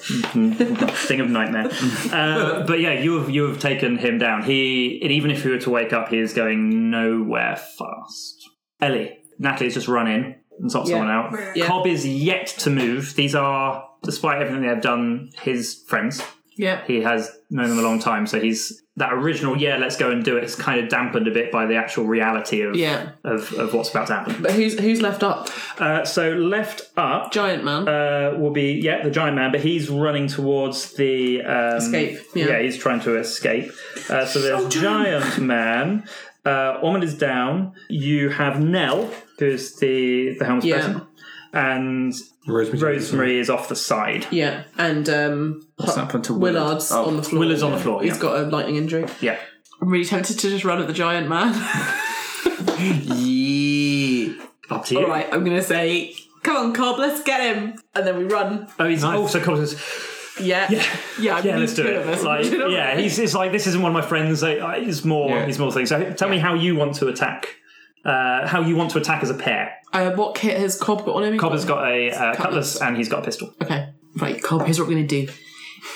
Thing 0.00 1.20
of 1.20 1.28
nightmare. 1.30 1.68
Uh, 2.12 2.64
but 2.66 2.80
yeah, 2.80 2.92
you 2.92 3.18
have 3.18 3.30
you 3.30 3.44
have 3.48 3.58
taken 3.60 3.98
him 3.98 4.18
down. 4.18 4.42
He 4.42 5.00
and 5.02 5.10
even 5.12 5.30
if 5.30 5.42
he 5.42 5.48
were 5.50 5.58
to 5.58 5.70
wake 5.70 5.92
up, 5.92 6.08
he 6.08 6.18
is 6.18 6.32
going 6.32 6.90
nowhere 6.90 7.56
fast. 7.56 8.48
Ellie, 8.80 9.18
Natalie's 9.38 9.74
just 9.74 9.88
run 9.88 10.06
in 10.08 10.36
and 10.58 10.70
sort 10.72 10.88
Yeah. 10.88 10.94
someone 10.96 11.10
out. 11.10 11.56
Yeah. 11.56 11.66
Cobb 11.66 11.86
is 11.86 12.06
yet 12.06 12.46
to 12.58 12.70
move. 12.70 13.14
These 13.14 13.34
are, 13.34 13.84
despite 14.02 14.40
everything 14.40 14.62
they 14.62 14.68
have 14.68 14.82
done, 14.82 15.30
his 15.42 15.82
friends. 15.86 16.22
Yeah. 16.56 16.82
He 16.86 17.02
has 17.02 17.30
known 17.50 17.68
them 17.70 17.78
a 17.78 17.82
long 17.82 17.98
time, 17.98 18.26
so 18.26 18.40
he's 18.40 18.82
that 19.00 19.12
original. 19.12 19.56
Yeah, 19.56 19.76
let's 19.76 19.96
go 19.96 20.10
and 20.10 20.24
do 20.24 20.36
it. 20.38 20.44
It's 20.44 20.54
kind 20.54 20.80
of 20.80 20.88
dampened 20.88 21.26
a 21.28 21.30
bit 21.30 21.50
by 21.52 21.66
the 21.66 21.74
actual 21.76 22.04
reality 22.06 22.62
of 22.62 22.76
Yeah. 22.76 23.10
of, 23.24 23.52
of 23.54 23.74
what's 23.74 23.90
about 23.90 24.06
to 24.06 24.14
happen. 24.14 24.36
But 24.42 24.52
who's 24.52 24.78
who's 24.78 25.02
left 25.02 25.22
up? 25.22 25.48
Uh, 25.78 26.04
so 26.04 26.30
left 26.30 26.90
up 26.96 27.32
Giant 27.32 27.64
man. 27.64 27.88
uh, 27.88 28.38
will 28.38 28.52
be 28.52 28.72
yeah 28.74 29.02
the 29.02 29.10
giant 29.10 29.34
man, 29.36 29.50
but 29.52 29.60
he's 29.60 29.90
running 29.90 30.28
towards 30.28 30.94
the 30.94 31.42
um, 31.42 31.76
Escape, 31.78 32.18
yeah. 32.34 32.60
he's 32.62 32.78
trying 32.78 33.00
to 33.00 33.18
escape. 33.18 33.72
Uh, 34.08 34.24
so 34.24 34.40
there's 34.40 34.66
giant 34.72 35.38
man. 35.54 36.04
Uh, 36.46 36.78
Ormond 36.82 37.04
is 37.04 37.18
down. 37.18 37.74
You 37.90 38.30
have 38.30 38.60
Nell, 38.62 39.10
who's 39.38 39.76
the 39.76 40.36
the 40.38 40.44
helmsperson, 40.46 41.06
Yeah. 41.52 41.74
and 41.76 42.14
Rosemary. 42.46 42.94
Rosemary 42.96 43.38
is 43.38 43.50
off 43.50 43.68
the 43.68 43.76
side. 43.76 44.26
yeah. 44.30 44.64
And 44.78 45.08
um 45.08 45.62
What's 45.76 45.96
happened 45.96 46.24
to 46.24 46.34
Willard? 46.34 46.54
Willard's 46.64 46.90
Oh, 46.92 47.04
on 47.06 47.16
the 47.16 47.22
floor. 47.22 47.40
Willard's 47.40 47.62
on 47.62 47.72
the 47.72 47.78
floor, 47.78 48.02
He's 48.02 48.14
yeah. 48.14 48.20
got 48.22 48.36
a 48.40 48.42
lightning 48.44 48.76
injury. 48.76 49.06
Yeah. 49.20 49.38
I'm 49.82 49.88
really 49.88 50.04
tempted 50.04 50.38
to 50.38 50.48
just 50.50 50.64
run 50.64 50.80
at 50.80 50.86
the 50.86 50.92
giant 50.92 51.28
man. 51.28 51.54
Yeah. 52.78 54.32
Up 54.70 54.84
to 54.86 54.94
you. 54.94 55.00
All 55.02 55.08
right, 55.08 55.26
I'm 55.32 55.44
gonna 55.44 55.62
say, 55.62 56.14
"Come 56.42 56.56
on, 56.56 56.72
Cobb, 56.72 56.98
let's 56.98 57.22
get 57.22 57.40
him," 57.56 57.74
and 57.94 58.06
then 58.06 58.16
we 58.18 58.24
run. 58.24 58.68
Oh, 58.78 58.86
he's 58.86 59.02
also 59.04 59.40
Cobb 59.40 59.56
says, 59.56 59.80
Yeah, 60.40 60.66
yeah, 60.70 60.84
yeah. 61.20 61.36
I'm 61.36 61.44
Yeah, 61.46 61.56
let's 61.58 61.74
do 61.74 61.82
two 61.82 61.88
it. 61.90 61.96
of 61.96 62.08
us. 62.08 62.22
Like, 62.22 62.44
you 62.50 62.58
know 62.58 62.68
yeah, 62.68 62.94
what? 62.94 63.02
he's 63.02 63.18
it's 63.18 63.34
like 63.34 63.52
this 63.52 63.66
isn't 63.66 63.82
one 63.82 63.90
of 63.94 64.02
my 64.02 64.06
friends. 64.08 64.42
uh, 64.42 64.48
uh, 64.52 64.80
He's 64.80 65.04
more, 65.04 65.28
Yeah. 65.30 65.46
he's 65.46 65.58
more 65.58 65.72
things. 65.72 65.88
So 65.88 66.12
tell 66.12 66.28
me 66.28 66.38
how 66.38 66.54
you 66.54 66.76
want 66.76 66.94
to 66.96 67.08
attack. 67.08 67.56
Uh, 68.04 68.46
how 68.46 68.62
you 68.62 68.76
want 68.76 68.90
to 68.92 68.98
attack 68.98 69.22
as 69.22 69.28
a 69.30 69.34
pair. 69.34 69.74
Uh, 69.92 70.10
what 70.12 70.34
kit 70.34 70.56
has 70.58 70.78
Cobb 70.78 71.04
got 71.04 71.16
on 71.16 71.24
him? 71.24 71.38
Cobb 71.38 71.52
has 71.52 71.64
got 71.64 71.84
a 71.90 72.10
uh, 72.10 72.34
cutlass 72.34 72.80
and 72.80 72.96
he's 72.96 73.08
got 73.08 73.20
a 73.20 73.24
pistol. 73.24 73.52
Okay, 73.62 73.88
right, 74.16 74.42
Cobb. 74.42 74.64
Here's 74.64 74.78
what 74.78 74.88
we're 74.88 74.94
gonna 74.94 75.06
do. 75.06 75.28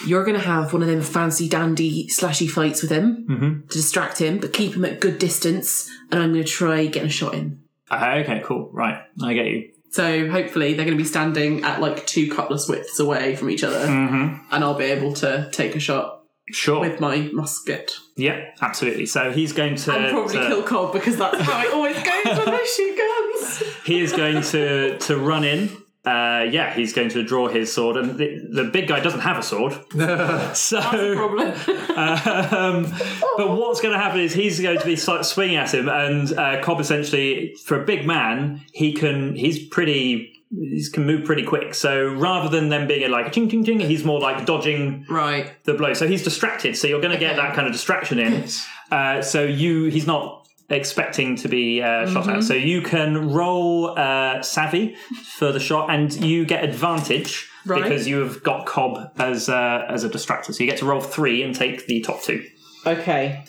You're 0.06 0.24
gonna 0.24 0.38
have 0.40 0.72
one 0.72 0.82
of 0.82 0.88
them 0.88 1.02
fancy 1.02 1.48
dandy 1.48 2.08
slashy 2.08 2.48
fights 2.50 2.82
with 2.82 2.90
him 2.90 3.26
Mm-hmm. 3.28 3.60
to 3.68 3.74
distract 3.74 4.18
him, 4.18 4.38
but 4.38 4.52
keep 4.52 4.74
him 4.74 4.84
at 4.84 5.00
good 5.00 5.18
distance. 5.18 5.88
And 6.10 6.22
I'm 6.22 6.32
gonna 6.32 6.44
try 6.44 6.86
getting 6.86 7.08
a 7.08 7.12
shot 7.12 7.34
in. 7.34 7.60
Uh, 7.90 8.16
okay, 8.24 8.42
cool. 8.44 8.70
Right, 8.72 8.98
I 9.22 9.34
get 9.34 9.46
you. 9.46 9.70
So 9.90 10.28
hopefully 10.28 10.74
they're 10.74 10.84
going 10.86 10.96
to 10.98 11.00
be 11.02 11.08
standing 11.08 11.62
at 11.62 11.80
like 11.80 12.04
two 12.04 12.28
cutlass 12.28 12.68
widths 12.68 12.98
away 12.98 13.36
from 13.36 13.48
each 13.48 13.62
other, 13.62 13.86
Mm-hmm. 13.86 14.38
and 14.52 14.64
I'll 14.64 14.74
be 14.74 14.86
able 14.86 15.12
to 15.14 15.48
take 15.52 15.76
a 15.76 15.78
shot 15.78 16.13
Sure. 16.50 16.80
with 16.80 17.00
my 17.00 17.30
musket. 17.32 17.92
yeah, 18.16 18.50
absolutely. 18.60 19.06
So 19.06 19.32
he's 19.32 19.52
going 19.52 19.76
to. 19.76 19.92
And 19.92 20.12
probably 20.12 20.36
to- 20.36 20.46
kill 20.46 20.62
Cobb 20.62 20.92
because 20.92 21.16
that's 21.16 21.40
how 21.40 21.62
it 21.62 21.72
always 21.72 21.96
goes 21.96 22.38
when 22.38 22.48
I 22.48 22.64
shoot 22.76 22.96
guns. 22.98 23.76
he 23.84 24.00
is 24.00 24.12
going 24.12 24.42
to 24.42 24.98
to 24.98 25.16
run 25.16 25.44
in. 25.44 25.70
Uh, 26.04 26.44
yeah, 26.50 26.74
he's 26.74 26.92
going 26.92 27.08
to 27.08 27.22
draw 27.24 27.48
his 27.48 27.72
sword, 27.72 27.96
and 27.96 28.18
the, 28.18 28.46
the 28.50 28.64
big 28.64 28.88
guy 28.88 29.00
doesn't 29.00 29.20
have 29.20 29.38
a 29.38 29.42
sword. 29.42 29.72
so, 30.54 30.80
Problem. 31.16 31.48
um, 31.96 32.92
but 33.38 33.56
what's 33.56 33.80
going 33.80 33.94
to 33.94 33.98
happen 33.98 34.20
is 34.20 34.34
he's 34.34 34.60
going 34.60 34.78
to 34.78 34.84
be 34.84 34.96
sli- 34.96 35.24
swinging 35.24 35.56
at 35.56 35.72
him, 35.72 35.88
and 35.88 36.30
uh, 36.38 36.60
Cobb 36.60 36.78
essentially, 36.78 37.54
for 37.64 37.80
a 37.82 37.86
big 37.86 38.06
man, 38.06 38.60
he 38.74 38.92
can 38.92 39.34
he's 39.34 39.66
pretty. 39.68 40.33
He 40.60 40.84
can 40.92 41.06
move 41.06 41.24
pretty 41.24 41.44
quick. 41.44 41.74
So 41.74 42.12
rather 42.14 42.48
than 42.48 42.68
them 42.68 42.86
being 42.86 43.10
like 43.10 43.32
ching 43.32 43.48
ching 43.48 43.64
ching, 43.64 43.80
he's 43.80 44.04
more 44.04 44.20
like 44.20 44.46
dodging 44.46 45.04
right. 45.08 45.52
the 45.64 45.74
blow. 45.74 45.94
So 45.94 46.06
he's 46.06 46.22
distracted. 46.22 46.76
So 46.76 46.86
you're 46.86 47.00
going 47.00 47.12
to 47.12 47.18
get 47.18 47.36
that 47.36 47.54
kind 47.54 47.66
of 47.66 47.72
distraction 47.72 48.18
in. 48.18 48.46
Uh, 48.90 49.22
so 49.22 49.42
you, 49.44 49.86
he's 49.86 50.06
not 50.06 50.48
expecting 50.70 51.36
to 51.36 51.48
be 51.48 51.82
uh, 51.82 52.10
shot 52.10 52.28
at. 52.28 52.42
So 52.44 52.54
you 52.54 52.82
can 52.82 53.30
roll 53.30 53.98
uh, 53.98 54.42
savvy 54.42 54.96
for 55.36 55.52
the 55.52 55.60
shot, 55.60 55.90
and 55.90 56.12
you 56.12 56.44
get 56.46 56.64
advantage 56.64 57.50
Right. 57.66 57.82
because 57.82 58.06
you 58.06 58.18
have 58.20 58.42
got 58.42 58.66
Cobb 58.66 59.10
as 59.18 59.48
uh, 59.48 59.86
as 59.88 60.04
a 60.04 60.10
distractor. 60.10 60.52
So 60.54 60.62
you 60.62 60.68
get 60.68 60.78
to 60.80 60.84
roll 60.84 61.00
three 61.00 61.42
and 61.42 61.54
take 61.54 61.86
the 61.86 62.02
top 62.02 62.22
two. 62.22 62.44
Okay. 62.86 63.42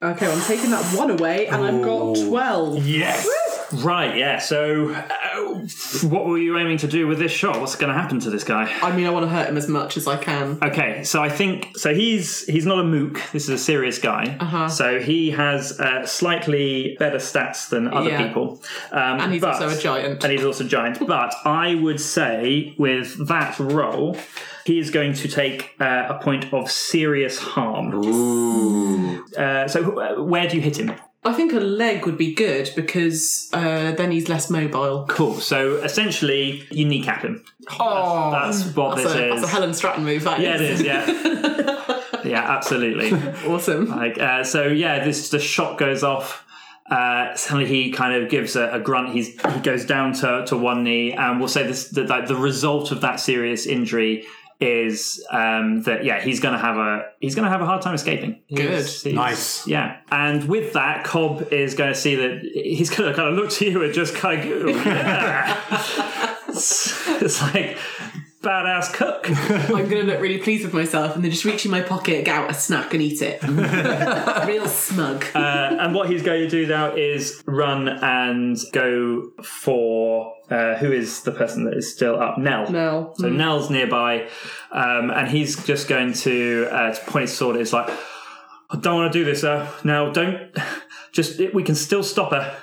Okay, 0.00 0.30
I'm 0.30 0.40
taking 0.42 0.70
that 0.70 0.84
one 0.96 1.10
away, 1.10 1.48
and 1.48 1.64
I've 1.64 1.82
got 1.82 2.16
twelve. 2.28 2.86
Yes. 2.86 3.26
Right, 3.82 4.16
yeah. 4.16 4.38
So, 4.38 4.92
uh, 4.94 5.02
what 6.08 6.26
were 6.26 6.38
you 6.38 6.58
aiming 6.58 6.78
to 6.78 6.86
do 6.88 7.06
with 7.06 7.18
this 7.18 7.32
shot? 7.32 7.60
What's 7.60 7.76
going 7.76 7.92
to 7.92 7.98
happen 8.00 8.20
to 8.20 8.30
this 8.30 8.44
guy? 8.44 8.64
I 8.82 8.94
mean, 8.94 9.06
I 9.06 9.10
want 9.10 9.24
to 9.24 9.28
hurt 9.28 9.48
him 9.48 9.56
as 9.56 9.68
much 9.68 9.96
as 9.96 10.06
I 10.06 10.16
can. 10.16 10.58
Okay, 10.62 11.04
so 11.04 11.22
I 11.22 11.28
think 11.28 11.76
so. 11.76 11.94
He's 11.94 12.44
he's 12.46 12.66
not 12.66 12.78
a 12.78 12.84
mook. 12.84 13.20
This 13.32 13.44
is 13.44 13.50
a 13.50 13.58
serious 13.58 13.98
guy. 13.98 14.36
Uh-huh. 14.40 14.68
So 14.68 15.00
he 15.00 15.30
has 15.30 15.78
uh, 15.80 16.06
slightly 16.06 16.96
better 16.98 17.18
stats 17.18 17.68
than 17.68 17.88
other 17.88 18.10
Yeah. 18.10 18.26
people, 18.26 18.60
um, 18.92 19.20
And 19.20 19.32
he's 19.32 19.40
but- 19.42 19.54
also 19.62 19.68
a 19.76 19.80
giant. 19.80 20.22
And 20.24 20.32
he's 20.32 20.44
also 20.44 20.64
a 20.64 20.68
giant. 20.68 21.06
but 21.06 21.34
I 21.44 21.74
would 21.74 22.00
say 22.00 22.74
with 22.78 23.26
that 23.28 23.58
roll, 23.58 24.16
he 24.64 24.78
is 24.78 24.90
going 24.90 25.14
to 25.14 25.28
take 25.28 25.74
uh, 25.80 26.06
a 26.10 26.14
point 26.22 26.52
of 26.52 26.70
serious 26.70 27.38
harm. 27.38 27.86
Uh, 29.36 29.66
so 29.68 29.98
uh, 29.98 30.22
where 30.22 30.48
do 30.48 30.56
you 30.56 30.62
hit 30.62 30.78
him? 30.78 30.92
I 31.28 31.34
think 31.34 31.52
a 31.52 31.60
leg 31.60 32.06
would 32.06 32.16
be 32.16 32.34
good 32.34 32.70
because 32.74 33.50
uh, 33.52 33.92
then 33.92 34.10
he's 34.10 34.28
less 34.28 34.48
mobile. 34.48 35.04
Cool. 35.08 35.34
So 35.40 35.76
essentially, 35.76 36.66
you 36.70 36.86
kneecap 36.86 37.22
him. 37.22 37.44
Oh, 37.78 38.30
That's 38.30 38.64
what 38.74 38.96
That's, 38.96 39.08
this 39.08 39.14
a, 39.14 39.34
is. 39.34 39.40
that's 39.40 39.52
a 39.52 39.54
Helen 39.54 39.74
Stratton 39.74 40.04
move. 40.04 40.24
That 40.24 40.40
yeah, 40.40 40.54
it 40.54 40.60
is. 40.62 40.82
Yeah. 40.82 42.02
yeah, 42.24 42.50
absolutely. 42.50 43.12
awesome. 43.46 43.90
Like 43.90 44.18
uh, 44.18 44.42
so, 44.42 44.66
yeah. 44.66 45.04
This 45.04 45.28
the 45.28 45.38
shot 45.38 45.78
goes 45.78 46.02
off. 46.02 46.46
Uh, 46.90 47.34
suddenly, 47.36 47.66
he 47.66 47.90
kind 47.92 48.22
of 48.22 48.30
gives 48.30 48.56
a, 48.56 48.70
a 48.70 48.80
grunt. 48.80 49.10
He's 49.10 49.28
he 49.52 49.60
goes 49.60 49.84
down 49.84 50.14
to, 50.14 50.44
to 50.46 50.56
one 50.56 50.82
knee, 50.82 51.12
and 51.12 51.38
we'll 51.38 51.48
say 51.48 51.66
this: 51.66 51.90
that 51.90 52.08
like, 52.08 52.26
the 52.26 52.36
result 52.36 52.90
of 52.90 53.02
that 53.02 53.20
serious 53.20 53.66
injury 53.66 54.24
is 54.60 55.24
um, 55.30 55.82
that 55.82 56.04
yeah, 56.04 56.20
he's 56.20 56.40
going 56.40 56.52
to 56.54 56.58
have 56.60 56.76
a 56.76 57.04
he's 57.20 57.34
going 57.36 57.44
to 57.44 57.50
have 57.50 57.60
a 57.60 57.66
hard 57.66 57.80
time 57.82 57.94
escaping. 57.94 58.40
Good. 58.52 58.70
He's- 58.70 59.02
he's- 59.02 59.14
Nice. 59.14 59.66
Yeah, 59.66 59.98
and 60.10 60.48
with 60.48 60.72
that, 60.72 61.04
Cobb 61.04 61.52
is 61.52 61.74
going 61.74 61.92
to 61.92 61.98
see 61.98 62.16
that 62.16 62.40
he's 62.42 62.90
going 62.90 63.08
to 63.10 63.16
kind 63.16 63.28
of 63.28 63.34
look 63.34 63.50
to 63.50 63.64
you 63.70 63.82
and 63.84 63.94
just 63.94 64.14
kind 64.16 64.40
of 64.40 64.48
go, 64.64 64.68
yeah. 64.84 65.60
it's, 66.48 67.08
it's 67.22 67.40
like 67.42 67.78
badass 68.42 68.92
cook. 68.92 69.28
I'm 69.30 69.88
going 69.88 69.90
to 69.90 70.02
look 70.04 70.20
really 70.20 70.38
pleased 70.38 70.64
with 70.64 70.74
myself 70.74 71.14
and 71.14 71.24
then 71.24 71.30
just 71.30 71.44
reach 71.44 71.64
in 71.64 71.70
my 71.70 71.80
pocket, 71.80 72.24
get 72.24 72.34
out 72.34 72.50
a 72.50 72.54
snack, 72.54 72.94
and 72.94 73.02
eat 73.02 73.20
it. 73.22 73.42
Real 74.46 74.66
smug. 74.68 75.24
Uh, 75.34 75.76
and 75.80 75.94
what 75.94 76.10
he's 76.10 76.22
going 76.22 76.42
to 76.42 76.48
do 76.48 76.66
now 76.66 76.94
is 76.94 77.42
run 77.46 77.88
and 77.88 78.58
go 78.72 79.30
for 79.42 80.34
uh, 80.50 80.76
who 80.76 80.92
is 80.92 81.22
the 81.22 81.32
person 81.32 81.64
that 81.64 81.74
is 81.74 81.92
still 81.92 82.20
up? 82.20 82.38
Nell. 82.38 82.70
Nell. 82.70 83.14
So 83.16 83.28
Nell's 83.28 83.70
nearby, 83.70 84.28
um, 84.72 85.10
and 85.10 85.28
he's 85.28 85.62
just 85.64 85.88
going 85.88 86.12
to, 86.14 86.68
uh, 86.70 86.94
to 86.94 87.04
point 87.10 87.22
his 87.28 87.36
sword. 87.36 87.56
It's 87.56 87.72
like, 87.72 87.90
I 88.70 88.76
don't 88.76 88.96
want 88.96 89.12
to 89.12 89.18
do 89.18 89.24
this. 89.24 89.44
Uh, 89.44 89.70
now, 89.84 90.10
don't. 90.10 90.56
Just 91.12 91.40
we 91.54 91.62
can 91.62 91.74
still 91.74 92.02
stop 92.02 92.32
her. 92.32 92.54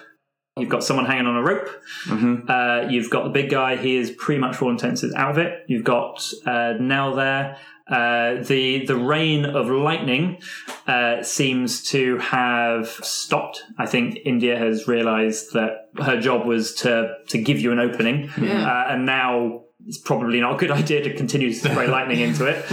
You've 0.58 0.70
got 0.70 0.84
someone 0.86 1.06
hanging 1.06 1.28
on 1.28 1.36
a 1.36 1.42
rope. 1.42 1.68
Uh, 2.10 2.88
you've 2.90 3.10
got 3.10 3.24
the 3.26 3.30
big 3.30 3.50
guy. 3.50 3.76
He 3.76 3.98
is 3.98 4.12
pretty 4.12 4.40
much 4.40 4.56
for 4.56 4.66
all 4.66 4.72
intents 4.72 5.04
and 5.04 5.14
out 5.16 5.32
of 5.32 5.38
it. 5.38 5.66
You've 5.68 5.84
got 5.84 6.32
uh, 6.46 6.74
Nell 6.80 7.14
there. 7.14 7.58
Uh, 7.88 8.42
the 8.42 8.84
the 8.88 8.96
rain 8.96 9.46
of 9.46 9.68
lightning 9.70 10.40
uh, 10.88 11.22
seems 11.22 11.84
to 11.90 12.18
have 12.20 12.88
stopped. 12.88 13.64
I 13.78 13.86
think 13.86 14.18
India 14.26 14.58
has 14.58 14.88
realised 14.88 15.54
that 15.54 15.90
her 16.04 16.20
job 16.20 16.48
was 16.48 16.74
to 16.76 17.16
to 17.28 17.38
give 17.38 17.60
you 17.60 17.72
an 17.74 17.80
opening, 17.80 18.32
Yeah. 18.42 18.66
uh, 18.66 18.94
and 18.94 19.06
now 19.06 19.62
it's 19.86 20.00
probably 20.00 20.40
not 20.42 20.56
a 20.56 20.58
good 20.58 20.72
idea 20.82 21.04
to 21.04 21.14
continue 21.16 21.54
to 21.54 21.56
spray 21.70 21.86
lightning 21.88 22.22
into 22.22 22.46
it. 22.46 22.66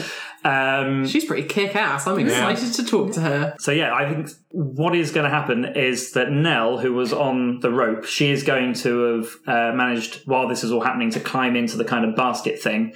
Um, 0.45 1.07
She's 1.07 1.24
pretty 1.24 1.47
kick 1.49 1.76
ass. 1.76 2.07
I'm 2.07 2.18
excited 2.18 2.72
to 2.74 2.84
talk 2.84 3.12
to 3.12 3.20
her. 3.20 3.55
so 3.59 3.70
yeah, 3.70 3.95
I 3.95 4.12
think 4.12 4.30
what 4.51 4.95
is 4.95 5.12
going 5.12 5.24
to 5.24 5.30
happen 5.30 5.64
is 5.64 6.12
that 6.12 6.30
Nell, 6.30 6.78
who 6.78 6.93
was 6.93 7.12
on 7.12 7.61
the 7.61 7.70
rope, 7.70 8.05
she 8.05 8.30
is 8.30 8.43
going 8.43 8.74
to 8.74 9.20
have 9.20 9.36
uh, 9.47 9.74
managed 9.74 10.26
while 10.26 10.49
this 10.49 10.64
is 10.64 10.72
all 10.72 10.80
happening 10.80 11.11
to 11.11 11.20
climb 11.20 11.57
into 11.57 11.76
the 11.76 11.84
kind 11.84 12.05
of 12.05 12.16
basket 12.16 12.61
thing. 12.61 12.95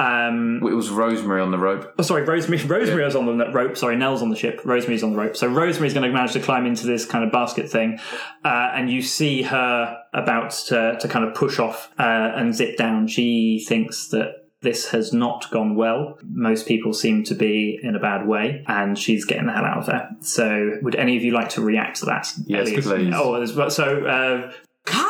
Um, 0.00 0.60
it 0.62 0.74
was 0.74 0.90
Rosemary 0.90 1.40
on 1.40 1.50
the 1.50 1.58
rope. 1.58 1.92
oh, 1.98 2.02
sorry, 2.02 2.22
Rosemary. 2.22 2.62
Rosemary 2.66 3.04
was 3.04 3.16
on 3.16 3.26
the 3.26 3.50
rope. 3.50 3.76
Sorry, 3.76 3.96
Nell's 3.96 4.22
on 4.22 4.30
the 4.30 4.36
ship. 4.36 4.60
Rosemary's 4.64 5.02
on 5.02 5.10
the 5.10 5.18
rope. 5.18 5.36
So 5.36 5.48
Rosemary's 5.48 5.92
going 5.92 6.06
to 6.06 6.12
manage 6.12 6.34
to 6.34 6.40
climb 6.40 6.66
into 6.66 6.86
this 6.86 7.04
kind 7.04 7.24
of 7.24 7.32
basket 7.32 7.68
thing, 7.68 7.98
uh, 8.44 8.70
and 8.74 8.88
you 8.88 9.02
see 9.02 9.42
her 9.42 9.98
about 10.14 10.52
to 10.68 10.96
to 11.00 11.08
kind 11.08 11.24
of 11.24 11.34
push 11.34 11.58
off 11.58 11.90
uh, 11.98 12.32
and 12.36 12.54
zip 12.54 12.76
down. 12.76 13.08
She 13.08 13.64
thinks 13.66 14.08
that. 14.08 14.47
This 14.60 14.88
has 14.88 15.12
not 15.12 15.48
gone 15.52 15.76
well. 15.76 16.18
Most 16.28 16.66
people 16.66 16.92
seem 16.92 17.22
to 17.24 17.34
be 17.34 17.78
in 17.82 17.94
a 17.94 18.00
bad 18.00 18.26
way, 18.26 18.64
and 18.66 18.98
she's 18.98 19.24
getting 19.24 19.46
the 19.46 19.52
hell 19.52 19.64
out 19.64 19.78
of 19.78 19.86
there. 19.86 20.08
So, 20.20 20.78
would 20.82 20.96
any 20.96 21.16
of 21.16 21.22
you 21.22 21.32
like 21.32 21.50
to 21.50 21.60
react 21.60 21.98
to 22.00 22.06
that? 22.06 22.32
Yes, 22.46 22.66
Elliot? 22.68 22.84
please. 22.84 23.14
Oh, 23.16 23.68
so 23.68 24.04
uh, 24.04 24.52
Cover 24.84 25.08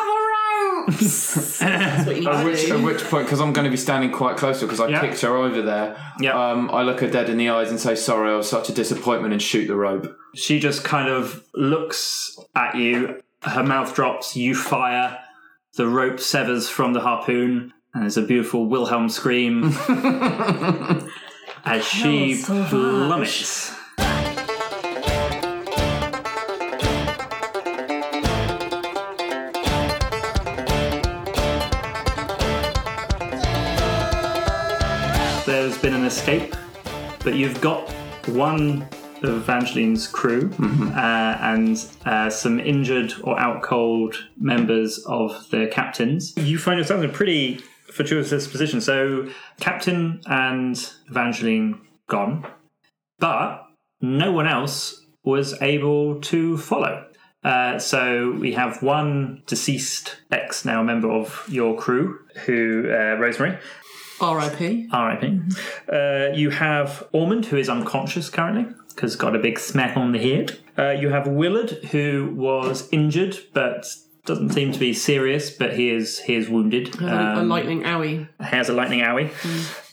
ropes! 0.86 1.58
That's 1.60 2.06
what 2.06 2.16
you 2.16 2.20
need 2.22 2.28
At 2.28 2.44
which, 2.44 2.70
at 2.70 2.80
which 2.82 3.04
point, 3.04 3.26
because 3.26 3.40
I'm 3.40 3.52
going 3.54 3.64
to 3.64 3.70
be 3.70 3.76
standing 3.78 4.10
quite 4.12 4.36
close 4.36 4.60
to 4.60 4.66
her, 4.66 4.66
because 4.66 4.80
I 4.80 4.88
Yeah. 4.88 5.00
kicked 5.00 5.20
her 5.22 5.34
over 5.36 5.62
there, 5.62 5.96
Yeah. 6.20 6.32
um, 6.50 6.70
I 6.70 6.82
look 6.82 7.00
her 7.00 7.08
dead 7.10 7.30
in 7.30 7.38
the 7.38 7.48
eyes 7.48 7.70
and 7.70 7.80
say, 7.80 7.94
Sorry, 7.94 8.30
I 8.30 8.36
was 8.36 8.48
such 8.50 8.68
a 8.68 8.72
disappointment, 8.72 9.32
and 9.32 9.40
shoot 9.42 9.66
the 9.66 9.76
rope. 9.76 10.14
she 10.34 10.60
just 10.60 10.84
kind 10.84 11.08
of 11.08 11.42
looks 11.54 12.38
at 12.54 12.74
you. 12.76 13.20
Her 13.42 13.62
mouth 13.62 13.94
drops. 13.94 14.36
You 14.36 14.54
fire. 14.54 15.18
The 15.76 15.86
rope 15.88 16.18
severs 16.18 16.68
from 16.68 16.92
the 16.92 17.00
harpoon, 17.00 17.72
and 17.94 18.02
there's 18.02 18.16
a 18.16 18.22
beautiful 18.22 18.66
Wilhelm 18.66 19.08
scream 19.08 19.64
as 21.64 21.84
she 21.84 22.34
so 22.34 22.54
harsh. 22.54 22.70
plummets. 22.70 23.74
There's 35.46 35.78
been 35.78 35.94
an 35.94 36.04
escape, 36.04 36.54
but 37.24 37.34
you've 37.36 37.58
got 37.62 37.90
one 38.26 38.86
of 39.22 39.42
Evangeline's 39.42 40.06
crew 40.06 40.52
uh, 40.60 41.38
and 41.40 41.84
uh, 42.04 42.28
some 42.28 42.60
injured 42.60 43.14
or 43.24 43.40
out 43.40 43.62
cold 43.62 44.14
members 44.36 44.98
of 45.06 45.48
the 45.50 45.66
captains. 45.68 46.36
You 46.36 46.58
find 46.58 46.78
yourself 46.78 47.02
in 47.02 47.08
a 47.08 47.12
pretty 47.12 47.60
fortuitous 47.92 48.46
position. 48.46 48.80
So, 48.80 49.28
Captain 49.60 50.20
and 50.26 50.76
Evangeline 51.08 51.80
gone, 52.08 52.46
but 53.18 53.64
no 54.00 54.32
one 54.32 54.46
else 54.46 55.04
was 55.24 55.60
able 55.60 56.20
to 56.20 56.56
follow. 56.56 57.04
Uh, 57.44 57.78
so 57.78 58.32
we 58.32 58.52
have 58.52 58.82
one 58.82 59.42
deceased 59.46 60.16
ex 60.30 60.64
now 60.64 60.82
member 60.82 61.10
of 61.10 61.44
your 61.48 61.76
crew, 61.76 62.18
who 62.46 62.90
uh, 62.90 63.16
Rosemary, 63.16 63.58
R.I.P. 64.20 64.88
R.I.P. 64.92 65.40
Uh, 65.92 66.34
you 66.34 66.50
have 66.50 67.06
Ormond, 67.12 67.46
who 67.46 67.56
is 67.56 67.68
unconscious 67.68 68.28
currently 68.28 68.66
because 68.88 69.14
got 69.14 69.36
a 69.36 69.38
big 69.38 69.60
smack 69.60 69.96
on 69.96 70.10
the 70.10 70.18
head. 70.18 70.58
Uh, 70.76 70.90
you 70.90 71.10
have 71.10 71.28
Willard, 71.28 71.70
who 71.92 72.32
was 72.34 72.88
injured 72.90 73.38
but 73.52 73.86
doesn't 74.28 74.50
seem 74.50 74.70
to 74.72 74.78
be 74.78 74.92
serious, 74.92 75.50
but 75.50 75.72
he 75.76 75.90
is 75.90 76.20
he 76.20 76.34
is 76.36 76.48
wounded. 76.48 76.94
a 77.02 77.38
Um, 77.40 77.48
lightning 77.48 77.82
owie. 77.82 78.28
has 78.38 78.68
a 78.68 78.72
lightning 78.72 79.00
owie. 79.00 79.30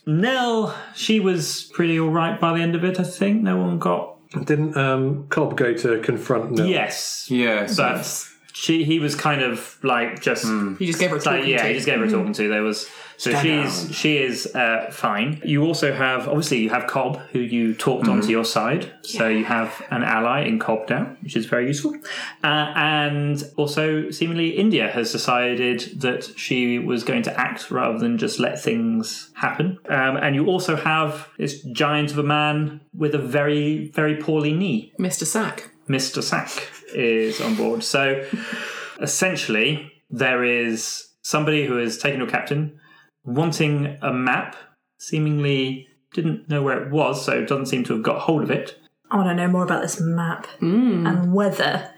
Nell, 0.06 0.76
she 0.94 1.20
was 1.20 1.64
pretty 1.74 2.00
all 2.00 2.10
right 2.12 2.40
by 2.40 2.56
the 2.56 2.62
end 2.62 2.76
of 2.76 2.84
it. 2.84 3.00
I 3.00 3.04
think 3.04 3.42
no 3.42 3.58
one 3.58 3.80
got 3.80 4.16
Didn't 4.46 4.78
um, 4.78 5.26
Cobb 5.30 5.58
go 5.58 5.74
to 5.74 6.00
confront 6.02 6.52
Nell? 6.52 6.68
yes, 6.68 7.28
Yes. 7.32 7.76
but 7.78 8.06
she 8.54 8.84
he 8.84 9.00
was 9.00 9.16
kind 9.16 9.42
of 9.42 9.78
like 9.84 10.22
just 10.22 10.46
You 10.46 10.76
just 10.80 11.00
gave 11.00 11.10
her 11.10 11.18
a 11.18 11.22
So, 11.22 11.32
talking 11.32 11.50
yeah, 11.50 11.64
to. 11.64 11.68
he 11.70 11.74
just 11.74 11.86
gave 11.88 12.00
her 12.00 12.06
a 12.06 12.12
talking 12.12 12.34
to. 12.34 12.48
There 12.48 12.62
was 12.62 12.88
so 13.18 13.32
Stand 13.32 13.72
she's 13.72 13.96
she 13.96 14.18
is 14.18 14.54
uh, 14.56 14.90
fine. 14.92 15.42
You 15.44 15.64
also 15.64 15.94
have 15.94 16.28
obviously 16.28 16.60
you 16.60 16.70
have 16.70 16.88
Cobb 16.88 17.18
who 17.32 17.40
you 17.40 17.74
talked 17.74 18.08
onto 18.08 18.30
your 18.30 18.46
side, 18.46 18.92
so 19.02 19.28
you 19.28 19.46
have 19.46 19.82
an 19.92 20.04
ally 20.04 20.42
in 20.42 20.60
Cobb 20.60 20.90
now, 20.90 21.16
which 21.22 21.36
is 21.36 21.46
very 21.46 21.68
useful. 21.68 21.96
Uh, 22.44 22.72
and 22.76 23.44
also 23.58 24.10
seemingly 24.12 24.50
India 24.50 24.90
has 24.90 25.12
decided 25.12 26.02
that 26.02 26.24
she 26.38 26.80
was 26.80 27.04
going 27.04 27.24
to 27.24 27.40
act 27.40 27.72
rather 27.72 27.98
than 27.98 28.18
just 28.18 28.40
let 28.40 28.62
things 28.62 29.32
happen. 29.36 29.80
Um, 29.90 30.18
and 30.18 30.36
you 30.36 30.48
also 30.48 30.76
have 30.76 31.30
this 31.38 31.62
giant 31.62 32.12
of 32.12 32.18
a 32.18 32.24
man 32.24 32.82
with 32.94 33.16
a 33.16 33.20
very 33.20 33.90
very 33.90 34.18
poorly 34.18 34.54
knee. 34.54 34.94
Mr. 35.00 35.26
Sack. 35.26 35.72
Mr. 35.88 36.24
Sack 36.24 36.68
is 36.94 37.40
on 37.42 37.56
board. 37.56 37.84
So 37.84 38.26
essentially, 39.02 39.92
there 40.10 40.44
is 40.44 41.10
somebody 41.22 41.66
who 41.66 41.78
has 41.78 41.98
taken 41.98 42.20
your 42.20 42.30
captain, 42.30 42.80
wanting 43.26 43.98
a 44.02 44.14
map, 44.14 44.56
seemingly 44.98 45.88
didn't 46.14 46.48
know 46.50 46.62
where 46.64 46.82
it 46.82 46.92
was, 46.92 47.24
so 47.26 47.44
doesn't 47.46 47.66
seem 47.68 47.84
to 47.86 47.94
have 47.94 48.04
got 48.04 48.20
hold 48.22 48.44
of 48.44 48.52
it. 48.52 48.78
I 49.12 49.18
want 49.18 49.30
to 49.30 49.36
know 49.36 49.48
more 49.48 49.64
about 49.64 49.82
this 49.82 50.00
map 50.00 50.48
Hmm. 50.60 51.06
and 51.06 51.34
whether 51.34 51.90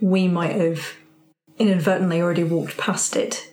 we 0.00 0.28
might 0.28 0.56
have 0.56 0.94
inadvertently 1.58 2.20
already 2.20 2.44
walked 2.44 2.76
past 2.76 3.16
it 3.16 3.52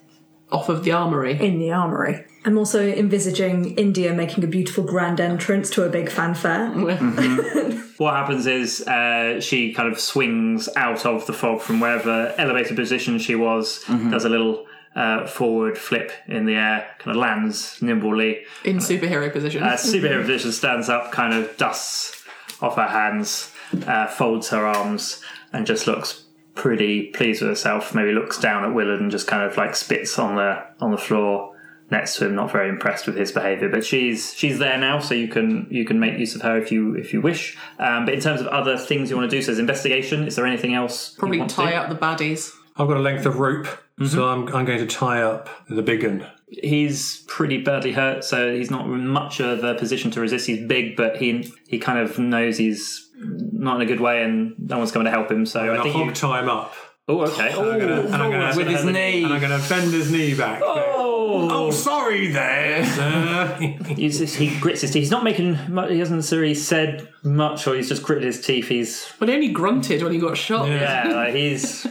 Off 0.51 0.69
of 0.69 0.84
the 0.84 0.91
armory. 0.91 1.39
in 1.39 1.59
the 1.59 1.71
armory. 1.71 2.25
I'm 2.45 2.57
also 2.57 2.82
envisaging 2.88 3.75
India 3.77 4.13
making 4.13 4.43
a 4.43 4.47
beautiful 4.47 4.84
grand 4.84 5.19
entrance 5.19 5.69
to 5.71 5.84
a 5.84 5.89
big 5.89 6.09
fanfare. 6.09 6.71
What 7.97 8.15
happens 8.15 8.47
is 8.47 8.82
uh, 8.88 9.39
she 9.41 9.73
kind 9.73 9.91
of 9.91 9.99
swings 9.99 10.67
out 10.75 11.05
of 11.05 11.27
the 11.27 11.34
fog 11.34 11.61
from 11.61 11.79
wherever 11.79 12.34
elevated 12.39 12.75
position 12.75 13.19
she 13.19 13.36
was, 13.36 13.84
does 14.09 14.25
a 14.25 14.29
little 14.29 14.65
uh, 14.96 15.26
forward 15.26 15.78
flip 15.78 16.12
in 16.28 16.46
the 16.46 16.56
air, 16.56 16.88
kind 17.00 17.16
of 17.16 17.22
lands 17.22 17.82
nimbly. 17.82 18.44
In 18.66 18.78
superhero 18.78 19.32
position. 19.32 19.64
Uh, 19.64 19.74
superhero 19.74 20.22
position 20.22 20.52
stands 20.52 20.89
up, 20.89 21.12
kind 21.12 21.34
of 21.34 21.56
dusts 21.58 22.24
off 22.62 22.76
her 22.76 22.88
hands, 22.88 23.52
uh, 23.88 24.08
folds 24.08 24.50
her 24.50 24.66
arms, 24.68 25.22
and 25.54 25.66
just 25.66 25.88
looks 25.88 26.24
pretty 26.56 27.08
pleased 27.08 27.42
with 27.42 27.50
herself. 27.50 27.96
Maybe 27.96 28.12
looks 28.12 28.38
down 28.39 28.64
at 28.66 28.74
Willard 28.74 29.00
and 29.02 29.10
just 29.12 29.28
kind 29.28 29.44
of 29.44 29.56
like 29.58 29.76
spits 29.76 30.20
on 30.20 30.36
the 30.36 30.64
on 30.82 30.92
the 30.92 30.98
floor 30.98 31.56
next 31.89 32.18
to 32.18 32.26
him. 32.26 32.36
Not 32.36 32.52
very 32.52 32.70
impressed 32.70 33.08
with 33.08 33.16
his 33.16 33.32
behaviour, 33.32 33.70
but 33.70 33.86
she's 33.86 34.34
she's 34.34 34.60
there 34.60 34.78
now, 34.78 35.00
so 35.00 35.14
you 35.16 35.28
can 35.30 35.68
you 35.70 35.86
can 35.86 36.00
make 36.00 36.20
use 36.20 36.36
of 36.36 36.42
her 36.42 36.58
if 36.58 36.72
you 36.72 36.96
if 36.96 37.14
you 37.14 37.22
wish. 37.22 37.58
Um, 37.80 38.06
but 38.06 38.14
in 38.14 38.20
terms 38.20 38.42
of 38.42 38.48
other 38.48 38.78
things 38.78 39.10
you 39.10 39.16
want 39.18 39.32
to 39.32 39.36
do, 39.36 39.42
so 39.42 39.48
there's 39.48 39.60
investigation. 39.60 40.26
Is 40.28 40.36
there 40.36 40.46
anything 40.46 40.74
else? 40.74 41.14
you 41.14 41.20
Probably 41.20 41.38
want 41.39 41.50
to 41.52 41.56
tie 41.56 41.72
do? 41.72 41.78
up 41.78 41.89
the 41.89 41.96
baddies. 41.96 42.52
I've 42.78 42.88
got 42.88 42.98
a 42.98 43.02
length 43.02 43.26
of 43.26 43.38
rope, 43.39 43.68
Mm-hmm. 44.02 44.16
so 44.16 44.28
I'm, 44.28 44.47
I'm 44.56 44.66
going 44.66 44.80
to 44.80 44.88
tie 44.88 45.22
up 45.22 45.49
the 45.70 45.82
big 45.82 46.04
one. 46.04 46.26
he's 46.47 47.24
pretty 47.28 47.58
badly 47.62 47.91
hurt, 47.91 48.24
so 48.24 48.54
he's 48.54 48.72
not 48.72 48.88
much 48.88 49.39
of 49.39 49.64
a 49.64 49.76
position 49.76 50.12
to 50.12 50.20
resist. 50.22 50.47
He's 50.47 50.66
big, 50.68 50.95
but 50.95 51.18
he 51.18 51.52
he 51.68 51.80
kind 51.80 51.99
of 51.99 52.18
knows 52.20 52.58
he's 52.58 53.10
not 53.16 53.76
in 53.76 53.82
a 53.82 53.86
good 53.86 53.99
way, 54.02 54.24
and 54.24 54.54
no 54.58 54.78
one's 54.78 54.91
coming 54.91 55.06
to 55.06 55.12
help 55.12 55.32
him. 55.32 55.45
So 55.45 55.60
I 55.60 55.76
I'll 55.76 55.84
think 55.84 55.95
hog 55.95 56.08
you. 56.08 56.14
tie 56.14 56.41
him 56.41 56.49
up. 56.49 56.74
Oh, 57.08 57.22
okay. 57.22 57.49
And 57.49 57.60
I'm 57.60 57.80
gonna, 57.80 58.02
and 58.02 58.16
I'm 58.16 58.22
oh, 58.22 58.32
gonna, 58.32 58.56
with 58.56 58.68
his 58.68 58.86
knee. 58.86 59.24
And 59.24 59.34
I'm 59.34 59.41
going 59.41 59.60
to 59.60 59.70
bend 59.70 59.91
his 59.91 60.12
knee 60.12 60.34
back. 60.34 60.62
Oh, 60.64 61.01
Oh, 61.34 61.71
sorry 61.71 62.27
there, 62.27 62.86
sir. 62.86 63.55
He's 63.95 64.19
just- 64.19 64.36
he 64.36 64.57
grits 64.59 64.82
his 64.82 64.91
teeth. 64.91 65.01
He's 65.03 65.11
not 65.11 65.23
making. 65.23 65.57
mu- 65.69 65.88
He 65.88 65.99
hasn't 65.99 66.17
necessarily 66.17 66.53
said 66.53 67.07
much, 67.23 67.67
or 67.67 67.75
he's 67.75 67.89
just 67.89 68.03
gritted 68.03 68.23
his 68.25 68.41
teeth. 68.45 68.67
He's 68.67 69.11
Well, 69.19 69.27
he 69.29 69.36
only 69.36 69.49
grunted 69.49 70.01
when 70.03 70.11
he 70.13 70.19
got 70.19 70.38
shot. 70.38 70.67
yeah, 70.67 71.07
like 71.13 71.34
he's 71.36 71.88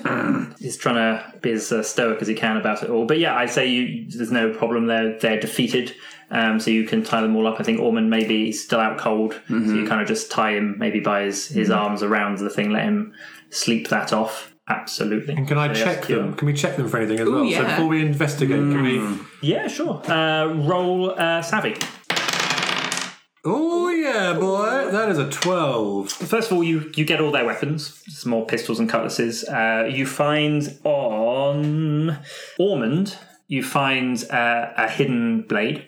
he's 0.59 0.77
trying 0.77 0.97
to 0.97 1.25
be 1.41 1.53
as 1.53 1.71
uh, 1.73 1.83
stoic 1.83 2.21
as 2.23 2.29
he 2.29 2.35
can 2.35 2.57
about 2.57 2.83
it 2.83 2.91
all. 2.91 3.07
But 3.07 3.19
yeah, 3.19 3.35
I 3.37 3.47
say 3.47 3.67
you. 3.69 4.07
There's 4.09 4.33
no 4.33 4.53
problem. 4.53 4.87
They're 4.87 5.19
they're 5.19 5.41
defeated. 5.41 5.95
Um, 6.33 6.61
so 6.61 6.71
you 6.71 6.85
can 6.85 7.03
tie 7.03 7.21
them 7.23 7.35
all 7.35 7.49
up. 7.49 7.57
I 7.59 7.65
think 7.65 7.81
Ormond 7.81 8.09
maybe 8.09 8.47
he's 8.47 8.63
still 8.63 8.79
out 8.79 8.99
cold, 8.99 9.41
so 9.49 9.55
you 9.57 9.85
kind 9.89 10.01
of 10.01 10.07
just 10.07 10.31
tie 10.31 10.53
him 10.53 10.77
maybe 10.79 11.01
by 11.01 11.23
his, 11.23 11.49
his 11.49 11.71
arms 11.73 12.05
around 12.05 12.39
the 12.39 12.49
thing, 12.49 12.71
let 12.71 12.85
him 12.85 13.13
sleep 13.51 13.89
that 13.89 14.13
off. 14.13 14.50
Absolutely. 14.71 15.35
And 15.35 15.47
can 15.49 15.59
I 15.59 15.67
yes, 15.67 15.79
check 15.79 16.05
cure. 16.05 16.23
them? 16.23 16.35
Can 16.35 16.47
we 16.47 16.55
check 16.55 16.77
them 16.77 16.89
for 16.89 16.99
anything 16.99 17.19
as 17.19 17.29
well? 17.29 17.51
So 17.51 17.65
before 17.65 17.87
we 17.87 18.01
investigate, 18.03 18.59
can 18.59 18.83
we? 18.83 19.49
Yeah, 19.53 19.67
sure. 19.67 20.01
Uh, 20.09 20.47
roll 20.71 21.11
uh, 21.11 21.43
savvy. 21.43 21.75
Oh 23.45 23.89
yeah, 23.89 24.35
boy, 24.35 24.91
that 24.91 25.09
is 25.09 25.19
a 25.19 25.29
twelve. 25.31 26.11
First 26.11 26.51
of 26.51 26.57
all, 26.57 26.65
you 26.65 26.93
you 26.95 27.05
get 27.05 27.21
all 27.21 27.33
their 27.33 27.47
weapons, 27.47 28.03
some 28.07 28.31
more 28.31 28.47
pistols 28.47 28.79
and 28.79 28.89
cutlasses. 28.89 29.45
Uh, 29.45 29.89
you 29.91 30.07
find 30.07 30.79
on 30.85 32.19
Ormond, 32.59 33.17
you 33.49 33.63
find 33.63 34.25
uh, 34.31 34.73
a 34.77 34.89
hidden 34.89 35.43
blade. 35.43 35.87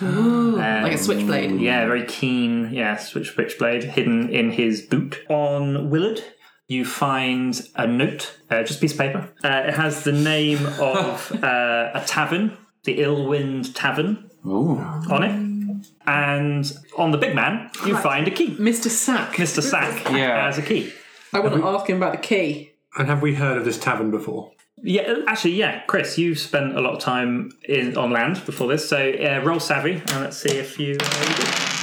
Like 0.00 0.94
a 0.94 0.98
switchblade. 0.98 1.60
Yeah, 1.60 1.86
very 1.86 2.04
keen. 2.04 2.70
Yeah, 2.72 2.96
switch 2.96 3.30
switchblade 3.34 3.84
hidden 3.84 4.28
in 4.30 4.50
his 4.50 4.82
boot. 4.82 5.22
On 5.28 5.90
Willard, 5.90 6.24
you 6.68 6.84
find 6.84 7.60
a 7.76 7.86
note, 7.86 8.38
uh, 8.50 8.62
just 8.62 8.78
a 8.78 8.80
piece 8.80 8.92
of 8.92 8.98
paper. 8.98 9.28
Uh, 9.42 9.64
it 9.68 9.74
has 9.74 10.04
the 10.04 10.12
name 10.12 10.64
of 10.80 11.32
uh, 11.42 11.90
a 11.94 12.02
tavern, 12.06 12.56
the 12.84 13.00
Ill 13.02 13.26
Wind 13.26 13.74
Tavern, 13.74 14.30
on 14.44 15.22
it. 15.22 15.84
And 16.06 16.72
on 16.98 17.10
the 17.10 17.18
big 17.18 17.34
man, 17.34 17.70
you 17.86 17.96
find 17.96 18.26
a 18.28 18.30
key. 18.30 18.54
Mr. 18.56 18.88
Sack. 18.88 19.34
Mr. 19.34 19.62
Sack 19.62 20.04
Yeah. 20.10 20.44
has 20.46 20.58
a 20.58 20.62
key. 20.62 20.92
I 21.32 21.40
want 21.40 21.54
to 21.54 21.66
ask 21.66 21.86
him 21.88 21.96
about 21.98 22.12
the 22.12 22.18
key. 22.18 22.72
And 22.96 23.08
have 23.08 23.20
we 23.22 23.34
heard 23.34 23.56
of 23.58 23.64
this 23.64 23.78
tavern 23.78 24.10
before? 24.10 24.52
Yeah, 24.82 25.20
actually, 25.26 25.54
yeah, 25.54 25.80
Chris, 25.86 26.18
you've 26.18 26.38
spent 26.38 26.76
a 26.76 26.80
lot 26.80 26.94
of 26.94 27.00
time 27.00 27.50
in 27.68 27.96
on 27.96 28.10
land 28.12 28.44
before 28.44 28.68
this, 28.68 28.86
so 28.88 28.98
uh, 28.98 29.40
roll 29.42 29.58
savvy, 29.60 29.94
and 29.94 30.20
let's 30.20 30.36
see 30.36 30.50
if 30.56 30.78
you. 30.78 30.96
Uh, 31.00 31.26
you 31.28 31.36
do. 31.36 31.73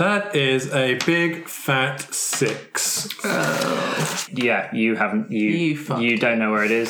That 0.00 0.34
is 0.34 0.72
a 0.72 0.94
big 1.04 1.46
fat 1.46 2.00
six. 2.14 3.06
Yeah, 4.32 4.74
you 4.74 4.96
haven't. 4.96 5.30
You 5.30 5.50
You 5.50 5.98
you 5.98 6.16
don't 6.16 6.38
know 6.38 6.50
where 6.50 6.64
it 6.64 6.70
is. 6.70 6.88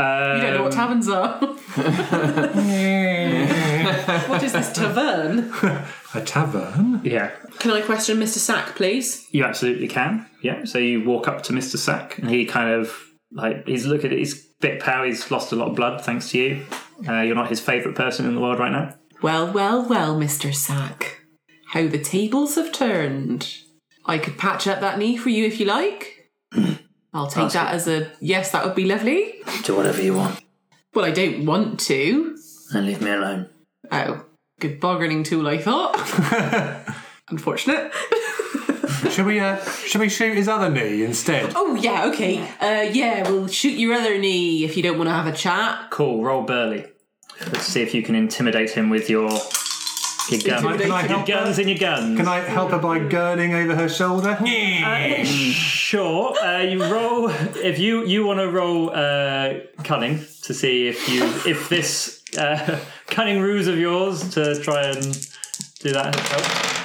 Um, 0.00 0.34
You 0.34 0.42
don't 0.42 0.54
know 0.56 0.62
what 0.64 0.72
taverns 0.72 1.08
are. 1.08 1.38
what 4.28 4.42
is 4.42 4.52
this 4.52 4.72
tavern? 4.72 5.52
A 6.14 6.20
tavern? 6.22 7.00
Yeah, 7.04 7.30
Can 7.60 7.70
I 7.70 7.82
question 7.82 8.18
Mr. 8.18 8.38
Sack, 8.38 8.74
please? 8.74 9.28
you 9.30 9.44
absolutely 9.44 9.86
can. 9.86 10.26
Yeah, 10.42 10.64
so 10.64 10.78
you 10.78 11.04
walk 11.04 11.28
up 11.28 11.44
to 11.44 11.52
Mister 11.52 11.78
Sack, 11.78 12.18
and 12.18 12.28
he 12.28 12.46
kind 12.46 12.74
of 12.74 12.92
like 13.30 13.64
he's 13.68 13.86
looking 13.86 14.10
at 14.10 14.18
his 14.18 14.34
a 14.34 14.38
bit 14.60 14.80
pale. 14.82 15.04
He's 15.04 15.30
lost 15.30 15.52
a 15.52 15.54
lot 15.54 15.68
of 15.68 15.76
blood 15.76 16.04
thanks 16.04 16.30
to 16.30 16.38
you. 16.38 16.66
Uh, 17.08 17.20
you're 17.20 17.36
not 17.36 17.48
his 17.48 17.60
favourite 17.60 17.96
person 17.96 18.26
in 18.26 18.34
the 18.34 18.40
world 18.40 18.58
right 18.58 18.72
now. 18.72 18.96
Well, 19.22 19.52
well, 19.52 19.88
well, 19.88 20.16
Mr. 20.16 20.52
Sack. 20.52 21.18
How 21.70 21.86
the 21.86 21.98
tables 21.98 22.54
have 22.56 22.72
turned. 22.72 23.56
I 24.04 24.18
could 24.18 24.38
patch 24.38 24.66
up 24.66 24.80
that 24.80 24.98
knee 24.98 25.16
for 25.16 25.28
you 25.28 25.44
if 25.46 25.60
you 25.60 25.66
like. 25.66 26.30
I'll 27.14 27.26
take 27.28 27.52
that 27.52 27.74
as 27.74 27.86
a 27.88 28.10
yes, 28.20 28.52
that 28.52 28.64
would 28.64 28.74
be 28.74 28.84
lovely. 28.86 29.34
Do 29.64 29.76
whatever 29.76 30.00
you 30.02 30.14
want, 30.14 30.40
Well, 30.94 31.04
I 31.04 31.10
don't 31.10 31.44
want 31.46 31.80
to. 31.80 32.36
and 32.72 32.86
leave 32.86 33.00
me 33.00 33.10
alone. 33.10 33.48
Oh, 33.90 34.24
good 34.60 34.78
bargaining 34.80 35.22
tool, 35.24 35.46
I 35.48 35.58
thought. 35.58 35.96
Unfortunate. 37.28 37.92
Should 39.10 39.26
we? 39.26 39.40
Uh, 39.40 39.56
should 39.86 40.00
we 40.00 40.08
shoot 40.08 40.36
his 40.36 40.46
other 40.46 40.70
knee 40.70 41.02
instead? 41.02 41.52
Oh, 41.56 41.74
yeah, 41.74 42.06
okay. 42.06 42.38
Uh, 42.60 42.82
yeah, 42.92 43.28
we'll 43.28 43.48
shoot 43.48 43.76
your 43.76 43.94
other 43.94 44.18
knee 44.18 44.62
if 44.64 44.76
you 44.76 44.82
don't 44.84 44.98
want 44.98 45.08
to 45.08 45.14
have 45.14 45.26
a 45.26 45.32
chat. 45.32 45.90
Cool. 45.90 46.22
Roll 46.22 46.42
Burly. 46.42 46.86
Let's 47.40 47.64
see 47.64 47.82
if 47.82 47.92
you 47.94 48.02
can 48.02 48.14
intimidate 48.14 48.70
him 48.70 48.88
with 48.90 49.10
your 49.10 49.30
your, 50.30 50.40
gun, 50.40 50.78
Can 50.78 50.90
I 50.92 51.00
your 51.00 51.08
help 51.08 51.26
guns 51.26 51.56
her? 51.56 51.62
and 51.62 51.70
your 51.70 51.78
guns. 51.78 52.16
Can 52.18 52.28
I 52.28 52.40
help 52.40 52.70
her 52.70 52.78
by 52.78 52.98
girding 53.00 53.54
over 53.54 53.74
her 53.74 53.88
shoulder? 53.88 54.38
Sure. 55.24 56.38
Uh, 56.38 56.60
you 56.62 56.82
roll 56.84 57.28
if 57.30 57.78
you 57.78 58.04
you 58.06 58.24
want 58.24 58.38
to 58.40 58.48
roll 58.50 58.90
uh, 58.90 59.54
cunning 59.84 60.18
to 60.42 60.54
see 60.54 60.88
if 60.88 61.08
you 61.08 61.24
if 61.50 61.68
this 61.68 62.22
uh, 62.38 62.78
cunning 63.06 63.40
ruse 63.40 63.66
of 63.66 63.78
yours 63.78 64.30
to 64.34 64.60
try 64.62 64.82
and 64.84 65.02
do 65.80 65.92
that 65.92 66.14
helps. 66.14 66.79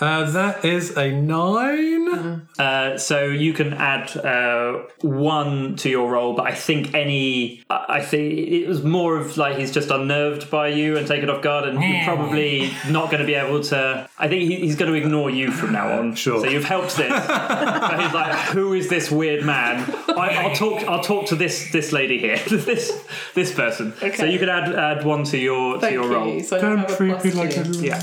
Uh, 0.00 0.30
that 0.30 0.64
is 0.64 0.96
a 0.96 1.10
nine. 1.10 2.48
Uh, 2.58 2.96
so 2.98 3.24
you 3.24 3.52
can 3.52 3.72
add 3.74 4.16
uh, 4.16 4.82
one 5.00 5.76
to 5.76 5.88
your 5.88 6.10
roll, 6.10 6.34
but 6.34 6.46
I 6.46 6.54
think 6.54 6.94
any. 6.94 7.64
I 7.70 7.96
I 7.96 8.02
think 8.02 8.32
it 8.38 8.68
was 8.68 8.82
more 8.82 9.16
of 9.16 9.36
like 9.36 9.56
he's 9.56 9.72
just 9.72 9.90
unnerved 9.90 10.50
by 10.50 10.68
you 10.68 10.96
and 10.96 11.06
taken 11.06 11.30
off 11.30 11.42
guard, 11.42 11.68
and 11.68 11.82
you're 11.82 12.04
probably 12.04 12.70
not 12.88 13.10
going 13.10 13.20
to 13.20 13.26
be 13.26 13.34
able 13.34 13.62
to. 13.64 14.08
I 14.18 14.28
think 14.28 14.42
he, 14.42 14.56
he's 14.56 14.76
going 14.76 14.92
to 14.92 14.96
ignore 14.98 15.30
you 15.30 15.50
from 15.50 15.72
now 15.72 15.98
on. 15.98 16.14
Sure. 16.14 16.40
So 16.40 16.46
you've 16.48 16.64
helped 16.64 16.96
this. 16.96 17.10
but 17.26 18.00
he's 18.00 18.12
like, 18.14 18.34
"Who 18.50 18.72
is 18.74 18.88
this 18.88 19.10
weird 19.10 19.44
man?" 19.44 19.82
I, 20.08 20.44
I'll 20.46 20.54
talk. 20.54 20.82
I'll 20.88 21.02
talk 21.02 21.26
to 21.28 21.36
this 21.36 21.70
this 21.72 21.92
lady 21.92 22.18
here. 22.18 22.38
this 22.50 22.92
this 23.34 23.52
person. 23.54 23.94
So 23.98 24.06
Okay. 24.06 24.32
you 24.32 24.38
can 24.38 24.48
add 24.48 24.74
add 24.74 25.04
one 25.04 25.24
to 25.24 25.38
your 25.38 25.74
to 25.74 25.80
Thank 25.80 25.92
your 25.94 26.04
you. 26.04 26.14
roll. 26.14 26.40
So 26.42 26.56
I 26.58 26.60
Don't 26.60 26.78
have 26.78 26.90
a 26.90 26.96
treat 26.96 27.12
plus 27.12 27.24
me 27.24 27.30
like 27.32 27.50
two. 27.50 27.60
a 27.62 27.82
Yeah. 27.82 28.02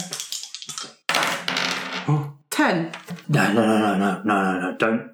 Ten. 2.64 2.92
No, 3.28 3.52
no, 3.52 3.66
no, 3.66 3.78
no, 3.78 3.98
no, 3.98 4.22
no, 4.24 4.24
no, 4.24 4.60
no. 4.62 4.78
Don't. 4.78 5.12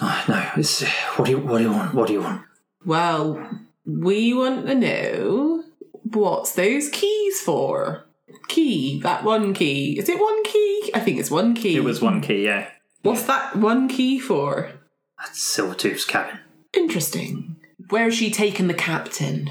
No, 0.00 0.20
no. 0.28 0.50
It's, 0.56 0.84
what 1.16 1.24
do 1.24 1.32
you 1.32 1.38
What 1.38 1.58
do 1.58 1.64
you 1.64 1.72
want? 1.72 1.94
What 1.94 2.06
do 2.06 2.12
you 2.12 2.22
want? 2.22 2.42
Well, 2.86 3.60
we 3.84 4.32
want 4.34 4.66
to 4.66 4.74
know 4.76 5.64
what's 6.04 6.54
those 6.54 6.90
keys 6.90 7.40
for? 7.40 8.06
Key, 8.46 9.00
that 9.00 9.24
one 9.24 9.52
key. 9.52 9.98
Is 9.98 10.08
it 10.08 10.20
one 10.20 10.44
key? 10.44 10.92
I 10.94 11.00
think 11.00 11.18
it's 11.18 11.30
one 11.30 11.54
key. 11.54 11.74
It 11.76 11.82
was 11.82 12.00
one 12.00 12.20
key, 12.20 12.44
yeah. 12.44 12.68
What's 13.02 13.24
that 13.24 13.56
one 13.56 13.88
key 13.88 14.20
for? 14.20 14.70
That's 15.18 15.40
Silvertooth's 15.40 16.04
cabin. 16.04 16.38
Interesting. 16.72 17.56
Where 17.90 18.04
has 18.04 18.14
she 18.14 18.30
taken 18.30 18.68
the 18.68 18.74
captain? 18.74 19.50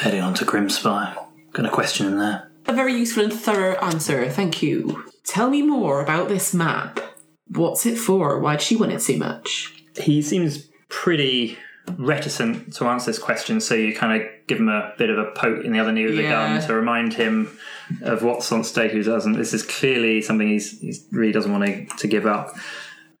Heading 0.00 0.22
on 0.22 0.34
to 0.34 0.44
Grimspire. 0.44 1.16
Gonna 1.52 1.70
question 1.70 2.08
him 2.08 2.18
there. 2.18 2.49
A 2.66 2.72
very 2.72 2.94
useful 2.94 3.24
and 3.24 3.32
thorough 3.32 3.74
answer, 3.76 4.28
thank 4.30 4.62
you. 4.62 5.04
Tell 5.24 5.50
me 5.50 5.62
more 5.62 6.00
about 6.02 6.28
this 6.28 6.54
map. 6.54 7.00
What's 7.48 7.84
it 7.86 7.98
for? 7.98 8.38
Why'd 8.38 8.62
she 8.62 8.76
want 8.76 8.92
it 8.92 9.02
so 9.02 9.16
much? 9.16 9.72
He 10.00 10.22
seems 10.22 10.68
pretty 10.88 11.58
reticent 11.96 12.72
to 12.74 12.84
answer 12.86 13.10
this 13.10 13.18
question, 13.18 13.60
so 13.60 13.74
you 13.74 13.94
kind 13.94 14.20
of 14.22 14.28
give 14.46 14.58
him 14.58 14.68
a 14.68 14.92
bit 14.98 15.10
of 15.10 15.18
a 15.18 15.32
poke 15.32 15.64
in 15.64 15.72
the 15.72 15.80
other 15.80 15.90
knee 15.90 16.04
with 16.04 16.16
the 16.16 16.22
Yeah. 16.22 16.58
gun 16.58 16.66
to 16.68 16.74
remind 16.74 17.14
him 17.14 17.58
of 18.02 18.22
what's 18.22 18.52
on 18.52 18.62
stake. 18.62 18.92
Who 18.92 19.02
doesn't? 19.02 19.32
This 19.32 19.52
is 19.52 19.64
clearly 19.64 20.22
something 20.22 20.46
he's, 20.48 20.78
he's 20.80 21.06
really 21.10 21.32
doesn't 21.32 21.50
want 21.50 21.64
to, 21.64 21.86
to 21.96 22.06
give 22.06 22.26
up. 22.26 22.54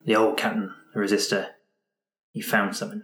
The 0.04 0.14
old 0.16 0.36
captain, 0.36 0.72
the 0.94 1.00
resistor, 1.00 1.48
he 2.32 2.40
found 2.40 2.76
something. 2.76 3.02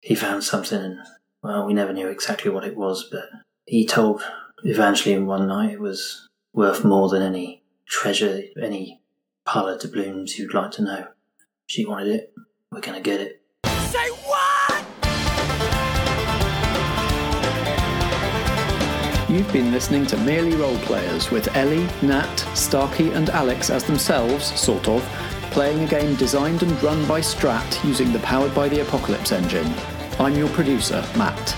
He 0.00 0.16
found 0.16 0.42
something, 0.42 0.80
and 0.80 0.98
well, 1.42 1.66
we 1.66 1.72
never 1.74 1.92
knew 1.92 2.08
exactly 2.08 2.50
what 2.50 2.64
it 2.64 2.76
was, 2.76 3.08
but 3.10 3.26
he 3.64 3.86
told 3.86 4.22
Evangeline 4.64 5.26
one 5.26 5.48
night 5.48 5.72
it 5.72 5.80
was 5.80 6.28
worth 6.52 6.84
more 6.84 7.08
than 7.08 7.20
any 7.20 7.64
treasure, 7.84 8.42
any 8.62 9.00
parlour 9.44 9.76
to 9.78 9.88
blooms 9.88 10.38
you'd 10.38 10.54
like 10.54 10.70
to 10.70 10.82
know. 10.82 11.08
She 11.66 11.84
wanted 11.84 12.14
it. 12.14 12.32
We're 12.70 12.80
gonna 12.80 13.00
get 13.00 13.20
it. 13.20 13.42
Say 13.66 14.08
what? 14.10 14.86
You've 19.28 19.52
been 19.52 19.72
listening 19.72 20.06
to 20.06 20.16
Merely 20.18 20.52
Roleplayers 20.52 21.32
with 21.32 21.56
Ellie, 21.56 21.88
Nat, 22.00 22.36
Starkey, 22.54 23.10
and 23.10 23.30
Alex 23.30 23.68
as 23.68 23.82
themselves, 23.82 24.58
sort 24.60 24.88
of, 24.88 25.02
playing 25.50 25.82
a 25.82 25.88
game 25.88 26.14
designed 26.14 26.62
and 26.62 26.80
run 26.84 27.04
by 27.08 27.20
Strat 27.20 27.84
using 27.84 28.12
the 28.12 28.20
Powered 28.20 28.54
by 28.54 28.68
the 28.68 28.82
Apocalypse 28.82 29.32
engine. 29.32 29.74
I'm 30.20 30.36
your 30.36 30.50
producer, 30.50 31.04
Matt. 31.16 31.56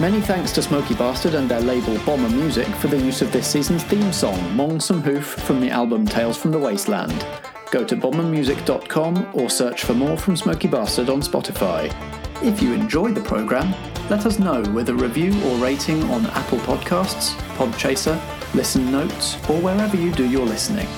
Many 0.00 0.22
thanks 0.22 0.50
to 0.52 0.62
Smokey 0.62 0.94
Bastard 0.94 1.34
and 1.34 1.46
their 1.46 1.60
label 1.60 1.98
Bomber 2.06 2.30
Music 2.30 2.66
for 2.76 2.88
the 2.88 2.96
use 2.96 3.20
of 3.20 3.30
this 3.32 3.46
season's 3.46 3.84
theme 3.84 4.14
song, 4.14 4.38
Mong 4.56 4.80
Some 4.80 5.02
Hoof, 5.02 5.26
from 5.26 5.60
the 5.60 5.68
album 5.68 6.06
Tales 6.06 6.38
from 6.38 6.52
the 6.52 6.58
Wasteland. 6.58 7.26
Go 7.70 7.84
to 7.84 7.94
bombermusic.com 7.94 9.32
or 9.34 9.50
search 9.50 9.84
for 9.84 9.92
more 9.92 10.16
from 10.16 10.38
Smokey 10.38 10.68
Bastard 10.68 11.10
on 11.10 11.20
Spotify. 11.20 11.94
If 12.42 12.62
you 12.62 12.72
enjoy 12.72 13.12
the 13.12 13.20
programme, 13.20 13.74
let 14.08 14.24
us 14.24 14.38
know 14.38 14.62
with 14.72 14.88
a 14.88 14.94
review 14.94 15.38
or 15.44 15.56
rating 15.56 16.02
on 16.04 16.24
Apple 16.28 16.60
Podcasts, 16.60 17.34
Podchaser, 17.56 18.18
Listen 18.54 18.90
Notes, 18.90 19.34
or 19.50 19.60
wherever 19.60 19.98
you 19.98 20.12
do 20.12 20.26
your 20.26 20.46
listening. 20.46 20.88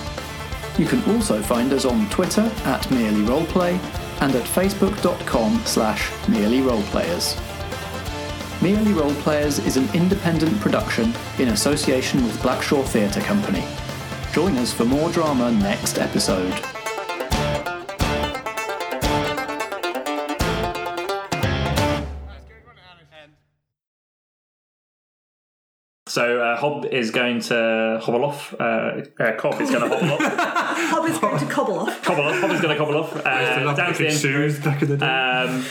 You 0.79 0.87
can 0.87 1.03
also 1.13 1.43
find 1.43 1.73
us 1.73 1.85
on 1.85 2.09
Twitter 2.11 2.49
at 2.67 2.89
Merely 2.93 3.23
Roleplay 3.23 3.81
and 4.23 4.33
at 4.37 4.45
facebook.com 4.45 5.61
slash 5.65 6.09
merely 6.29 6.61
roleplayers. 6.61 7.52
Merely 8.63 8.93
Roleplayers 8.93 9.67
is 9.67 9.77
an 9.77 9.89
independent 9.93 10.61
production 10.61 11.13
in 11.41 11.49
association 11.49 12.23
with 12.23 12.41
Blackshaw 12.41 12.85
Theatre 12.85 13.21
Company. 13.21 13.65
Join 14.33 14.57
us 14.57 14.73
for 14.73 14.85
more 14.85 15.11
drama 15.11 15.51
next 15.51 15.99
episode. 15.99 16.55
So 26.07 26.41
uh, 26.41 26.57
Hob 26.57 26.85
is 26.85 27.11
going 27.11 27.41
to 27.41 27.99
hobble 28.01 28.25
off. 28.25 28.55
Uh, 28.61 29.03
uh, 29.19 29.33
Cobb 29.39 29.61
is 29.61 29.73
going 29.73 29.91
to 29.91 29.97
hobble 29.97 30.13
off. 30.13 30.21
Hob 30.39 31.09
is 31.09 31.19
going 31.19 31.39
to 31.41 31.47
cobble 31.47 31.81
off. 31.81 32.03
Cobble 32.05 32.23
off. 32.23 32.41
Hob 32.41 32.51
is 32.53 32.61
going 32.61 32.79
to 32.79 32.79
cobble 32.79 32.97
off 32.97 33.17
uh, 33.27 33.75
down 33.75 33.93
to 33.93 33.99
the 33.99 34.07
engine 34.07 34.21
shoes 34.21 34.61
back 34.61 34.83
in 34.83 34.89
the 34.89 34.99
day. 34.99 35.07
Um, 35.07 35.65